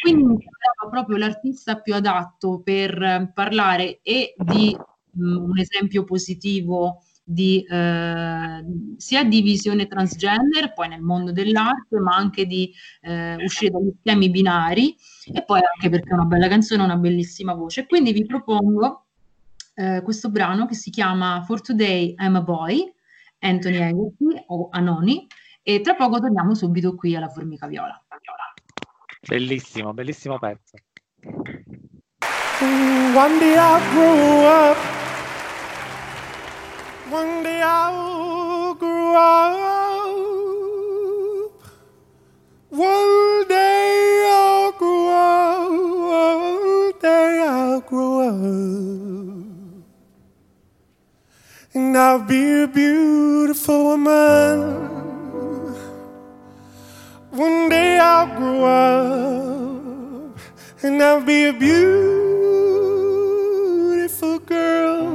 Quindi 0.00 0.22
mi 0.22 0.38
sembrava 0.38 0.90
proprio 0.90 1.16
l'artista 1.16 1.80
più 1.80 1.94
adatto 1.94 2.60
per 2.62 3.32
parlare 3.34 4.00
e 4.02 4.34
di 4.36 4.76
mh, 5.10 5.22
mm, 5.22 5.50
un 5.50 5.58
esempio 5.58 6.04
positivo 6.04 7.02
di, 7.30 7.62
eh, 7.68 8.64
sia 8.96 9.24
di 9.24 9.42
visione 9.42 9.86
transgender, 9.86 10.72
poi 10.72 10.88
nel 10.88 11.02
mondo 11.02 11.30
dell'arte, 11.30 11.98
ma 11.98 12.16
anche 12.16 12.46
di 12.46 12.72
eh, 13.02 13.36
uscire 13.44 13.70
dagli 13.70 13.92
schemi 14.00 14.30
binari 14.30 14.96
e 15.32 15.44
poi 15.44 15.60
anche 15.74 15.88
perché 15.88 16.10
è 16.10 16.14
una 16.14 16.24
bella 16.24 16.48
canzone, 16.48 16.82
una 16.82 16.96
bellissima 16.96 17.54
voce. 17.54 17.86
Quindi 17.86 18.12
vi 18.12 18.24
propongo 18.26 19.06
eh, 19.74 20.02
questo 20.02 20.30
brano 20.30 20.66
che 20.66 20.74
si 20.74 20.90
chiama 20.90 21.42
For 21.44 21.60
Today 21.60 22.14
I'm 22.18 22.36
a 22.36 22.42
Boy, 22.42 22.92
Anthony 23.40 23.82
Haggerty 23.82 24.44
o 24.46 24.68
Anoni, 24.70 25.26
e 25.62 25.80
tra 25.80 25.94
poco 25.94 26.20
torniamo 26.20 26.54
subito 26.54 26.94
qui 26.94 27.14
alla 27.14 27.28
Formica 27.28 27.66
Viola. 27.66 28.02
Bellissimo, 29.26 29.92
bellissimo 29.92 30.38
pezzo. 30.38 30.76
One 32.60 33.38
day 33.38 33.54
I'll 33.56 33.80
grow 33.92 34.70
up 34.70 34.98
One 37.10 37.42
day 37.42 37.62
I'll 37.62 38.74
grow 38.74 39.14
up. 39.16 39.98
One 42.68 43.48
day 43.48 43.67
grow 47.88 48.20
up. 48.20 48.34
And 51.72 51.96
I'll 51.96 52.22
be 52.22 52.64
a 52.64 52.68
beautiful 52.68 53.84
woman. 53.84 54.58
One 57.30 57.70
day 57.70 57.98
I'll 57.98 58.26
grow 58.36 58.64
up. 58.64 60.38
And 60.82 61.02
I'll 61.02 61.22
be 61.22 61.46
a 61.46 61.52
beautiful 61.54 61.78
girl. 64.40 65.06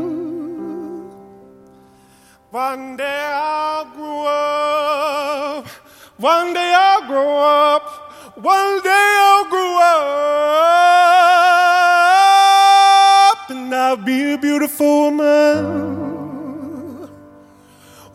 One 2.50 2.98
day 2.98 3.32
I'll 3.34 3.86
grow 3.94 4.26
up. 4.26 5.68
One 6.18 6.54
day 6.56 6.74
I'll 6.76 7.06
grow 7.06 7.38
up. 7.38 7.84
One 8.42 8.82
day 8.82 9.18
I'll 9.30 9.46
grow 9.48 9.78
up. 9.78 11.33
I'll 13.94 14.02
be 14.04 14.34
a 14.34 14.38
beautiful 14.40 15.12
woman. 15.12 15.64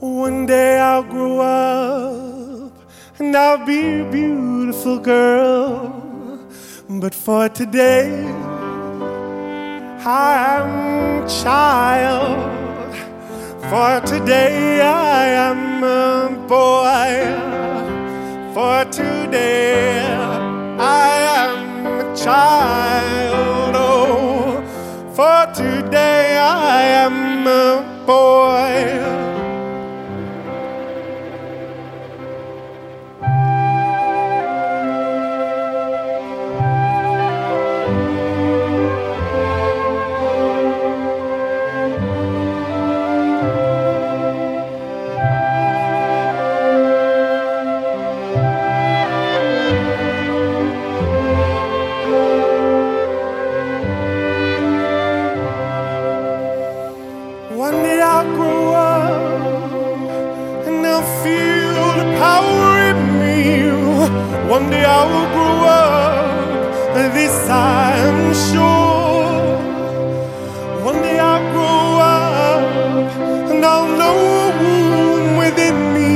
One 0.01 0.45
day 0.45 0.77
I'll 0.77 1.05
grow 1.05 1.39
up. 1.39 2.73
And 3.21 3.37
I'll 3.37 3.65
be 3.65 4.01
a 4.01 4.11
beautiful 4.11 4.99
girl. 4.99 5.95
But 6.91 7.15
for 7.15 7.49
today, 7.49 8.25
I'm 10.05 11.23
a 11.23 11.29
child. 11.29 12.41
For 13.71 14.01
today 14.05 14.81
I 14.81 15.27
am 15.49 15.85
a 15.85 16.29
boy. 16.49 17.13
For 18.53 18.85
today 18.91 20.01
I 20.81 21.21
am 21.45 21.87
a 21.87 22.17
child. 22.17 23.28
For 25.19 25.47
today 25.53 26.39
I 26.39 26.81
am 27.05 27.45
a 27.45 28.05
boy. 28.07 29.18
One 64.69 64.77
day 64.77 64.85
I 64.85 65.05
will 65.13 65.29
grow 65.35 65.59
up, 65.65 67.15
this 67.15 67.49
I'm 67.49 68.35
sure. 68.49 69.57
One 70.85 71.01
day 71.01 71.19
I'll 71.19 71.47
grow 71.55 71.89
up 72.05 73.51
and 73.51 73.65
I'll 73.65 73.89
know 74.01 74.19
a 74.45 74.49
womb 74.61 75.39
within 75.39 75.77
me. 75.97 76.13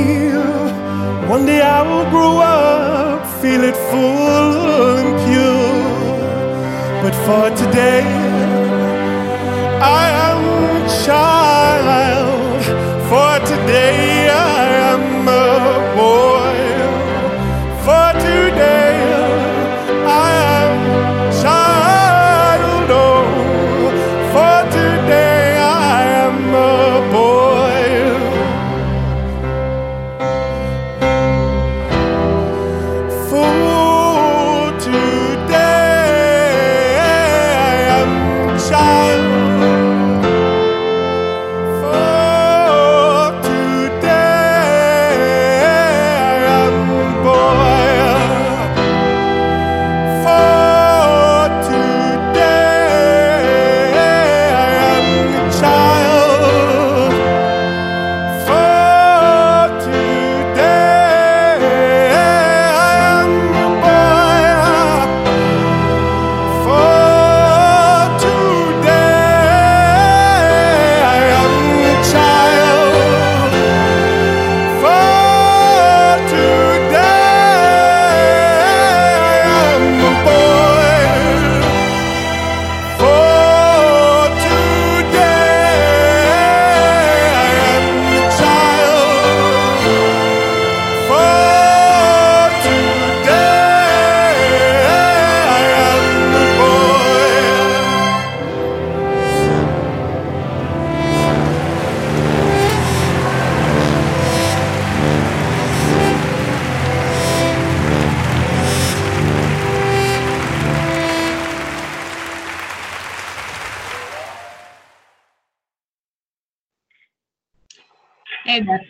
One 1.27 1.47
day 1.47 1.61
I 1.63 1.81
will 1.81 2.07
grow 2.11 2.37
up, 2.37 3.25
feel 3.41 3.63
it 3.63 3.75
full 3.89 4.99
and 4.99 5.11
pure. 5.25 5.81
But 7.01 7.15
for 7.25 7.49
today, 7.57 8.05
I 9.81 10.03
am 10.29 10.41
a 10.69 10.87
child. 11.03 12.61
For 13.09 13.33
today, 13.51 14.22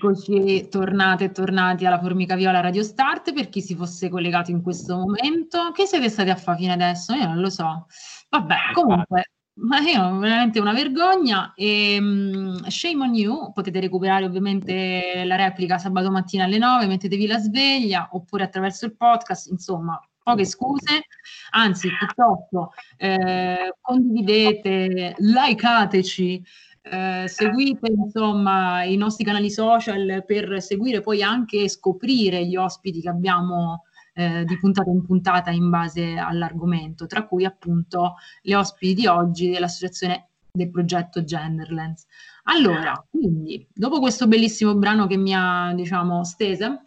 eccoci 0.04 0.68
tornate 0.68 1.26
e 1.26 1.32
tornati 1.32 1.86
alla 1.86 1.98
Formica 1.98 2.36
Viola 2.36 2.60
Radio 2.60 2.84
Start 2.84 3.32
per 3.32 3.48
chi 3.48 3.62
si 3.62 3.74
fosse 3.74 4.10
collegato 4.10 4.52
in 4.52 4.62
questo 4.62 4.98
momento. 4.98 5.72
Che 5.72 5.86
siete 5.86 6.10
stati 6.10 6.30
a 6.30 6.36
fare 6.36 6.58
fino 6.58 6.74
adesso? 6.74 7.14
Io 7.14 7.26
non 7.26 7.40
lo 7.40 7.50
so. 7.50 7.88
Vabbè, 8.28 8.56
comunque, 8.74 9.32
ma 9.60 9.80
io 9.80 10.18
veramente 10.18 10.60
una 10.60 10.74
vergogna. 10.74 11.54
E, 11.56 11.98
um, 12.02 12.68
shame 12.68 13.02
on 13.02 13.16
you, 13.16 13.54
potete 13.54 13.80
recuperare 13.80 14.26
ovviamente 14.26 15.24
la 15.26 15.38
replica 15.38 15.78
sabato 15.78 16.12
mattina 16.12 16.44
alle 16.44 16.58
9, 16.58 16.86
mettetevi 16.86 17.26
la 17.26 17.38
sveglia 17.38 18.10
oppure 18.12 18.44
attraverso 18.44 18.84
il 18.86 18.98
podcast, 18.98 19.50
insomma, 19.52 19.98
poche 20.22 20.46
scuse, 20.46 21.06
anzi 21.52 21.90
piuttosto 21.98 22.72
eh, 22.98 23.74
condividete, 23.80 25.16
likeateci, 25.18 26.44
eh, 26.84 27.28
seguite 27.28 27.92
insomma 27.92 28.84
i 28.84 28.98
nostri 28.98 29.24
canali 29.24 29.50
social 29.50 30.24
per 30.26 30.62
seguire 30.62 31.00
poi 31.00 31.24
anche 31.24 31.70
scoprire 31.70 32.46
gli 32.46 32.58
ospiti 32.58 33.00
che 33.00 33.08
abbiamo 33.08 33.86
eh, 34.14 34.44
di 34.46 34.58
puntata 34.60 34.90
in 34.90 35.04
puntata 35.04 35.50
in 35.50 35.70
base 35.70 36.18
all'argomento, 36.18 37.08
tra 37.08 37.26
cui 37.26 37.46
appunto 37.46 38.16
le 38.42 38.56
ospiti 38.56 38.94
di 38.94 39.08
oggi 39.08 39.50
dell'associazione 39.50 40.30
del 40.52 40.70
progetto 40.70 41.24
Genderlands. 41.24 42.06
Allora, 42.44 42.94
quindi, 43.10 43.66
dopo 43.74 44.00
questo 44.00 44.28
bellissimo 44.28 44.76
brano 44.76 45.08
che 45.08 45.18
mi 45.18 45.34
ha, 45.34 45.74
diciamo, 45.74 46.24
stese, 46.24 46.82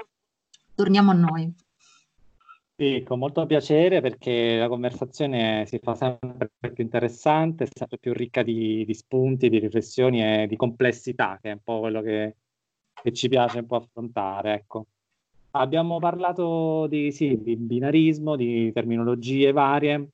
torniamo 0.75 1.11
a 1.11 1.15
noi. 1.15 1.53
Sì, 2.79 3.03
con 3.07 3.19
molto 3.19 3.47
piacere 3.47 4.03
perché 4.03 4.59
la 4.59 4.69
conversazione 4.69 5.65
si 5.67 5.79
fa 5.79 5.95
sempre 5.95 6.51
più 6.59 6.85
interessante, 6.85 7.67
sempre 7.73 7.97
più 7.97 8.13
ricca 8.13 8.43
di, 8.43 8.85
di 8.85 8.93
spunti, 8.93 9.49
di 9.49 9.59
riflessioni 9.59 10.23
e 10.23 10.47
di 10.47 10.57
complessità, 10.57 11.39
che 11.41 11.49
è 11.49 11.53
un 11.55 11.61
po' 11.63 11.81
quello 11.81 12.03
che, 12.03 12.37
che 12.93 13.13
ci 13.15 13.29
piace 13.29 13.61
un 13.61 13.67
po' 13.67 13.77
affrontare. 13.77 14.53
Ecco. 14.53 14.89
Abbiamo 15.53 15.99
parlato 15.99 16.87
di, 16.87 17.13
sì, 17.13 17.41
di 17.43 17.57
binarismo, 17.57 18.37
di 18.37 18.71
terminologie 18.73 19.53
varie. 19.53 20.09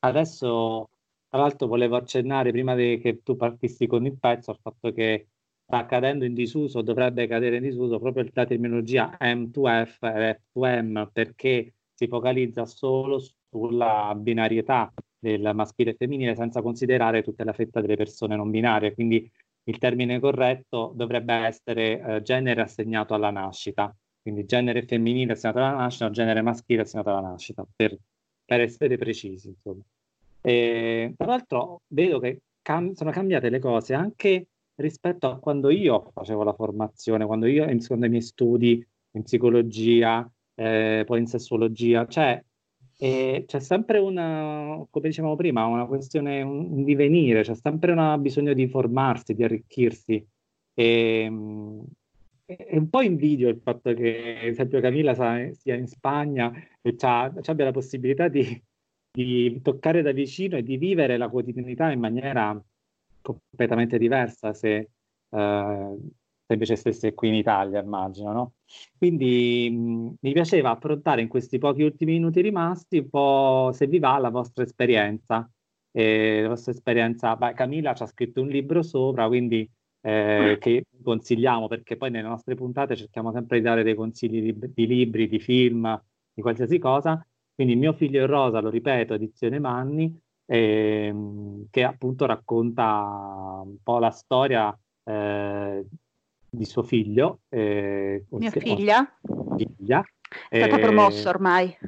Adesso, 0.00 0.88
tra 1.28 1.38
l'altro, 1.38 1.68
volevo 1.68 1.94
accennare 1.94 2.50
prima 2.50 2.74
de, 2.74 2.98
che 2.98 3.22
tu 3.22 3.36
partissi 3.36 3.86
con 3.86 4.04
il 4.04 4.18
pezzo 4.18 4.50
al 4.50 4.58
fatto 4.60 4.90
che 4.92 5.28
sta 5.64 5.86
cadendo 5.86 6.24
in 6.24 6.34
disuso, 6.34 6.82
dovrebbe 6.82 7.28
cadere 7.28 7.58
in 7.58 7.62
disuso 7.62 8.00
proprio 8.00 8.28
la 8.32 8.46
terminologia 8.46 9.16
M2F 9.20 9.98
e 10.02 10.40
F2M 10.52 11.08
perché 11.12 11.72
si 11.94 12.08
focalizza 12.08 12.66
solo 12.66 13.22
sulla 13.48 14.14
binarietà 14.16 14.92
del 15.18 15.52
maschile 15.54 15.92
e 15.92 15.94
femminile 15.96 16.34
senza 16.34 16.60
considerare 16.60 17.22
tutta 17.22 17.44
la 17.44 17.52
fetta 17.52 17.80
delle 17.80 17.96
persone 17.96 18.36
non 18.36 18.50
binarie. 18.50 18.92
Quindi 18.92 19.30
il 19.64 19.78
termine 19.78 20.20
corretto 20.20 20.92
dovrebbe 20.94 21.32
essere 21.32 22.00
eh, 22.00 22.22
genere 22.22 22.60
assegnato 22.60 23.14
alla 23.14 23.30
nascita, 23.30 23.94
quindi 24.20 24.44
genere 24.44 24.82
femminile 24.82 25.32
assegnato 25.32 25.58
alla 25.58 25.76
nascita 25.76 26.10
genere 26.10 26.42
maschile 26.42 26.82
assegnato 26.82 27.10
alla 27.10 27.28
nascita, 27.28 27.66
per, 27.74 27.96
per 28.44 28.60
essere 28.60 28.98
precisi. 28.98 29.48
Insomma. 29.48 29.82
E, 30.42 31.14
tra 31.16 31.26
l'altro 31.26 31.80
vedo 31.88 32.18
che 32.18 32.40
cam- 32.60 32.92
sono 32.92 33.10
cambiate 33.10 33.48
le 33.48 33.58
cose 33.58 33.94
anche 33.94 34.48
rispetto 34.76 35.28
a 35.28 35.38
quando 35.38 35.70
io 35.70 36.10
facevo 36.12 36.42
la 36.42 36.52
formazione, 36.52 37.24
quando 37.24 37.46
io, 37.46 37.66
secondo 37.80 38.06
i 38.06 38.10
miei 38.10 38.22
studi 38.22 38.84
in 39.12 39.22
psicologia, 39.22 40.28
eh, 40.54 41.04
poi 41.06 41.20
in 41.20 41.26
sessuologia, 41.26 42.06
cioè 42.06 42.42
eh, 42.98 43.44
c'è 43.46 43.60
sempre 43.60 43.98
una, 43.98 44.84
come 44.90 45.08
dicevamo 45.08 45.36
prima, 45.36 45.66
una 45.66 45.86
questione, 45.86 46.42
un, 46.42 46.70
un 46.70 46.84
divenire, 46.84 47.42
c'è 47.42 47.54
sempre 47.54 47.92
un 47.92 48.16
bisogno 48.20 48.52
di 48.52 48.68
formarsi, 48.68 49.34
di 49.34 49.44
arricchirsi. 49.44 50.26
E, 50.74 51.30
e 52.46 52.78
un 52.78 52.90
po' 52.90 53.00
invidio 53.00 53.48
il 53.48 53.60
fatto 53.62 53.92
che, 53.94 54.38
ad 54.40 54.46
esempio, 54.46 54.80
Camilla 54.80 55.14
sia 55.54 55.74
in 55.74 55.86
Spagna 55.86 56.52
e 56.82 56.96
abbia 57.00 57.64
la 57.64 57.72
possibilità 57.72 58.28
di, 58.28 58.62
di 59.12 59.60
toccare 59.62 60.02
da 60.02 60.12
vicino 60.12 60.56
e 60.56 60.62
di 60.62 60.76
vivere 60.76 61.16
la 61.16 61.28
quotidianità 61.28 61.90
in 61.90 62.00
maniera 62.00 62.62
completamente 63.22 63.96
diversa 63.98 64.52
se, 64.52 64.90
uh, 65.30 66.10
se 66.54 66.72
invece 66.72 66.76
stesse 66.76 67.14
qui 67.14 67.28
in 67.28 67.34
Italia, 67.34 67.82
immagino, 67.82 68.32
no? 68.32 68.52
Quindi 68.96 69.68
mh, 69.70 70.14
mi 70.20 70.32
piaceva 70.32 70.70
affrontare 70.70 71.20
in 71.20 71.28
questi 71.28 71.58
pochi 71.58 71.82
ultimi 71.82 72.12
minuti 72.12 72.40
rimasti 72.40 72.98
un 72.98 73.10
po' 73.10 73.70
se 73.72 73.86
vi 73.86 73.98
va 73.98 74.18
la 74.18 74.30
vostra 74.30 74.62
esperienza. 74.62 75.48
Eh, 75.92 76.42
la 76.42 76.48
vostra 76.48 76.72
esperienza, 76.72 77.36
beh, 77.36 77.54
Camilla 77.54 77.94
ci 77.94 78.02
ha 78.02 78.06
scritto 78.06 78.40
un 78.40 78.48
libro 78.48 78.82
sopra, 78.82 79.26
quindi 79.28 79.68
eh, 80.00 80.56
che 80.60 80.86
consigliamo 81.02 81.68
perché 81.68 81.96
poi 81.96 82.10
nelle 82.10 82.28
nostre 82.28 82.54
puntate 82.54 82.96
cerchiamo 82.96 83.32
sempre 83.32 83.58
di 83.58 83.64
dare 83.64 83.82
dei 83.84 83.94
consigli 83.94 84.52
di, 84.52 84.72
di 84.74 84.86
libri, 84.86 85.28
di 85.28 85.38
film, 85.38 86.00
di 86.32 86.42
qualsiasi 86.42 86.78
cosa. 86.78 87.24
Quindi 87.54 87.76
mio 87.76 87.92
figlio 87.92 88.22
e 88.22 88.26
Rosa, 88.26 88.60
lo 88.60 88.70
ripeto, 88.70 89.14
edizione 89.14 89.60
Manni, 89.60 90.20
ehm, 90.46 91.66
che 91.70 91.84
appunto 91.84 92.26
racconta 92.26 93.62
un 93.64 93.76
po' 93.80 93.98
la 93.98 94.10
storia 94.10 94.76
eh, 95.04 95.86
di 96.54 96.64
suo 96.64 96.82
figlio. 96.82 97.40
Eh, 97.48 98.24
Mia 98.30 98.50
figlia? 98.50 99.16
Figlia. 99.56 100.02
È 100.48 100.58
stata 100.58 100.76
eh, 100.76 100.80
promossa 100.80 101.28
ormai. 101.28 101.76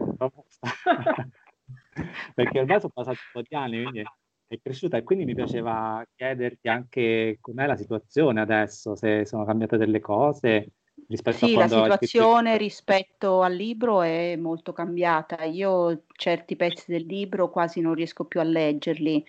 Perché 2.35 2.61
ormai 2.61 2.81
sono 2.81 2.93
passati 2.95 3.19
un 3.19 3.41
po' 3.41 3.43
di 3.49 3.57
anni, 3.57 3.83
quindi 3.83 4.03
è 4.49 4.59
cresciuta 4.63 4.97
e 4.99 5.03
quindi 5.03 5.25
mi 5.25 5.35
piaceva 5.35 6.07
chiederti 6.15 6.69
anche 6.69 7.39
com'è 7.41 7.67
la 7.67 7.77
situazione 7.77 8.41
adesso, 8.41 8.95
se 8.95 9.25
sono 9.25 9.45
cambiate 9.45 9.77
delle 9.77 10.01
cose 10.01 10.73
rispetto 11.09 11.47
sì, 11.47 11.53
a 11.53 11.55
quando 11.55 11.77
la 11.77 11.83
situazione 11.85 12.57
rispetto 12.57 13.43
al 13.43 13.55
libro 13.55 14.03
è 14.03 14.37
molto 14.37 14.73
cambiata. 14.73 15.45
Io 15.45 16.05
certi 16.13 16.57
pezzi 16.57 16.91
del 16.91 17.07
libro 17.07 17.51
quasi 17.51 17.81
non 17.81 17.95
riesco 17.95 18.25
più 18.25 18.41
a 18.41 18.45
leggerli 18.45 19.25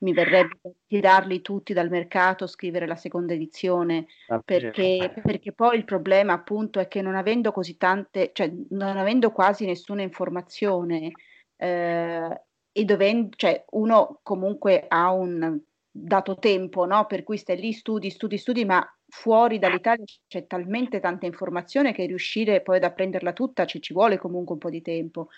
mi 0.00 0.12
verrebbe 0.12 0.58
tirarli 0.86 1.40
tutti 1.40 1.72
dal 1.72 1.90
mercato, 1.90 2.46
scrivere 2.46 2.86
la 2.86 2.96
seconda 2.96 3.34
edizione, 3.34 4.06
ah, 4.28 4.40
perché, 4.44 5.12
perché, 5.22 5.52
poi 5.52 5.76
il 5.76 5.84
problema 5.84 6.32
appunto 6.32 6.80
è 6.80 6.88
che 6.88 7.02
non 7.02 7.14
avendo 7.14 7.52
così 7.52 7.76
tante, 7.76 8.30
cioè 8.32 8.50
non 8.70 8.96
avendo 8.96 9.30
quasi 9.30 9.66
nessuna 9.66 10.02
informazione 10.02 11.12
eh, 11.56 12.42
e 12.72 12.84
dovendo, 12.84 13.30
cioè 13.36 13.64
uno 13.70 14.20
comunque 14.22 14.84
ha 14.88 15.12
un 15.12 15.60
dato 15.90 16.38
tempo, 16.38 16.86
no? 16.86 17.06
Per 17.06 17.22
cui 17.22 17.36
stai 17.36 17.58
lì, 17.58 17.72
studi, 17.72 18.10
studi, 18.10 18.38
studi, 18.38 18.64
ma 18.64 18.86
fuori 19.08 19.58
dall'Italia 19.58 20.04
c'è 20.28 20.46
talmente 20.46 21.00
tanta 21.00 21.26
informazione 21.26 21.92
che 21.92 22.06
riuscire 22.06 22.62
poi 22.62 22.76
ad 22.76 22.84
apprenderla 22.84 23.32
tutta 23.32 23.64
ci, 23.64 23.82
ci 23.82 23.92
vuole 23.92 24.16
comunque 24.16 24.54
un 24.54 24.60
po' 24.60 24.70
di 24.70 24.82
tempo 24.82 25.28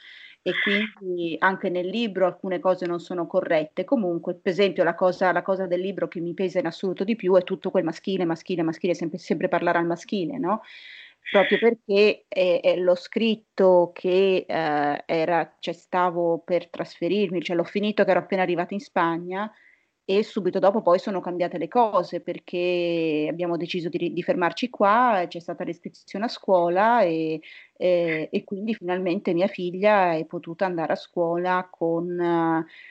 e 0.42 0.52
quindi 0.60 1.36
anche 1.38 1.70
nel 1.70 1.86
libro 1.86 2.26
alcune 2.26 2.58
cose 2.58 2.86
non 2.86 2.98
sono 2.98 3.26
corrette. 3.26 3.84
Comunque, 3.84 4.34
per 4.34 4.52
esempio, 4.52 4.82
la 4.82 4.94
cosa, 4.94 5.30
la 5.32 5.42
cosa 5.42 5.66
del 5.66 5.80
libro 5.80 6.08
che 6.08 6.20
mi 6.20 6.34
pesa 6.34 6.58
in 6.58 6.66
assoluto 6.66 7.04
di 7.04 7.14
più 7.14 7.34
è 7.36 7.44
tutto 7.44 7.70
quel 7.70 7.84
maschile, 7.84 8.24
maschile, 8.24 8.62
maschile, 8.62 8.94
sempre, 8.94 9.18
sempre 9.18 9.48
parlare 9.48 9.78
al 9.78 9.86
maschile, 9.86 10.38
no? 10.38 10.62
Proprio 11.30 11.58
perché 11.58 12.24
eh, 12.28 12.60
eh, 12.62 12.76
l'ho 12.78 12.96
scritto 12.96 13.92
che 13.94 14.44
eh, 14.46 15.02
era, 15.06 15.54
cioè, 15.60 15.72
stavo 15.72 16.38
per 16.44 16.68
trasferirmi, 16.68 17.40
cioè 17.40 17.54
l'ho 17.54 17.64
finito 17.64 18.04
che 18.04 18.10
ero 18.10 18.20
appena 18.20 18.42
arrivata 18.42 18.74
in 18.74 18.80
Spagna 18.80 19.50
e 20.04 20.24
subito 20.24 20.58
dopo 20.58 20.82
poi 20.82 20.98
sono 20.98 21.20
cambiate 21.20 21.58
le 21.58 21.68
cose 21.68 22.20
perché 22.20 23.26
abbiamo 23.30 23.56
deciso 23.56 23.88
di, 23.88 24.12
di 24.12 24.22
fermarci 24.22 24.68
qua, 24.68 25.24
c'è 25.28 25.38
stata 25.38 25.62
l'iscrizione 25.62 26.24
a 26.24 26.28
scuola 26.28 27.02
e, 27.02 27.40
e, 27.76 28.28
e, 28.30 28.44
quindi 28.44 28.74
finalmente 28.74 29.32
mia 29.32 29.46
figlia 29.46 30.14
è 30.14 30.24
potuta 30.24 30.66
andare 30.66 30.92
a 30.92 30.96
scuola 30.96 31.68
con, 31.70 32.20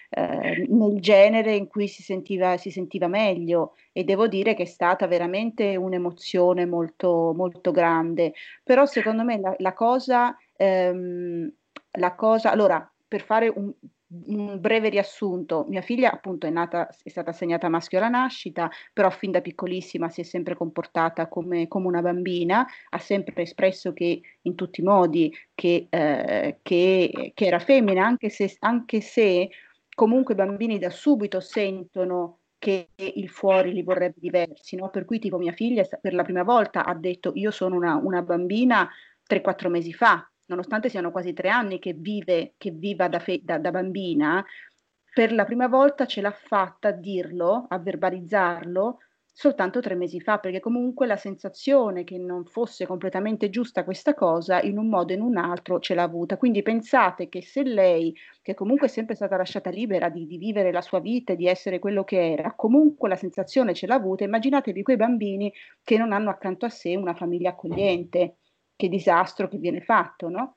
eh, 0.10 0.66
nel 0.70 1.00
genere 1.02 1.56
in 1.56 1.68
cui 1.68 1.88
si 1.88 2.02
sentiva, 2.02 2.56
si 2.58 2.72
sentiva 2.72 3.08
meglio. 3.08 3.76
E 3.92 4.06
devo 4.06 4.28
dire 4.28 4.54
che 4.54 4.64
è 4.64 4.66
stata 4.66 5.06
veramente 5.06 5.76
un'emozione 5.76 6.66
molto, 6.66 7.34
molto 7.36 7.72
grande, 7.72 8.34
però 8.64 8.86
secondo 8.86 9.24
me 9.24 9.40
la, 9.40 9.54
la 9.58 9.74
cosa... 9.74 10.36
Ehm, 10.56 11.52
la 11.96 12.16
cosa, 12.16 12.52
allora, 12.52 12.90
per 13.06 13.22
fare 13.22 13.52
un, 13.54 13.70
un 14.26 14.60
breve 14.60 14.90
riassunto, 14.90 15.66
mia 15.70 15.82
figlia 15.82 16.12
appunto 16.12 16.46
è 16.46 16.50
nata, 16.50 16.90
è 17.04 17.10
stata 17.10 17.30
assegnata 17.30 17.70
maschio 17.70 17.98
alla 17.98 18.10
nascita, 18.10 18.70
però 18.92 19.10
fin 19.10 19.32
da 19.32 19.42
piccolissima 19.42 20.10
si 20.10 20.22
è 20.22 20.24
sempre 20.24 20.56
comportata 20.56 21.28
come, 21.28 21.68
come 21.68 21.88
una 21.88 22.02
bambina, 22.02 22.66
ha 22.90 23.00
sempre 23.00 23.44
espresso 23.44 23.94
che 23.94 24.22
in 24.42 24.56
tutti 24.56 24.82
i 24.82 24.84
modi 24.84 25.34
che, 25.56 25.88
eh, 25.90 26.60
che, 26.62 27.32
che 27.34 27.46
era 27.46 27.60
femmina, 27.60 28.06
anche 28.06 28.30
se, 28.30 28.56
anche 28.60 29.00
se 29.02 29.50
comunque 29.94 30.34
i 30.34 30.38
bambini 30.38 30.78
da 30.78 30.90
subito 30.90 31.40
sentono 31.40 32.40
che 32.58 32.90
il 32.96 33.30
fuori 33.30 33.74
li 33.74 33.82
vorrebbe 33.82 34.20
diversi, 34.20 34.76
no? 34.76 34.90
per 34.90 35.06
cui 35.06 35.20
tipo 35.20 35.38
mia 35.38 35.52
figlia 35.52 35.84
per 36.00 36.14
la 36.14 36.24
prima 36.24 36.44
volta 36.44 36.86
ha 36.86 36.94
detto 36.94 37.32
io 37.34 37.50
sono 37.50 37.76
una, 37.76 37.96
una 37.96 38.22
bambina 38.22 38.88
3-4 39.28 39.70
mesi 39.70 39.94
fa, 39.94 40.31
nonostante 40.52 40.90
siano 40.90 41.12
quasi 41.12 41.34
tre 41.34 41.50
anni 41.50 41.80
che 41.80 41.94
vive, 41.94 42.54
che 42.58 42.72
viva 42.72 43.08
da, 43.08 43.20
fe- 43.20 43.42
da, 43.42 43.58
da 43.58 43.72
bambina, 43.72 44.46
per 45.14 45.32
la 45.32 45.46
prima 45.46 45.68
volta 45.68 46.06
ce 46.06 46.22
l'ha 46.22 46.32
fatta 46.32 46.90
a 46.90 46.92
dirlo, 46.92 47.66
a 47.70 47.80
verbalizzarlo, 47.80 49.00
soltanto 49.34 49.80
tre 49.80 49.96
mesi 49.96 50.20
fa, 50.20 50.40
perché 50.40 50.60
comunque 50.60 51.08
la 51.08 51.16
sensazione 51.16 52.04
che 52.04 52.18
non 52.18 52.46
fosse 52.46 52.86
completamente 52.86 53.50
giusta 53.50 53.84
questa 53.84 54.14
cosa, 54.14 54.62
in 54.62 54.78
un 54.78 54.88
modo 54.88 55.14
o 55.14 55.16
in 55.16 55.22
un 55.22 55.38
altro 55.38 55.80
ce 55.80 55.96
l'ha 55.96 56.04
avuta. 56.04 56.38
Quindi 56.38 56.62
pensate 56.62 57.30
che 57.30 57.42
se 57.42 57.64
lei, 57.64 58.14
che 58.42 58.54
comunque 58.54 58.88
è 58.88 58.90
sempre 58.90 59.16
stata 59.16 59.38
lasciata 59.38 59.70
libera 59.70 60.10
di, 60.10 60.26
di 60.28 60.38
vivere 60.38 60.72
la 60.72 60.82
sua 60.82 61.00
vita 61.00 61.34
e 61.34 61.38
di 61.38 61.48
essere 61.48 61.80
quello 61.80 62.04
che 62.04 62.34
era, 62.34 62.54
comunque 62.56 63.10
la 63.10 63.16
sensazione 63.16 63.74
ce 63.74 63.88
l'ha 63.88 63.96
avuta, 63.96 64.26
immaginatevi 64.26 64.84
quei 64.84 64.98
bambini 64.98 65.52
che 65.84 65.98
non 65.98 66.12
hanno 66.12 66.30
accanto 66.30 66.66
a 66.66 66.70
sé 66.70 66.96
una 66.96 67.14
famiglia 67.14 67.52
accogliente, 67.52 68.36
che 68.82 68.90
disastro 68.90 69.48
che 69.48 69.58
viene 69.58 69.82
fatto, 69.82 70.28
no? 70.28 70.56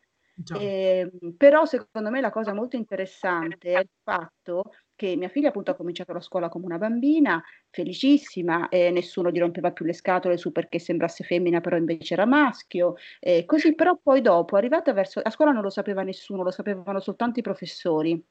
Eh, 0.58 1.10
però 1.36 1.64
secondo 1.66 2.10
me 2.10 2.20
la 2.20 2.30
cosa 2.30 2.54
molto 2.54 2.74
interessante 2.74 3.72
è 3.72 3.78
il 3.78 3.88
fatto 4.02 4.72
che 4.96 5.14
mia 5.14 5.28
figlia 5.28 5.48
appunto 5.48 5.70
ha 5.70 5.74
cominciato 5.74 6.12
la 6.12 6.20
scuola 6.20 6.48
come 6.48 6.64
una 6.64 6.78
bambina, 6.78 7.42
felicissima, 7.68 8.68
e 8.68 8.90
nessuno 8.90 9.30
gli 9.30 9.38
rompeva 9.38 9.72
più 9.72 9.84
le 9.84 9.92
scatole 9.92 10.38
su 10.38 10.52
perché 10.52 10.78
sembrasse 10.78 11.22
femmina, 11.22 11.60
però 11.60 11.76
invece 11.76 12.14
era 12.14 12.24
maschio. 12.24 12.96
Eh, 13.20 13.44
così, 13.44 13.74
però 13.74 13.98
poi 14.02 14.22
dopo, 14.22 14.56
arrivata 14.56 14.92
verso... 14.94 15.20
A 15.22 15.30
scuola 15.30 15.52
non 15.52 15.62
lo 15.62 15.70
sapeva 15.70 16.02
nessuno, 16.02 16.42
lo 16.42 16.50
sapevano 16.50 17.00
soltanto 17.00 17.40
i 17.40 17.42
professori. 17.42 18.24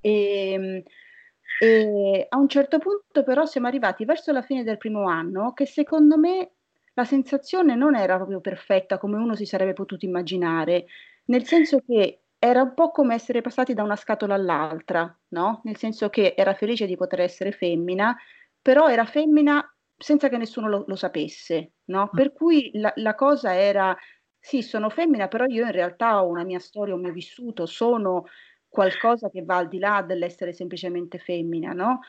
E, 0.00 0.52
ehm, 0.52 0.82
e 1.58 2.26
a 2.28 2.36
un 2.36 2.48
certo 2.48 2.78
punto 2.78 3.22
però 3.22 3.44
siamo 3.44 3.66
arrivati 3.66 4.04
verso 4.04 4.32
la 4.32 4.42
fine 4.42 4.62
del 4.62 4.76
primo 4.78 5.08
anno 5.08 5.52
che 5.52 5.64
secondo 5.64 6.18
me 6.18 6.55
la 6.96 7.04
sensazione 7.04 7.74
non 7.74 7.94
era 7.94 8.16
proprio 8.16 8.40
perfetta 8.40 8.96
come 8.96 9.18
uno 9.18 9.34
si 9.34 9.44
sarebbe 9.44 9.74
potuto 9.74 10.06
immaginare, 10.06 10.86
nel 11.26 11.44
senso 11.44 11.80
che 11.86 12.22
era 12.38 12.62
un 12.62 12.72
po' 12.72 12.90
come 12.90 13.14
essere 13.14 13.42
passati 13.42 13.74
da 13.74 13.82
una 13.82 13.96
scatola 13.96 14.34
all'altra, 14.34 15.14
no? 15.28 15.60
Nel 15.64 15.76
senso 15.76 16.08
che 16.08 16.34
era 16.36 16.54
felice 16.54 16.86
di 16.86 16.96
poter 16.96 17.20
essere 17.20 17.52
femmina, 17.52 18.16
però 18.62 18.88
era 18.88 19.04
femmina 19.04 19.62
senza 19.94 20.28
che 20.30 20.38
nessuno 20.38 20.68
lo, 20.68 20.84
lo 20.86 20.96
sapesse, 20.96 21.72
no? 21.86 22.04
Mm. 22.04 22.16
Per 22.16 22.32
cui 22.32 22.70
la, 22.74 22.92
la, 22.96 23.14
cosa 23.14 23.54
era, 23.54 23.94
sì, 24.38 24.62
sono 24.62 24.88
femmina, 24.88 25.28
però 25.28 25.44
io 25.44 25.66
in 25.66 25.72
realtà 25.72 26.22
ho 26.22 26.28
una 26.28 26.44
mia 26.44 26.60
storia, 26.60 26.94
un 26.94 27.02
mio 27.02 27.12
vissuto, 27.12 27.66
sono 27.66 28.24
qualcosa 28.68 29.28
che 29.28 29.42
va 29.44 29.56
al 29.56 29.68
di 29.68 29.78
là 29.78 30.02
dell'essere 30.02 30.54
semplicemente 30.54 31.18
femmina, 31.18 31.72
no? 31.72 32.00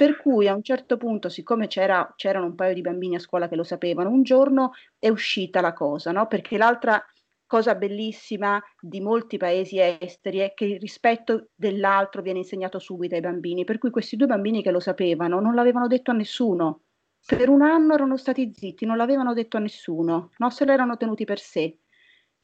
Per 0.00 0.16
cui 0.16 0.46
a 0.46 0.54
un 0.54 0.62
certo 0.62 0.96
punto, 0.96 1.28
siccome 1.28 1.66
c'era, 1.66 2.12
c'erano 2.14 2.46
un 2.46 2.54
paio 2.54 2.72
di 2.72 2.82
bambini 2.82 3.16
a 3.16 3.18
scuola 3.18 3.48
che 3.48 3.56
lo 3.56 3.64
sapevano, 3.64 4.10
un 4.10 4.22
giorno 4.22 4.70
è 4.96 5.08
uscita 5.08 5.60
la 5.60 5.72
cosa, 5.72 6.12
no? 6.12 6.28
Perché 6.28 6.56
l'altra 6.56 7.04
cosa 7.46 7.74
bellissima 7.74 8.62
di 8.80 9.00
molti 9.00 9.38
paesi 9.38 9.80
esteri 9.80 10.38
è 10.38 10.54
che 10.54 10.66
il 10.66 10.78
rispetto 10.78 11.48
dell'altro 11.52 12.22
viene 12.22 12.38
insegnato 12.38 12.78
subito 12.78 13.16
ai 13.16 13.20
bambini, 13.20 13.64
per 13.64 13.78
cui 13.78 13.90
questi 13.90 14.14
due 14.14 14.28
bambini 14.28 14.62
che 14.62 14.70
lo 14.70 14.78
sapevano 14.78 15.40
non 15.40 15.56
l'avevano 15.56 15.88
detto 15.88 16.12
a 16.12 16.14
nessuno. 16.14 16.82
Per 17.26 17.48
un 17.48 17.62
anno 17.62 17.94
erano 17.94 18.16
stati 18.16 18.52
zitti, 18.54 18.86
non 18.86 18.98
l'avevano 18.98 19.34
detto 19.34 19.56
a 19.56 19.60
nessuno, 19.60 20.30
no? 20.36 20.50
se 20.50 20.64
l'erano 20.64 20.96
tenuti 20.96 21.24
per 21.24 21.40
sé. 21.40 21.76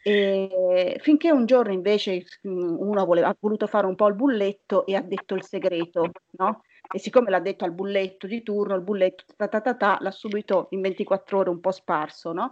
E 0.02 0.98
finché 1.00 1.30
un 1.30 1.46
giorno 1.46 1.72
invece 1.72 2.24
uno 2.42 3.04
voleva, 3.04 3.28
ha 3.28 3.36
voluto 3.38 3.68
fare 3.68 3.86
un 3.86 3.94
po' 3.94 4.08
il 4.08 4.16
bulletto 4.16 4.84
e 4.86 4.96
ha 4.96 5.02
detto 5.02 5.36
il 5.36 5.44
segreto, 5.44 6.10
no? 6.32 6.62
E 6.94 7.00
siccome 7.00 7.28
l'ha 7.28 7.40
detto 7.40 7.64
al 7.64 7.72
bulletto 7.72 8.28
di 8.28 8.44
turno, 8.44 8.76
il 8.76 8.82
bulletto 8.82 9.24
ta 9.36 9.48
ta 9.48 9.60
ta 9.60 9.74
ta, 9.74 9.98
l'ha 10.00 10.12
subito 10.12 10.68
in 10.70 10.80
24 10.80 11.38
ore 11.38 11.50
un 11.50 11.58
po' 11.58 11.72
sparso, 11.72 12.32
no? 12.32 12.50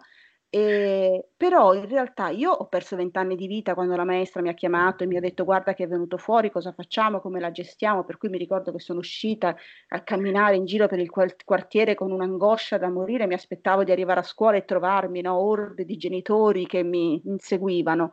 E, 0.51 1.29
però 1.37 1.73
in 1.75 1.87
realtà 1.89 2.29
io 2.31 2.51
ho 2.51 2.67
perso 2.67 2.97
vent'anni 2.97 3.37
di 3.37 3.47
vita 3.47 3.75
quando 3.75 3.95
la 3.95 4.05
maestra 4.05 4.43
mi 4.43 4.49
ha 4.49 4.55
chiamato 4.55 5.05
e 5.05 5.07
mi 5.07 5.17
ha 5.17 5.21
detto 5.21 5.45
guarda 5.45 5.75
che 5.75 5.85
è 5.85 5.87
venuto 5.87 6.19
fuori, 6.19 6.51
cosa 6.51 6.73
facciamo, 6.73 7.21
come 7.21 7.39
la 7.39 7.53
gestiamo, 7.53 8.05
per 8.05 8.19
cui 8.19 8.31
mi 8.31 8.37
ricordo 8.37 8.73
che 8.73 8.81
sono 8.81 8.99
uscita 8.99 9.55
a 9.91 10.03
camminare 10.03 10.57
in 10.57 10.65
giro 10.65 10.89
per 10.89 10.99
il 10.99 11.11
quartiere 11.11 11.95
con 11.95 12.11
un'angoscia 12.11 12.79
da 12.79 12.91
morire, 12.91 13.29
mi 13.29 13.35
aspettavo 13.35 13.85
di 13.85 13.93
arrivare 13.93 14.21
a 14.21 14.25
scuola 14.25 14.57
e 14.57 14.65
trovarmi 14.65 15.21
no, 15.21 15.39
orde 15.39 15.85
di 15.85 15.97
genitori 15.97 16.67
che 16.67 16.83
mi 16.83 17.23
inseguivano. 17.27 18.11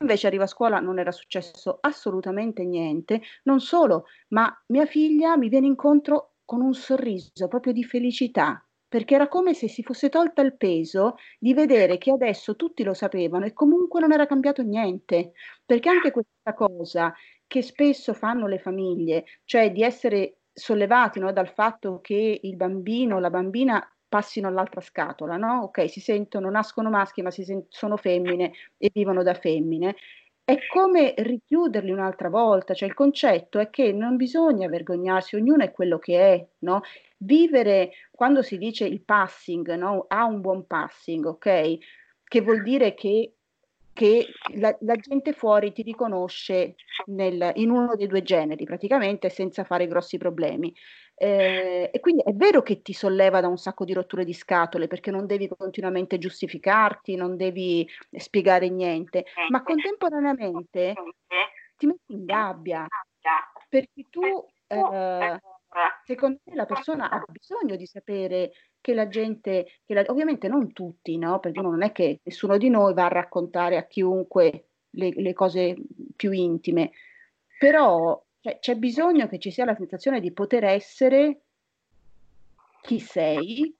Invece 0.00 0.26
arrivo 0.26 0.42
a 0.42 0.46
scuola 0.46 0.80
non 0.80 0.98
era 0.98 1.12
successo 1.12 1.78
assolutamente 1.80 2.64
niente, 2.64 3.20
non 3.44 3.60
solo, 3.60 4.06
ma 4.28 4.52
mia 4.66 4.86
figlia 4.86 5.36
mi 5.36 5.48
viene 5.48 5.66
incontro 5.66 6.34
con 6.44 6.60
un 6.60 6.74
sorriso 6.74 7.46
proprio 7.48 7.72
di 7.72 7.84
felicità, 7.84 8.62
perché 8.88 9.14
era 9.14 9.28
come 9.28 9.54
se 9.54 9.68
si 9.68 9.82
fosse 9.82 10.08
tolta 10.08 10.42
il 10.42 10.56
peso 10.56 11.14
di 11.38 11.54
vedere 11.54 11.96
che 11.98 12.10
adesso 12.10 12.56
tutti 12.56 12.82
lo 12.82 12.94
sapevano 12.94 13.44
e 13.46 13.52
comunque 13.52 14.00
non 14.00 14.12
era 14.12 14.26
cambiato 14.26 14.62
niente, 14.62 15.32
perché 15.64 15.88
anche 15.88 16.10
questa 16.10 16.54
cosa 16.54 17.14
che 17.46 17.62
spesso 17.62 18.12
fanno 18.14 18.46
le 18.46 18.58
famiglie, 18.58 19.24
cioè 19.44 19.70
di 19.72 19.82
essere 19.82 20.40
sollevati 20.52 21.18
no, 21.20 21.32
dal 21.32 21.48
fatto 21.48 22.00
che 22.00 22.40
il 22.42 22.56
bambino 22.56 23.16
o 23.16 23.18
la 23.20 23.30
bambina 23.30 23.86
passino 24.08 24.48
all'altra 24.48 24.80
scatola, 24.80 25.36
no? 25.36 25.62
Ok, 25.64 25.88
si 25.90 26.00
sentono, 26.00 26.50
nascono 26.50 26.90
maschi 26.90 27.22
ma 27.22 27.30
si 27.30 27.44
sent- 27.44 27.66
sono 27.68 27.96
femmine 27.96 28.52
e 28.76 28.90
vivono 28.92 29.22
da 29.22 29.34
femmine. 29.34 29.96
È 30.44 30.56
come 30.72 31.12
richiuderli 31.18 31.90
un'altra 31.90 32.30
volta, 32.30 32.72
cioè 32.72 32.88
il 32.88 32.94
concetto 32.94 33.58
è 33.58 33.68
che 33.68 33.92
non 33.92 34.16
bisogna 34.16 34.66
vergognarsi, 34.66 35.36
ognuno 35.36 35.62
è 35.62 35.72
quello 35.72 35.98
che 35.98 36.18
è, 36.18 36.46
no? 36.60 36.80
vivere, 37.18 37.92
quando 38.10 38.42
si 38.42 38.58
dice 38.58 38.86
il 38.86 39.02
passing, 39.02 39.74
no? 39.74 40.06
ha 40.08 40.24
un 40.24 40.40
buon 40.40 40.66
passing, 40.66 41.26
ok? 41.26 41.78
Che 42.24 42.40
vuol 42.40 42.62
dire 42.62 42.94
che, 42.94 43.34
che 43.92 44.26
la, 44.54 44.76
la, 44.80 44.96
gente 44.96 45.32
fuori 45.32 45.72
ti 45.72 45.82
riconosce 45.82 46.76
nel, 47.06 47.52
in 47.56 47.70
uno 47.70 47.96
dei 47.96 48.06
due 48.06 48.22
generi, 48.22 48.64
praticamente 48.64 49.28
senza 49.30 49.64
fare 49.64 49.86
grossi 49.86 50.18
problemi. 50.18 50.74
Eh, 51.20 51.90
e 51.92 51.98
quindi 51.98 52.22
è 52.22 52.32
vero 52.32 52.62
che 52.62 52.80
ti 52.80 52.92
solleva 52.92 53.40
da 53.40 53.48
un 53.48 53.58
sacco 53.58 53.84
di 53.84 53.92
rotture 53.92 54.24
di 54.24 54.32
scatole 54.32 54.86
perché 54.86 55.10
non 55.10 55.26
devi 55.26 55.48
continuamente 55.48 56.16
giustificarti, 56.16 57.16
non 57.16 57.36
devi 57.36 57.88
spiegare 58.12 58.68
niente, 58.68 59.24
ma 59.48 59.64
contemporaneamente 59.64 60.94
ti 61.76 61.86
metti 61.86 62.12
in 62.12 62.24
gabbia. 62.24 62.86
Perché 63.68 64.04
tu 64.08 64.22
eh, 64.68 65.40
secondo 66.04 66.38
me 66.44 66.54
la 66.54 66.66
persona 66.66 67.10
ha 67.10 67.24
bisogno 67.26 67.74
di 67.74 67.86
sapere 67.86 68.52
che 68.80 68.94
la 68.94 69.08
gente, 69.08 69.66
che 69.84 69.94
la, 69.94 70.04
ovviamente 70.06 70.46
non 70.46 70.72
tutti, 70.72 71.18
no? 71.18 71.40
Perché 71.40 71.60
non 71.60 71.82
è 71.82 71.90
che 71.90 72.20
nessuno 72.22 72.56
di 72.58 72.70
noi 72.70 72.94
va 72.94 73.06
a 73.06 73.08
raccontare 73.08 73.76
a 73.76 73.86
chiunque 73.86 74.68
le, 74.90 75.10
le 75.10 75.32
cose 75.32 75.74
più 76.14 76.30
intime, 76.30 76.92
però 77.58 78.24
cioè, 78.40 78.58
c'è 78.60 78.76
bisogno 78.76 79.26
che 79.26 79.38
ci 79.38 79.50
sia 79.50 79.64
la 79.64 79.74
sensazione 79.74 80.20
di 80.20 80.32
poter 80.32 80.64
essere 80.64 81.40
chi 82.82 83.00
sei 83.00 83.74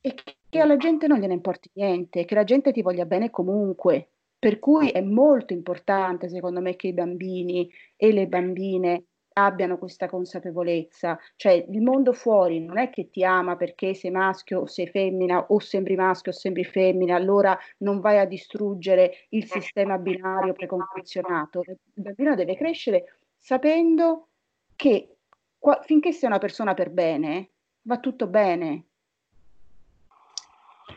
e 0.00 0.14
che, 0.14 0.60
alla 0.60 0.76
gente 0.76 1.06
non 1.06 1.18
gliene 1.18 1.34
importi 1.34 1.70
niente, 1.74 2.24
che 2.24 2.34
la 2.34 2.44
gente 2.44 2.72
ti 2.72 2.82
voglia 2.82 3.04
bene 3.04 3.30
comunque. 3.30 4.10
Per 4.38 4.58
cui 4.58 4.90
è 4.90 5.00
molto 5.00 5.52
importante, 5.52 6.28
secondo 6.28 6.60
me, 6.60 6.76
che 6.76 6.88
i 6.88 6.92
bambini 6.92 7.70
e 7.96 8.12
le 8.12 8.26
bambine 8.26 9.04
abbiano 9.38 9.76
questa 9.76 10.08
consapevolezza, 10.08 11.18
cioè 11.36 11.66
il 11.68 11.82
mondo 11.82 12.12
fuori 12.12 12.60
non 12.60 12.78
è 12.78 12.88
che 12.88 13.10
ti 13.10 13.22
ama 13.22 13.56
perché 13.56 13.92
sei 13.92 14.10
maschio 14.10 14.60
o 14.60 14.66
sei 14.66 14.86
femmina 14.86 15.46
o 15.48 15.58
sembri 15.58 15.94
maschio 15.94 16.32
o 16.32 16.34
sembri 16.34 16.64
femmina, 16.64 17.16
allora 17.16 17.58
non 17.78 18.00
vai 18.00 18.18
a 18.18 18.24
distruggere 18.24 19.26
il 19.30 19.44
sistema 19.44 19.98
binario 19.98 20.52
preconfezionato. 20.54 21.62
Il 21.66 22.02
bambino 22.02 22.34
deve 22.34 22.56
crescere 22.56 23.18
sapendo 23.46 24.30
che 24.74 25.18
qua, 25.56 25.80
finché 25.84 26.10
sei 26.10 26.28
una 26.28 26.40
persona 26.40 26.74
per 26.74 26.90
bene, 26.90 27.52
va 27.82 28.00
tutto 28.00 28.26
bene, 28.26 28.86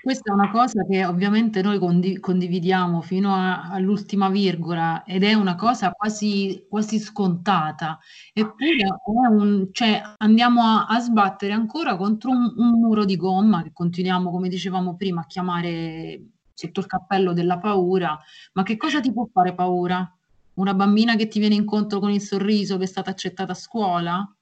questa 0.01 0.31
è 0.31 0.33
una 0.33 0.49
cosa 0.49 0.83
che 0.83 1.05
ovviamente 1.05 1.61
noi 1.61 1.77
condi- 1.77 2.19
condividiamo 2.19 3.01
fino 3.01 3.35
a- 3.35 3.69
all'ultima 3.69 4.29
virgola 4.29 5.03
ed 5.03 5.23
è 5.23 5.33
una 5.33 5.53
cosa 5.53 5.91
quasi, 5.91 6.65
quasi 6.67 6.97
scontata, 6.97 7.99
eppure 8.33 8.87
un, 9.05 9.67
cioè, 9.71 10.01
andiamo 10.17 10.63
a, 10.63 10.87
a 10.87 10.99
sbattere 10.99 11.53
ancora 11.53 11.97
contro 11.97 12.31
un, 12.31 12.51
un 12.57 12.79
muro 12.79 13.05
di 13.05 13.15
gomma 13.15 13.61
che 13.61 13.71
continuiamo, 13.71 14.31
come 14.31 14.49
dicevamo 14.49 14.95
prima, 14.95 15.21
a 15.21 15.27
chiamare 15.27 16.19
sotto 16.51 16.79
il 16.79 16.87
cappello 16.87 17.33
della 17.33 17.59
paura. 17.59 18.17
Ma 18.53 18.63
che 18.63 18.75
cosa 18.75 18.99
ti 19.01 19.13
può 19.13 19.27
fare 19.31 19.53
paura? 19.53 20.11
Una 20.59 20.73
bambina 20.73 21.15
che 21.15 21.27
ti 21.27 21.39
viene 21.39 21.55
incontro 21.55 21.99
con 21.99 22.11
il 22.11 22.21
sorriso 22.21 22.77
che 22.77 22.83
è 22.83 22.87
stata 22.87 23.09
accettata 23.09 23.53
a 23.53 23.55
scuola? 23.55 24.33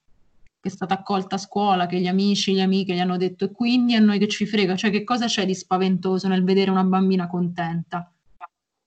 che 0.60 0.68
è 0.68 0.72
stata 0.72 0.94
accolta 0.94 1.36
a 1.36 1.38
scuola, 1.38 1.86
che 1.86 2.00
gli 2.00 2.08
amici, 2.08 2.52
le 2.52 2.62
amiche 2.62 2.92
gli 2.92 2.98
hanno 2.98 3.16
detto 3.16 3.44
e 3.44 3.52
quindi 3.52 3.94
a 3.94 4.00
noi 4.00 4.18
che 4.18 4.26
ci 4.26 4.44
frega, 4.44 4.74
cioè 4.74 4.90
che 4.90 5.04
cosa 5.04 5.26
c'è 5.26 5.46
di 5.46 5.54
spaventoso 5.54 6.26
nel 6.26 6.42
vedere 6.42 6.72
una 6.72 6.82
bambina 6.82 7.28
contenta? 7.28 8.12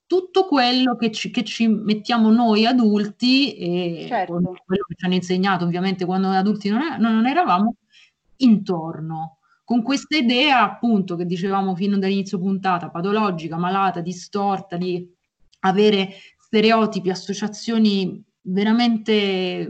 Tutto 0.06 0.46
quello 0.48 0.98
che 0.98 1.10
ci, 1.12 1.32
che 1.32 1.46
ci 1.46 1.68
mettiamo 1.68 2.30
noi 2.30 2.66
adulti 2.66 3.56
e 3.56 4.06
certo. 4.10 4.34
quello 4.66 4.84
che 4.86 4.96
ci 4.98 5.06
hanno 5.06 5.14
insegnato 5.14 5.64
ovviamente 5.64 6.04
quando 6.04 6.28
noi 6.28 6.36
adulti 6.36 6.68
non, 6.68 6.82
è, 6.82 6.98
non 6.98 7.26
eravamo 7.26 7.76
intorno 8.38 9.38
con 9.64 9.82
questa 9.82 10.18
idea 10.18 10.64
appunto 10.64 11.16
che 11.16 11.26
dicevamo 11.26 11.74
fino 11.76 11.98
dall'inizio 11.98 12.38
puntata, 12.38 12.90
patologica, 12.90 13.56
malata, 13.56 14.02
distorta, 14.02 14.76
di 14.76 15.10
avere 15.62 16.14
stereotipi, 16.52 17.10
associazioni 17.10 18.22
veramente 18.42 19.70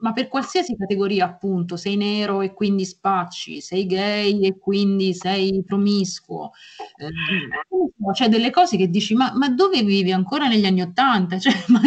ma 0.00 0.12
per 0.12 0.28
qualsiasi 0.28 0.76
categoria, 0.76 1.24
appunto, 1.24 1.76
sei 1.76 1.96
nero 1.96 2.40
e 2.40 2.52
quindi 2.52 2.84
spacci, 2.84 3.60
sei 3.60 3.86
gay 3.86 4.44
e 4.46 4.58
quindi 4.58 5.14
sei 5.14 5.62
promiscuo, 5.64 6.52
eh, 6.96 8.14
cioè 8.14 8.28
delle 8.28 8.50
cose 8.50 8.76
che 8.76 8.88
dici, 8.88 9.14
ma, 9.14 9.32
ma, 9.34 9.48
dove 9.48 9.82
vivi 9.82 10.12
ancora 10.12 10.46
negli 10.46 10.66
anni 10.66 10.82
Ottanta? 10.82 11.38
Cioè, 11.38 11.52
ma 11.68 11.80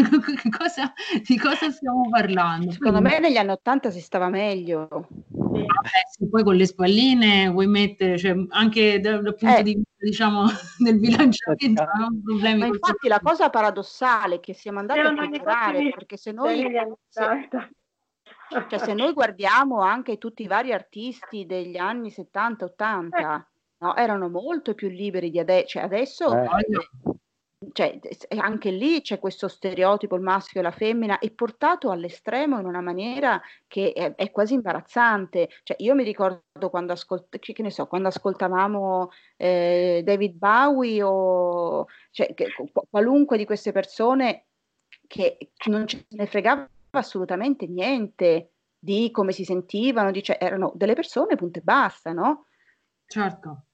cosa, 0.57 0.93
di 1.25 1.37
cosa 1.37 1.69
stiamo 1.71 2.09
parlando? 2.09 2.71
Secondo 2.71 2.99
quindi, 2.99 3.19
me 3.19 3.27
negli 3.27 3.37
anni 3.37 3.51
Ottanta 3.51 3.89
si 3.89 4.01
stava 4.01 4.29
meglio. 4.29 5.07
Sì, 6.11 6.27
poi 6.29 6.43
con 6.43 6.55
le 6.55 6.65
spalline 6.65 7.49
vuoi 7.49 7.67
mettere, 7.67 8.17
cioè, 8.17 8.35
anche 8.49 8.99
dal, 8.99 9.21
dal 9.21 9.35
punto 9.35 9.57
eh. 9.57 9.63
di 9.63 9.73
vista, 9.75 10.05
diciamo, 10.05 10.45
del 10.77 10.99
bilanciamento, 10.99 11.87
non 11.97 12.21
problemi. 12.23 12.59
Ma 12.59 12.65
infatti 12.67 13.07
la 13.07 13.19
cosa 13.19 13.49
paradossale 13.49 14.35
è 14.35 14.39
che 14.39 14.53
siamo 14.53 14.79
andati 14.79 14.99
a 14.99 15.13
peggiorare, 15.13 15.89
perché 15.89 16.17
se 16.17 16.31
noi... 16.31 16.65
Se, 17.07 17.49
cioè, 18.67 18.79
se 18.79 18.93
noi 18.93 19.13
guardiamo 19.13 19.81
anche 19.81 20.17
tutti 20.17 20.43
i 20.43 20.47
vari 20.47 20.73
artisti 20.73 21.45
degli 21.45 21.77
anni 21.77 22.09
70-80, 22.09 23.41
no, 23.77 23.95
erano 23.95 24.29
molto 24.29 24.73
più 24.73 24.89
liberi 24.89 25.29
di 25.29 25.39
adesso. 25.39 25.67
Cioè, 25.67 25.83
adesso 25.83 26.37
eh. 26.37 26.47
cioè, 27.71 27.99
anche 28.37 28.71
lì 28.71 29.01
c'è 29.01 29.19
questo 29.19 29.47
stereotipo, 29.47 30.15
il 30.15 30.21
maschio 30.21 30.59
e 30.59 30.63
la 30.63 30.71
femmina, 30.71 31.19
è 31.19 31.31
portato 31.31 31.91
all'estremo 31.91 32.59
in 32.59 32.65
una 32.65 32.81
maniera 32.81 33.41
che 33.67 33.93
è, 33.93 34.15
è 34.15 34.31
quasi 34.31 34.55
imbarazzante. 34.55 35.49
Cioè, 35.63 35.77
io 35.79 35.95
mi 35.95 36.03
ricordo 36.03 36.69
quando, 36.69 36.91
ascolt- 36.91 37.39
che 37.39 37.61
ne 37.61 37.71
so, 37.71 37.87
quando 37.87 38.09
ascoltavamo 38.09 39.11
eh, 39.37 40.01
David 40.03 40.35
Bowie 40.35 41.01
o 41.03 41.87
cioè, 42.11 42.33
che, 42.33 42.53
qualunque 42.89 43.37
di 43.37 43.45
queste 43.45 43.71
persone 43.71 44.47
che 45.07 45.37
non 45.67 45.87
ce 45.87 46.05
ne 46.09 46.25
fregava 46.25 46.67
assolutamente 46.99 47.67
niente 47.67 48.53
di 48.77 49.11
come 49.11 49.31
si 49.31 49.43
sentivano, 49.43 50.11
di, 50.11 50.23
cioè, 50.23 50.37
erano 50.39 50.71
delle 50.75 50.93
persone, 50.93 51.35
punto 51.35 51.59
e 51.59 51.61
basta, 51.61 52.11
no? 52.11 52.45
Certo. 53.05 53.65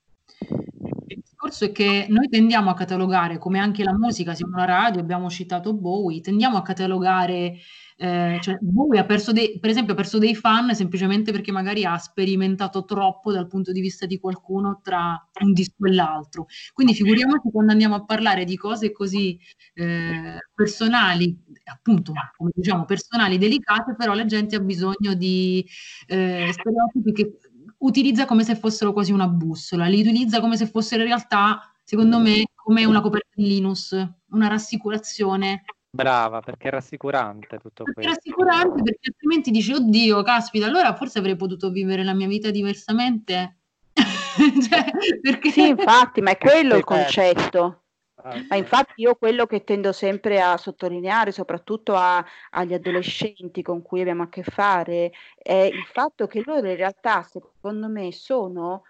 Il 1.08 1.22
discorso 1.22 1.66
è 1.66 1.72
che 1.72 2.06
noi 2.10 2.28
tendiamo 2.28 2.70
a 2.70 2.74
catalogare, 2.74 3.38
come 3.38 3.60
anche 3.60 3.84
la 3.84 3.94
musica, 3.94 4.34
siamo 4.34 4.56
una 4.56 4.66
radio, 4.66 5.00
abbiamo 5.00 5.30
citato 5.30 5.74
Bowie, 5.74 6.22
tendiamo 6.22 6.58
a 6.58 6.62
catalogare 6.62 7.58
eh, 8.00 8.38
cioè 8.42 8.58
Bowie 8.62 9.00
ha 9.00 9.06
perso 9.06 9.32
dei, 9.32 9.58
per 9.60 9.72
esempio 9.72 9.94
ha 9.94 9.96
perso 9.96 10.20
dei 10.20 10.36
fan 10.36 10.74
semplicemente 10.76 11.32
perché 11.32 11.52
magari 11.52 11.84
ha 11.84 11.98
sperimentato 11.98 12.86
troppo 12.86 13.32
dal 13.32 13.48
punto 13.48 13.72
di 13.72 13.82
vista 13.82 14.06
di 14.06 14.20
qualcuno 14.20 14.82
tra 14.84 15.20
un 15.42 15.52
disco 15.52 15.86
e 15.86 15.94
l'altro. 15.94 16.46
Quindi 16.74 16.94
figuriamoci 16.94 17.50
quando 17.52 17.72
andiamo 17.72 17.96
a 17.96 18.06
parlare 18.06 18.46
di 18.46 18.56
cose 18.56 18.92
così 18.92 19.40
eh, 19.74 20.38
personali, 20.54 21.36
appunto, 21.66 22.14
come 22.36 22.52
diciamo, 22.54 22.86
personali, 22.86 23.40
delicate, 23.40 23.96
però 23.96 24.14
la 24.14 24.26
gente 24.26 24.56
ha 24.56 24.60
bisogno 24.60 25.16
di 25.16 25.66
eh, 26.06 26.50
stereotipi 26.52 27.12
che 27.14 27.38
utilizza 27.80 28.26
come 28.26 28.44
se 28.44 28.56
fossero 28.56 28.94
quasi 28.94 29.12
una 29.12 29.28
bussola, 29.28 29.88
li 29.88 30.02
utilizza 30.02 30.40
come 30.40 30.56
se 30.56 30.68
fossero 30.68 31.02
in 31.02 31.08
realtà, 31.08 31.62
secondo 31.84 32.20
me, 32.20 32.46
come 32.54 32.86
una 32.86 33.02
coperta 33.02 33.30
di 33.34 33.48
Linus, 33.48 33.92
una 34.30 34.48
rassicurazione 34.48 35.64
Brava, 35.90 36.42
perché 36.42 36.68
è 36.68 36.72
rassicurante 36.72 37.58
tutto 37.58 37.84
perché 37.84 38.02
questo. 38.02 38.12
È 38.12 38.16
rassicurante 38.16 38.84
perché 38.84 39.10
altrimenti 39.10 39.52
dici, 39.52 39.72
oddio, 39.74 40.22
caspita, 40.22 40.66
allora 40.66 40.96
forse 40.96 41.20
avrei 41.20 41.36
potuto 41.36 41.70
vivere 41.70 42.04
la 42.04 42.14
mia 42.14 42.28
vita 42.28 42.52
diversamente. 42.52 43.58
cioè, 43.94 45.20
perché... 45.22 45.50
Sì, 45.52 45.68
infatti, 45.68 46.22
ma 46.22 46.32
è 46.32 46.38
quello 46.40 46.76
il 46.76 46.84
concetto. 46.84 47.84
Ah, 48.20 48.44
ma 48.50 48.56
infatti 48.56 48.94
io 49.02 49.16
quello 49.16 49.46
che 49.46 49.64
tendo 49.64 49.92
sempre 49.92 50.42
a 50.42 50.58
sottolineare, 50.58 51.32
soprattutto 51.32 51.96
a, 51.96 52.24
agli 52.50 52.74
adolescenti 52.74 53.62
con 53.62 53.82
cui 53.82 54.02
abbiamo 54.02 54.24
a 54.24 54.30
che 54.30 54.44
fare, 54.44 55.12
è 55.38 55.54
il 55.54 55.86
fatto 55.92 56.28
che 56.28 56.42
loro 56.44 56.68
in 56.68 56.76
realtà, 56.76 57.24
secondo 57.24 57.88
me, 57.88 58.12
sono 58.12 58.84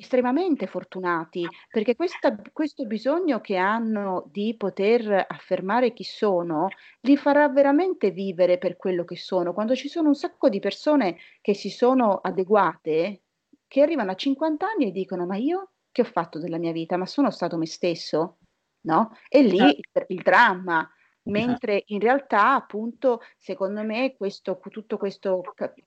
estremamente 0.00 0.66
fortunati, 0.66 1.46
perché 1.70 1.94
questa, 1.94 2.34
questo 2.52 2.86
bisogno 2.86 3.40
che 3.40 3.56
hanno 3.56 4.28
di 4.32 4.54
poter 4.56 5.26
affermare 5.28 5.92
chi 5.92 6.04
sono 6.04 6.68
li 7.00 7.16
farà 7.16 7.48
veramente 7.48 8.10
vivere 8.10 8.56
per 8.58 8.76
quello 8.76 9.04
che 9.04 9.16
sono. 9.16 9.52
Quando 9.52 9.74
ci 9.74 9.88
sono 9.88 10.08
un 10.08 10.14
sacco 10.14 10.48
di 10.48 10.58
persone 10.58 11.18
che 11.42 11.54
si 11.54 11.68
sono 11.68 12.16
adeguate, 12.16 13.22
che 13.66 13.82
arrivano 13.82 14.10
a 14.10 14.16
50 14.16 14.66
anni 14.66 14.86
e 14.86 14.90
dicono: 14.90 15.26
Ma 15.26 15.36
io 15.36 15.72
che 15.92 16.00
ho 16.00 16.06
fatto 16.06 16.38
della 16.38 16.58
mia 16.58 16.72
vita? 16.72 16.96
Ma 16.96 17.06
sono 17.06 17.30
stato 17.30 17.56
me 17.58 17.66
stesso? 17.66 18.38
No? 18.82 19.14
E 19.28 19.42
lì 19.42 19.58
il, 19.58 20.04
il 20.08 20.22
dramma. 20.22 20.90
Esatto. 21.22 21.30
mentre 21.30 21.82
in 21.88 22.00
realtà 22.00 22.54
appunto 22.54 23.20
secondo 23.36 23.82
me 23.82 24.14
questo, 24.16 24.58
tutto 24.70 24.96
questo 24.96 25.42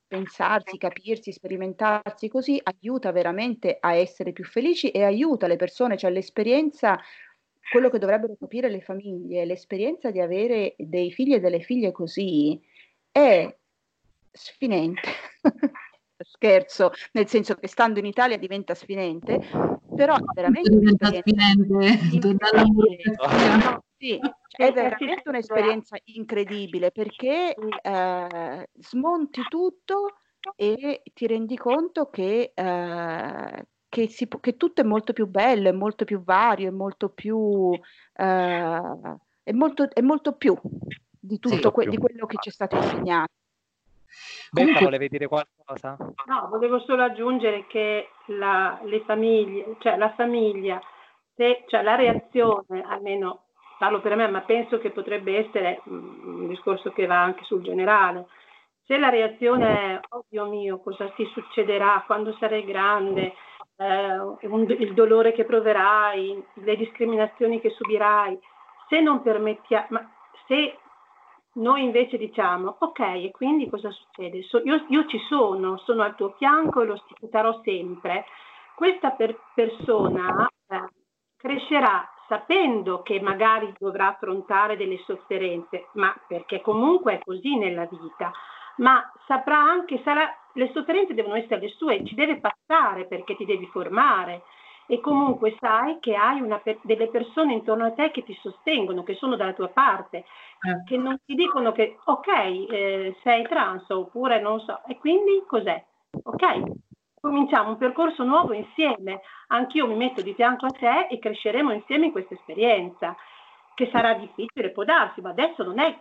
pensarsi, 0.08 0.78
capirsi, 0.78 1.32
sperimentarsi 1.32 2.30
così 2.30 2.60
aiuta 2.62 3.12
veramente 3.12 3.78
a 3.80 3.96
essere 3.96 4.32
più 4.32 4.44
felici 4.46 4.92
e 4.92 5.04
aiuta 5.04 5.48
le 5.48 5.56
persone, 5.56 5.98
cioè 5.98 6.12
l'esperienza, 6.12 7.00
quello 7.72 7.90
che 7.90 7.98
dovrebbero 7.98 8.36
capire 8.40 8.70
le 8.70 8.82
famiglie, 8.82 9.46
l'esperienza 9.46 10.12
di 10.12 10.20
avere 10.20 10.76
dei 10.78 11.12
figli 11.12 11.34
e 11.34 11.40
delle 11.40 11.62
figlie 11.62 11.92
così 11.92 12.62
è 13.12 13.56
sfinente. 14.32 15.10
Scherzo, 16.24 16.92
nel 17.14 17.28
senso 17.28 17.56
che 17.56 17.68
stando 17.68 18.00
in 18.00 18.06
Italia 18.06 18.38
diventa 18.38 18.74
sfinente, 18.74 19.40
però 19.96 20.16
veramente 20.34 20.70
diventa 20.70 21.08
sfinente 21.08 22.00
sì, 23.98 24.20
è 24.56 24.72
veramente 24.72 25.30
un'esperienza 25.30 25.98
incredibile 26.06 26.92
perché 26.92 27.56
eh, 27.56 28.70
smonti 28.80 29.42
tutto 29.50 30.16
e 30.56 31.02
ti 31.14 31.28
rendi 31.28 31.58
conto 31.58 32.10
che, 32.10 32.52
eh, 32.54 33.66
che, 33.88 34.08
si, 34.08 34.28
che, 34.40 34.58
tutto 34.58 34.82
è 34.82 34.84
molto 34.84 35.14
più 35.14 35.28
bello, 35.28 35.70
è 35.70 35.74
molto 35.74 36.04
più 36.06 36.22
vario, 36.24 36.68
è 36.68 36.72
molto 36.72 37.10
più, 37.10 37.72
eh, 38.14 38.82
è 39.44 39.52
molto, 39.52 39.90
è 39.90 40.02
molto 40.02 40.34
più 40.34 40.58
di 41.20 41.40
tutto 41.40 41.56
sì, 41.56 41.72
que- 41.72 41.88
di 41.88 41.98
quello 41.98 42.26
che 42.26 42.38
ci 42.42 42.50
è 42.50 42.52
stato 42.52 42.76
insegnato. 42.76 43.32
Becca, 44.54 44.82
volevi 44.82 45.10
dire 45.10 45.28
qualcosa? 45.28 45.98
No, 46.28 46.48
volevo 46.50 46.80
solo 46.82 47.02
aggiungere 47.02 47.66
che 47.66 48.10
la, 48.28 48.80
le 48.84 49.02
famiglie, 49.02 49.78
cioè 49.80 49.98
la 49.98 50.14
famiglia, 50.14 50.80
se, 51.36 51.64
cioè 51.68 51.82
la 51.82 51.96
reazione, 51.96 52.84
almeno 52.86 53.46
parlo 53.80 54.00
per 54.00 54.16
me, 54.16 54.28
ma 54.28 54.42
penso 54.42 54.78
che 54.78 54.92
potrebbe 54.92 55.48
essere 55.48 55.82
mm, 55.90 56.42
un 56.42 56.48
discorso 56.48 56.92
che 56.92 57.08
va 57.08 57.20
anche 57.20 57.44
sul 57.46 57.64
generale. 57.64 58.28
Se 58.86 58.98
la 59.00 59.10
reazione 59.10 59.96
è, 59.96 60.00
oh 60.10 60.26
Dio 60.30 60.46
mio, 60.46 60.80
cosa 60.82 61.10
ti 61.16 61.26
succederà 61.34 62.04
quando 62.06 62.32
sarai 62.34 62.64
grande, 62.64 63.34
eh, 63.78 64.20
un, 64.20 64.66
il 64.70 64.94
dolore 64.94 65.32
che 65.32 65.46
proverai, 65.46 66.46
le 66.54 66.76
discriminazioni 66.76 67.60
che 67.60 67.72
subirai, 67.72 68.38
se 68.88 69.02
non 69.02 69.24
permettiamo, 69.24 69.88
ma 69.90 70.12
se 70.46 70.78
noi 71.54 71.84
invece 71.84 72.18
diciamo, 72.18 72.78
ok, 72.80 73.00
e 73.00 73.32
quindi 73.32 73.70
cosa 73.70 73.92
succede? 73.92 74.42
So, 74.44 74.62
io, 74.64 74.86
io, 74.88 75.06
ci 75.06 75.20
sono, 75.28 75.78
sono 75.78 76.04
al 76.04 76.16
tuo 76.16 76.34
fianco 76.38 76.82
e 76.82 76.86
lo 76.86 77.04
starò 77.28 77.62
sempre. 77.64 78.26
Questa 78.76 79.12
per, 79.12 79.38
persona 79.54 80.48
eh, 80.68 80.88
crescerà 81.38 82.10
sapendo 82.28 83.04
che 83.04 83.20
magari 83.22 83.74
dovrà 83.78 84.08
affrontare 84.08 84.78
delle 84.78 84.98
sofferenze, 85.06 85.90
ma 85.94 86.16
perché 86.28 86.62
comunque 86.62 87.16
è 87.16 87.20
così 87.24 87.58
nella 87.58 87.86
vita, 87.86 88.32
ma 88.78 89.04
saprà 89.28 89.58
anche, 89.58 90.02
sarà, 90.04 90.28
le 90.54 90.72
sofferenze 90.74 91.14
devono 91.14 91.36
essere 91.36 91.60
le 91.60 91.70
sue, 91.70 92.04
ci 92.06 92.16
deve 92.16 92.40
passare 92.40 93.06
perché 93.06 93.36
ti 93.36 93.46
devi 93.46 93.68
formare 93.68 94.44
e 94.88 95.00
comunque 95.00 95.56
sai 95.60 95.98
che 96.00 96.16
hai 96.16 96.42
una, 96.42 96.62
delle 96.82 97.08
persone 97.08 97.54
intorno 97.54 97.86
a 97.86 97.92
te 97.92 98.12
che 98.12 98.24
ti 98.24 98.38
sostengono, 98.42 99.04
che 99.04 99.16
sono 99.16 99.36
dalla 99.36 99.54
tua 99.54 99.70
parte, 99.70 100.18
eh. 100.18 100.84
che 100.86 100.98
non 100.98 101.18
ti 101.26 101.36
dicono 101.36 101.72
che 101.72 101.98
ok, 102.04 102.28
eh, 102.28 103.18
sei 103.24 103.44
trans 103.44 103.90
oppure 103.90 104.42
non 104.42 104.60
so, 104.60 104.82
e 104.88 104.98
quindi 104.98 105.44
cos'è? 105.48 105.84
Ok, 106.24 106.62
cominciamo 107.20 107.70
un 107.70 107.78
percorso 107.78 108.24
nuovo 108.24 108.54
insieme, 108.54 109.22
anch'io 109.48 109.88
mi 109.88 109.96
metto 109.96 110.22
di 110.22 110.34
fianco 110.34 110.66
a 110.66 110.72
te 110.72 111.08
e 111.10 111.20
cresceremo 111.20 111.72
insieme 111.72 112.08
in 112.08 112.12
questa 112.12 112.34
esperienza, 112.34 113.16
che 113.76 113.90
sarà 113.92 114.14
difficile, 114.14 114.72
può 114.72 114.84
darsi, 114.84 115.22
ma 115.22 115.30
adesso 115.30 115.64
non 115.64 115.80
è, 115.80 115.98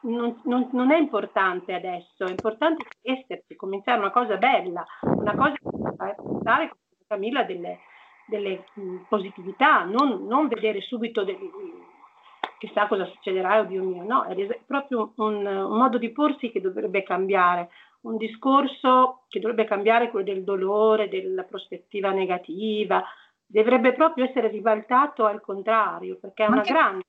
non, 0.00 0.40
non, 0.44 0.68
non 0.72 0.90
è 0.90 0.98
importante 0.98 1.72
adesso, 1.72 2.24
è 2.24 2.30
importante 2.30 2.84
esserci, 3.00 3.56
cominciare 3.56 3.98
una 3.98 4.10
cosa 4.10 4.36
bella, 4.36 4.84
una 5.00 5.34
cosa 5.34 5.52
che 5.52 5.94
fa 5.96 6.14
portare 6.14 6.68
con 6.68 6.78
Camilla 7.06 7.44
delle, 7.44 7.78
delle 8.26 8.64
positività, 9.08 9.84
non, 9.84 10.26
non, 10.26 10.48
vedere 10.48 10.80
subito 10.80 11.24
del, 11.24 11.38
chissà 12.58 12.86
cosa 12.86 13.06
succederà, 13.06 13.60
oddio 13.60 13.82
mio, 13.82 14.02
no, 14.02 14.24
è 14.24 14.60
proprio 14.66 15.12
un, 15.16 15.46
un 15.46 15.76
modo 15.76 15.98
di 15.98 16.10
porsi 16.10 16.50
che 16.50 16.60
dovrebbe 16.60 17.02
cambiare, 17.02 17.68
un 18.02 18.16
discorso 18.16 19.24
che 19.28 19.40
dovrebbe 19.40 19.64
cambiare 19.64 20.10
quello 20.10 20.24
del 20.24 20.44
dolore, 20.44 21.08
della 21.08 21.42
prospettiva 21.42 22.10
negativa, 22.10 23.02
dovrebbe 23.46 23.92
proprio 23.92 24.24
essere 24.24 24.48
ribaltato 24.48 25.24
al 25.24 25.40
contrario, 25.40 26.18
perché 26.20 26.44
è 26.44 26.48
una 26.48 26.58
anche, 26.58 26.72
grande... 26.72 27.04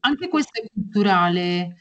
Anche 0.00 0.28
questo 0.28 0.60
è 0.60 0.66
culturale. 0.72 1.76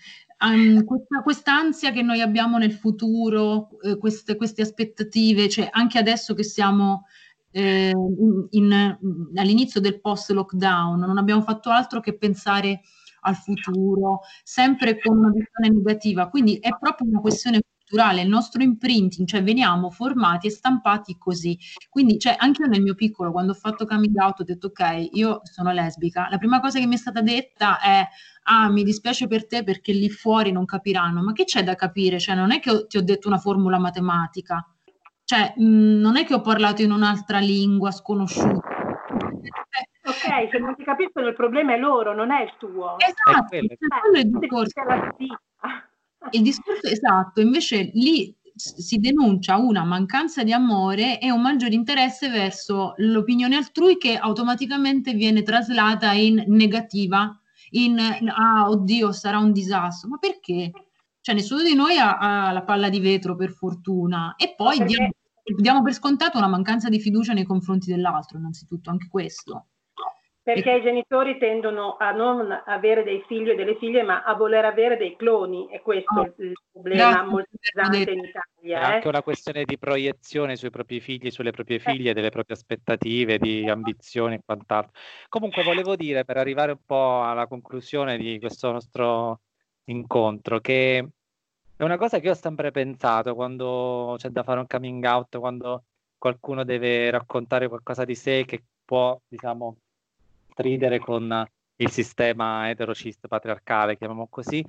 um, 0.46 0.84
questa 0.84 1.22
quest'ansia 1.22 1.92
che 1.92 2.02
noi 2.02 2.22
abbiamo 2.22 2.58
nel 2.58 2.74
futuro, 2.74 3.70
eh, 3.82 3.98
queste, 3.98 4.36
queste, 4.36 4.62
aspettative, 4.62 5.50
cioè 5.50 5.68
anche 5.72 5.98
adesso 5.98 6.34
che 6.34 6.44
siamo 6.44 7.06
eh, 7.52 7.92
in, 7.92 8.48
in, 8.50 8.98
all'inizio 9.36 9.82
del 9.82 10.00
post-lockdown, 10.00 11.00
non 11.00 11.18
abbiamo 11.18 11.42
fatto 11.42 11.70
altro 11.70 12.00
che 12.00 12.18
pensare 12.18 12.82
al 13.22 13.36
futuro, 13.36 14.22
sempre 14.44 15.00
con 15.00 15.18
una 15.18 15.32
visione 15.32 15.70
negativa. 15.70 16.30
Quindi 16.30 16.58
è 16.58 16.70
proprio 16.78 17.08
una 17.10 17.20
questione 17.20 17.60
culturale, 17.90 18.22
il 18.22 18.30
nostro 18.30 18.62
imprinting, 18.62 19.28
cioè 19.28 19.44
veniamo 19.44 19.90
formati 19.90 20.48
e 20.48 20.52
stampati 20.52 21.18
così. 21.18 21.58
Quindi, 21.90 22.20
cioè, 22.20 22.36
anche 22.38 22.62
io 22.62 22.70
nel 22.70 22.82
mio 22.82 22.96
piccolo, 22.96 23.32
quando 23.32 23.52
ho 23.52 23.56
fatto 23.56 23.86
coming 23.86 24.16
out, 24.18 24.42
ho 24.42 24.44
detto 24.44 24.68
ok, 24.68 25.10
io 25.14 25.42
sono 25.44 25.72
lesbica. 25.72 26.28
La 26.30 26.38
prima 26.38 26.60
cosa 26.60 26.80
che 26.80 26.86
mi 26.86 26.96
è 26.96 26.98
stata 26.98 27.22
detta 27.22 27.80
è 27.80 28.08
ah, 28.44 28.70
mi 28.70 28.84
dispiace 28.84 29.28
per 29.28 29.46
te 29.46 29.64
perché 29.64 29.92
lì 29.92 30.10
fuori 30.10 30.52
non 30.52 30.66
capiranno. 30.66 31.22
Ma 31.24 31.34
che 31.34 31.46
c'è 31.46 31.64
da 31.64 31.76
capire? 31.76 32.20
Cioè, 32.20 32.36
non 32.36 32.52
è 32.52 32.60
che 32.60 32.86
ti 32.88 32.98
ho 32.98 33.04
detto 33.04 33.28
una 33.28 33.38
formula 33.38 33.80
matematica. 33.80 34.64
Cioè, 35.30 35.54
mh, 35.58 36.00
non 36.02 36.18
è 36.18 36.26
che 36.26 36.34
ho 36.34 36.42
parlato 36.42 36.82
in 36.82 36.92
un'altra 36.92 37.38
lingua 37.38 37.92
sconosciuta. 37.92 38.68
Ok, 40.04 40.50
se 40.50 40.58
non 40.58 40.76
ti 40.76 40.84
capiscono 40.84 41.28
il 41.28 41.36
problema 41.36 41.76
è 41.76 41.78
loro, 41.78 42.16
non 42.16 42.32
è 42.32 42.42
il 42.42 42.54
tuo. 42.58 42.96
Esatto, 42.98 43.56
è 43.56 43.60
quello, 43.60 43.74
è 43.74 43.78
quello 43.78 44.18
il 44.18 44.40
discorso. 44.40 44.82
Il 46.32 46.42
discorso 46.42 46.88
esatto, 46.88 47.42
invece 47.42 47.92
lì 47.94 48.36
si 48.56 48.98
denuncia 48.98 49.58
una 49.58 49.84
mancanza 49.84 50.44
di 50.44 50.52
amore 50.52 51.20
e 51.20 51.30
un 51.30 51.42
maggiore 51.42 51.76
interesse 51.76 52.30
verso 52.30 52.96
l'opinione 52.98 53.56
altrui 53.56 54.00
che 54.00 54.18
automaticamente 54.18 55.14
viene 55.14 55.44
traslata 55.44 56.12
in 56.12 56.44
negativa, 56.48 57.40
in 57.74 58.00
ah 58.36 58.68
oddio 58.68 59.12
sarà 59.12 59.38
un 59.38 59.52
disastro, 59.52 60.10
ma 60.10 60.18
perché? 60.18 60.72
Cioè 61.30 61.38
nessuno 61.38 61.62
di 61.62 61.76
noi 61.76 61.96
ha, 62.00 62.18
ha 62.18 62.52
la 62.52 62.64
palla 62.64 62.90
di 62.90 63.00
vetro 63.00 63.36
per 63.36 63.52
fortuna 63.52 64.34
e 64.36 64.56
poi 64.58 64.84
diamo, 64.84 65.12
diamo 65.44 65.84
per 65.84 65.94
scontato 65.94 66.40
una 66.40 66.48
mancanza 66.48 66.90
di 66.90 67.00
fiducia 67.00 67.34
nei 67.34 67.44
confronti 67.44 67.92
dell'altro, 67.92 68.40
innanzitutto 68.40 68.90
anche 68.90 69.08
questo. 69.12 69.68
Perché 70.42 70.72
i 70.72 70.82
genitori 70.82 71.38
tendono 71.38 71.98
a 72.00 72.10
non 72.10 72.50
avere 72.66 73.04
dei 73.04 73.24
figli 73.28 73.50
e 73.50 73.54
delle 73.56 73.78
figlie, 73.78 74.02
ma 74.02 74.24
a 74.24 74.34
voler 74.34 74.66
avere 74.66 74.98
dei 74.98 75.16
cloni, 75.16 75.70
e 75.70 75.84
questo 75.84 76.24
è 76.24 76.34
il 76.42 76.54
problema 76.72 77.12
Grazie. 77.12 77.30
molto 77.30 77.50
pesante 77.60 78.12
in 78.12 78.24
Italia. 78.24 78.80
È 78.80 78.90
eh? 78.90 78.94
anche 78.96 79.08
una 79.08 79.22
questione 79.22 79.66
di 79.66 79.78
proiezione 79.78 80.56
sui 80.56 80.72
propri 80.72 81.00
figli, 81.00 81.30
sulle 81.30 81.52
proprie 81.52 81.78
eh. 81.78 81.80
figlie, 81.80 82.14
delle 82.14 82.32
proprie 82.32 82.56
aspettative, 82.56 83.38
di 83.38 83.70
ambizioni 83.70 84.34
e 84.34 84.42
quant'altro. 84.44 84.94
Comunque 85.28 85.62
volevo 85.62 85.96
dire, 85.96 86.26
per 86.26 86.38
arrivare 86.38 86.72
un 86.72 86.82
po' 86.84 87.22
alla 87.22 87.46
conclusione 87.46 88.18
di 88.18 88.40
questo 88.40 88.72
nostro 88.72 89.42
incontro, 89.84 90.60
che 90.60 91.08
è 91.80 91.84
una 91.84 91.96
cosa 91.96 92.20
che 92.20 92.30
ho 92.30 92.34
sempre 92.34 92.72
pensato 92.72 93.34
quando 93.34 94.16
c'è 94.18 94.28
da 94.28 94.44
fare 94.44 94.60
un 94.60 94.68
coming 94.68 95.02
out, 95.06 95.38
quando 95.38 95.86
qualcuno 96.18 96.66
deve 96.66 97.10
raccontare 97.10 97.70
qualcosa 97.70 98.04
di 98.04 98.16
sé 98.16 98.44
che 98.46 98.66
può, 98.84 99.18
diciamo, 99.26 99.78
stridere 100.52 101.00
con 101.00 101.48
il 101.78 101.90
sistema 101.90 102.70
eterocist 102.70 103.30
patriarcale, 103.30 103.98
chiamiamo 103.98 104.28
così, 104.28 104.62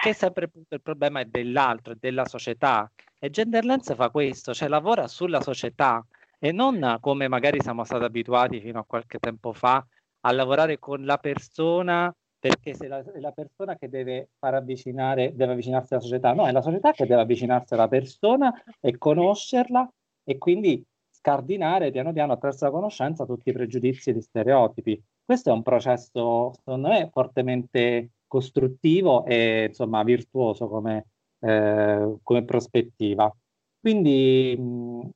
che 0.00 0.12
sempre 0.12 0.44
appunto 0.44 0.76
il 0.76 0.80
problema 0.80 1.18
è 1.18 1.24
dell'altro, 1.24 1.94
è 1.94 1.96
della 1.98 2.24
società. 2.24 2.88
E 3.18 3.30
Genderlens 3.30 3.96
fa 3.96 4.10
questo, 4.10 4.54
cioè 4.54 4.68
lavora 4.68 5.08
sulla 5.08 5.40
società 5.40 6.06
e 6.38 6.52
non 6.52 6.98
come 7.00 7.26
magari 7.26 7.60
siamo 7.60 7.82
stati 7.82 8.04
abituati 8.04 8.60
fino 8.60 8.78
a 8.78 8.84
qualche 8.84 9.18
tempo 9.18 9.52
fa 9.52 9.84
a 10.20 10.30
lavorare 10.30 10.78
con 10.78 11.04
la 11.04 11.18
persona 11.18 12.14
perché 12.38 12.74
se 12.74 12.86
la, 12.88 13.02
è 13.12 13.18
la 13.20 13.32
persona 13.32 13.76
che 13.76 13.88
deve 13.88 14.30
far 14.38 14.54
avvicinare, 14.54 15.34
deve 15.34 15.52
avvicinarsi 15.52 15.94
alla 15.94 16.02
società, 16.02 16.32
no, 16.32 16.46
è 16.46 16.52
la 16.52 16.62
società 16.62 16.92
che 16.92 17.06
deve 17.06 17.22
avvicinarsi 17.22 17.74
alla 17.74 17.88
persona 17.88 18.52
e 18.80 18.96
conoscerla 18.96 19.88
e 20.24 20.38
quindi 20.38 20.84
scardinare 21.10 21.90
piano 21.90 22.12
piano 22.12 22.32
attraverso 22.32 22.64
la 22.64 22.70
conoscenza 22.70 23.26
tutti 23.26 23.48
i 23.48 23.52
pregiudizi 23.52 24.10
e 24.10 24.14
gli 24.14 24.20
stereotipi. 24.20 25.02
Questo 25.24 25.50
è 25.50 25.52
un 25.52 25.62
processo, 25.62 26.52
secondo 26.54 26.88
me, 26.88 27.08
fortemente 27.12 28.10
costruttivo 28.26 29.24
e 29.24 29.66
insomma 29.68 30.02
virtuoso 30.04 30.68
come, 30.68 31.06
eh, 31.40 32.16
come 32.22 32.44
prospettiva. 32.44 33.34
Quindi, 33.80 34.56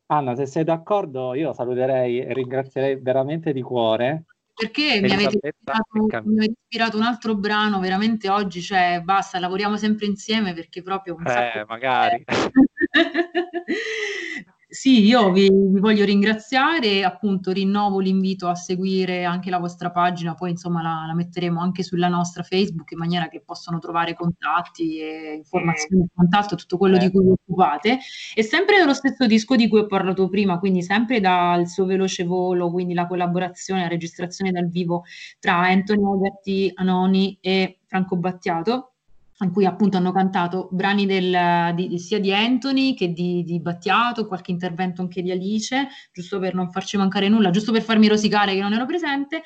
Anna, 0.07 0.35
se 0.35 0.47
sei 0.47 0.65
d'accordo, 0.65 1.35
io 1.35 1.53
saluterei 1.53 2.21
e 2.21 2.33
ringrazierei 2.33 3.01
veramente 3.01 3.53
di 3.53 3.61
cuore. 3.63 4.25
Perché 4.55 5.01
mi 5.01 5.13
avete, 5.13 5.39
ispirato, 5.43 6.23
mi 6.29 6.39
avete, 6.39 6.55
ispirato, 6.61 6.97
un 6.97 7.03
altro 7.03 7.35
brano 7.35 7.81
veramente 7.81 8.29
oggi, 8.29 8.61
cioè 8.61 9.01
basta, 9.03 9.39
lavoriamo 9.39 9.77
sempre 9.77 10.07
insieme 10.07 10.53
perché 10.53 10.83
proprio... 10.83 11.17
Eh, 11.25 11.65
magari. 11.67 12.25
Sì, 14.73 15.05
io 15.05 15.31
vi, 15.33 15.51
vi, 15.51 15.81
voglio 15.81 16.07
ringraziare, 16.07 17.05
appunto 17.05 17.53
rinnovo 17.53 17.99
l'invito 17.99 18.49
a 18.49 18.55
seguire 18.55 19.23
anche 19.25 19.51
la 19.51 19.59
vostra 19.59 19.91
pagina, 19.91 20.35
poi 20.35 20.53
insomma 20.53 20.81
la, 20.81 21.05
la 21.07 21.15
metteremo 21.15 21.61
anche 21.61 21.83
sulla 21.83 22.09
nostra 22.09 22.43
Facebook 22.43 22.91
in 22.93 22.99
maniera 22.99 23.29
che 23.29 23.43
possano 23.45 23.79
trovare 23.81 24.15
contatti 24.15 24.99
e 24.99 25.35
informazioni, 25.35 26.07
contatto, 26.15 26.57
tutto 26.57 26.79
quello 26.79 26.97
di 26.97 27.11
cui 27.11 27.23
vi 27.23 27.33
occupate. 27.33 27.99
E 28.35 28.43
sempre 28.43 28.79
nello 28.79 28.95
stesso 28.95 29.27
disco 29.27 29.57
di 29.57 29.69
cui 29.69 29.81
ho 29.81 29.87
parlato 29.87 30.31
prima, 30.31 30.59
quindi 30.59 30.83
sempre 30.83 31.21
dal 31.21 31.69
suo 31.69 31.85
veloce 31.85 32.25
volo, 32.25 32.71
quindi 32.71 32.95
la 32.95 33.07
collaborazione, 33.07 33.83
la 33.83 33.89
registrazione 33.89 34.53
dal 34.53 34.71
vivo 34.71 35.03
tra 35.39 35.59
Anthony 35.59 36.03
Agatti, 36.03 36.71
Anoni 36.77 37.37
e 37.43 37.81
Franco 37.85 38.17
Battiato 38.17 38.92
in 39.41 39.51
cui 39.51 39.65
appunto 39.65 39.97
hanno 39.97 40.13
cantato 40.13 40.69
brani 40.71 41.07
del, 41.07 41.75
di, 41.75 41.99
sia 41.99 42.21
di 42.21 42.33
Anthony 42.33 42.95
che 42.95 43.13
di, 43.13 43.43
di, 43.43 43.61
Battiato, 43.61 44.27
qualche 44.27 44.51
intervento 44.51 45.03
anche 45.03 45.23
di 45.23 45.31
Alice, 45.31 45.89
giusto 46.13 46.39
per 46.39 46.55
non 46.55 46.71
farci 46.71 46.97
mancare 46.97 47.29
nulla, 47.29 47.51
giusto 47.51 47.73
per 47.73 47.83
farmi 47.83 48.09
rosicare 48.09 48.55
che 48.55 48.61
non 48.61 48.73
ero 48.73 48.87
presente. 48.87 49.43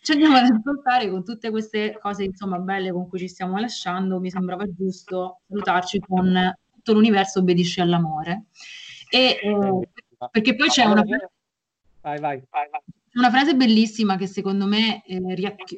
Ci 0.00 0.12
andiamo 0.12 0.36
ad 0.36 0.44
ascoltare 0.44 1.10
con 1.10 1.24
tutte 1.24 1.50
queste 1.50 1.98
cose 2.00 2.24
insomma 2.24 2.58
belle 2.58 2.92
con 2.92 3.08
cui 3.08 3.18
ci 3.18 3.28
stiamo 3.28 3.58
lasciando, 3.58 4.20
mi 4.20 4.30
sembrava 4.30 4.64
giusto 4.72 5.40
salutarci 5.48 5.98
con 6.00 6.54
tutto 6.72 6.92
l'universo 6.92 7.40
obbedisce 7.40 7.80
all'amore. 7.80 8.46
E, 9.10 9.38
eh, 9.42 9.88
perché 10.30 10.54
poi 10.54 10.68
c'è 10.68 10.84
una... 10.84 11.02
Vai, 11.02 12.20
vai, 12.20 12.42
vai, 12.50 12.68
vai 12.70 12.80
una 13.16 13.30
frase 13.30 13.54
bellissima 13.54 14.16
che 14.16 14.26
secondo 14.26 14.66
me 14.66 15.02
eh, 15.04 15.20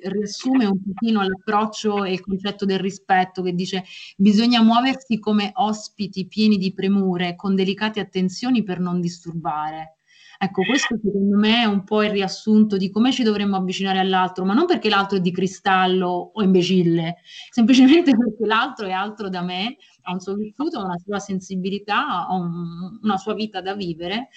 riassume 0.02 0.66
un 0.66 0.80
pochino 0.82 1.22
l'approccio 1.22 2.04
e 2.04 2.12
il 2.12 2.20
concetto 2.20 2.64
del 2.64 2.80
rispetto, 2.80 3.42
che 3.42 3.54
dice 3.54 3.84
bisogna 4.16 4.62
muoversi 4.62 5.18
come 5.18 5.50
ospiti 5.54 6.26
pieni 6.26 6.56
di 6.56 6.72
premure, 6.72 7.36
con 7.36 7.54
delicate 7.54 8.00
attenzioni 8.00 8.62
per 8.62 8.80
non 8.80 9.00
disturbare. 9.00 9.98
Ecco, 10.40 10.62
questo 10.62 10.96
secondo 11.02 11.36
me 11.36 11.62
è 11.62 11.64
un 11.64 11.82
po' 11.82 12.04
il 12.04 12.10
riassunto 12.10 12.76
di 12.76 12.90
come 12.90 13.10
ci 13.10 13.24
dovremmo 13.24 13.56
avvicinare 13.56 13.98
all'altro, 13.98 14.44
ma 14.44 14.54
non 14.54 14.66
perché 14.66 14.88
l'altro 14.88 15.18
è 15.18 15.20
di 15.20 15.32
cristallo 15.32 16.30
o 16.32 16.42
imbecille, 16.42 17.16
semplicemente 17.50 18.16
perché 18.16 18.46
l'altro 18.46 18.86
è 18.86 18.92
altro 18.92 19.28
da 19.28 19.42
me, 19.42 19.76
ha 20.02 20.12
un 20.12 20.20
suo 20.20 20.34
vissuto, 20.34 20.78
ha 20.78 20.84
una 20.84 20.98
sua 20.98 21.18
sensibilità, 21.18 22.26
ha 22.28 22.34
un, 22.34 23.00
una 23.02 23.16
sua 23.16 23.34
vita 23.34 23.60
da 23.60 23.74
vivere. 23.74 24.28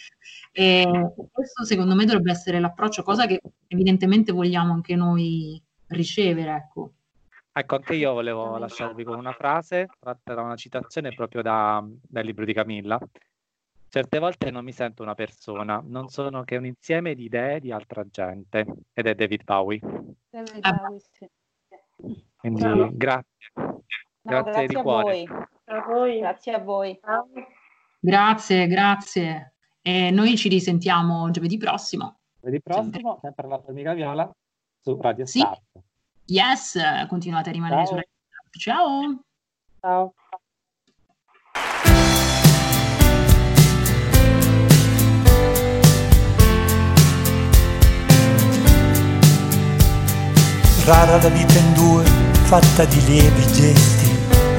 E 0.51 0.85
questo 1.31 1.65
secondo 1.65 1.93
me 1.93 2.05
dovrebbe 2.05 2.31
essere 2.31 2.59
l'approccio, 2.59 3.03
cosa 3.03 3.27
che 3.27 3.39
evidentemente 3.67 4.31
vogliamo 4.31 4.73
anche 4.73 4.95
noi 4.95 5.61
ricevere. 5.87 6.55
Ecco. 6.55 6.93
Ecco, 7.53 7.75
anche 7.75 7.95
io 7.95 8.13
volevo 8.13 8.57
lasciarvi 8.57 9.03
con 9.03 9.17
una 9.17 9.33
frase 9.33 9.87
tratta 9.99 10.33
da 10.33 10.41
una 10.41 10.55
citazione 10.55 11.13
proprio 11.13 11.41
da, 11.41 11.85
dal 12.01 12.25
libro 12.25 12.45
di 12.45 12.53
Camilla, 12.53 12.97
Certe 13.93 14.19
volte 14.19 14.51
non 14.51 14.63
mi 14.63 14.71
sento 14.71 15.03
una 15.03 15.15
persona, 15.15 15.83
non 15.85 16.07
sono 16.07 16.45
che 16.45 16.55
un 16.55 16.65
insieme 16.65 17.13
di 17.13 17.25
idee 17.25 17.59
di 17.59 17.73
altra 17.73 18.05
gente. 18.09 18.65
Ed 18.93 19.05
è 19.05 19.13
David 19.13 19.43
Bowie. 19.43 19.81
David 20.29 20.59
ah. 20.61 20.71
Bowie, 20.71 21.01
sì. 21.11 21.29
Quindi 22.37 22.63
no. 22.63 22.89
grazie. 22.93 23.51
No, 23.53 23.83
grazie. 24.21 24.43
grazie, 24.43 24.67
di 24.67 24.75
a 24.77 24.81
cuore. 24.81 25.03
Voi. 25.03 25.27
A 25.65 25.81
voi. 25.81 26.19
Grazie 26.19 26.53
a 26.53 26.59
voi. 26.59 26.99
Grazie, 27.99 28.67
grazie. 28.67 29.55
E 29.81 30.09
noi 30.09 30.37
ci 30.37 30.47
risentiamo 30.47 31.29
giovedì 31.29 31.57
prossimo. 31.57 32.19
Giovedì 32.39 32.61
prossimo, 32.61 33.19
sempre 33.21 33.47
la 33.49 33.59
tua 33.59 33.93
Viola, 33.93 34.33
su 34.79 34.97
Radio 35.01 35.25
sì. 35.25 35.39
Start. 35.39 35.61
Yes, 36.27 36.79
continuate 37.09 37.49
a 37.49 37.51
rimanere 37.51 37.85
Ciao. 37.85 37.87
su 37.87 37.95
Radio 37.95 38.11
Start. 38.23 38.57
Ciao. 38.57 39.23
Ciao. 39.81 40.13
Rara 50.83 51.21
la 51.21 51.29
vita 51.29 51.59
in 51.59 51.73
due, 51.73 52.03
fatta 52.43 52.85
di 52.85 53.05
lievi 53.05 53.45
gesti 53.53 54.09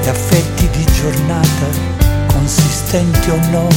e 0.03 0.09
affetti 0.09 0.69
di 0.69 0.85
giornata, 0.85 1.67
consistenti 2.27 3.29
o 3.29 3.39
no, 3.51 3.67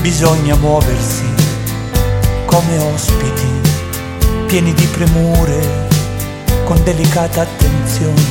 bisogna 0.00 0.56
muoversi 0.56 1.24
come 2.44 2.78
ospiti, 2.78 3.46
pieni 4.46 4.74
di 4.74 4.86
premure, 4.86 5.88
con 6.64 6.82
delicata 6.84 7.40
attenzione 7.42 8.22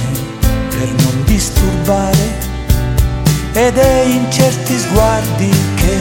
per 0.69 0.89
non 1.03 1.23
disturbare 1.25 2.51
ed 3.53 3.77
è 3.77 4.03
in 4.03 4.31
certi 4.31 4.77
sguardi 4.77 5.49
che 5.75 5.97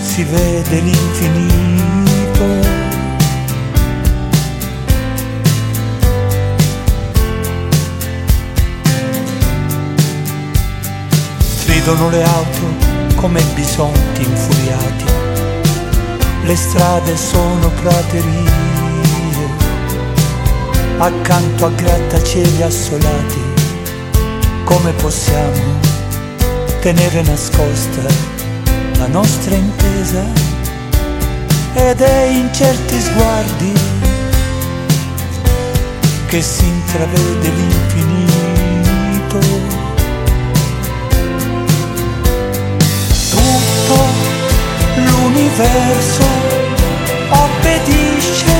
si 0.00 0.22
vede 0.24 0.80
l'infinito. 0.80 2.03
Stridono 11.84 12.08
le 12.08 12.22
auto 12.22 13.14
come 13.16 13.42
bisonti 13.52 14.22
infuriati, 14.22 15.04
le 16.44 16.56
strade 16.56 17.14
sono 17.14 17.68
praterie 17.82 18.50
accanto 20.96 21.66
a 21.66 21.68
grattacieli 21.68 22.62
assolati, 22.62 23.42
come 24.64 24.92
possiamo 24.92 25.78
tenere 26.80 27.20
nascosta 27.20 28.00
la 28.96 29.06
nostra 29.08 29.54
intesa? 29.54 30.24
Ed 31.74 32.00
è 32.00 32.22
in 32.28 32.48
certi 32.50 32.98
sguardi 32.98 33.72
che 36.28 36.40
si 36.40 36.64
intravede 36.64 37.48
l'infinito. 37.50 38.23
L'universo 45.54 46.22
obbedisce 47.28 48.54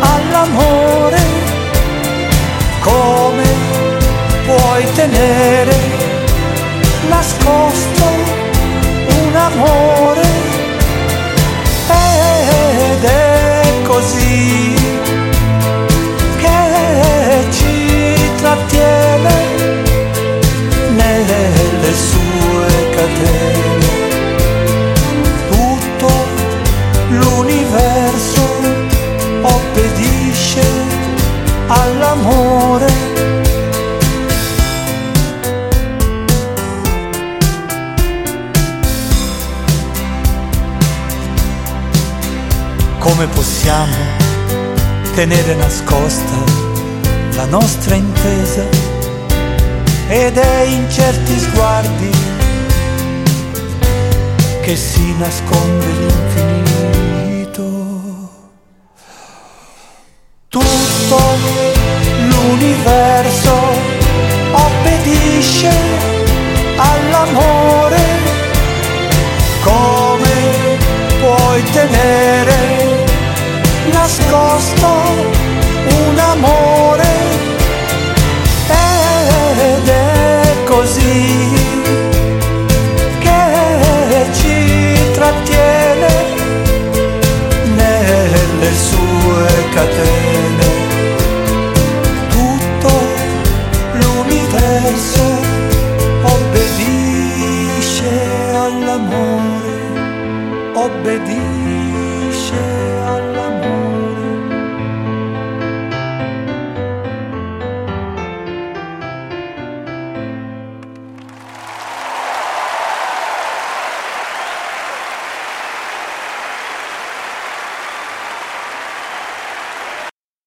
all'amore. 0.00 1.16
Come 2.80 3.44
puoi 4.46 4.84
tenere 4.94 5.76
nascosto 7.08 8.04
un 9.08 9.34
amore? 9.34 10.26
Ed 11.90 13.04
è 13.04 13.62
così 13.84 14.74
che 16.38 17.46
ci 17.50 18.14
trattiene 18.36 19.34
nelle 20.94 21.94
sue 21.94 22.90
catene 22.94 23.67
l'universo 27.78 28.42
obbedisce 29.42 30.62
all'amore 31.68 32.86
come 42.98 43.26
possiamo 43.28 43.96
tenere 45.14 45.54
nascosta 45.54 46.66
la 47.36 47.44
nostra 47.46 47.94
intesa 47.94 48.64
ed 50.08 50.36
è 50.36 50.62
in 50.62 50.90
certi 50.90 51.38
sguardi 51.38 52.10
che 54.62 54.76
si 54.76 55.14
nasconde 55.16 55.86
l'infinito. 55.86 56.97
L'universo 62.78 63.54
obbedisce 64.52 65.70
all'amore. 66.76 67.96
Come 69.62 70.78
puoi 71.20 71.62
tenere 71.72 73.06
nascosto 73.92 75.37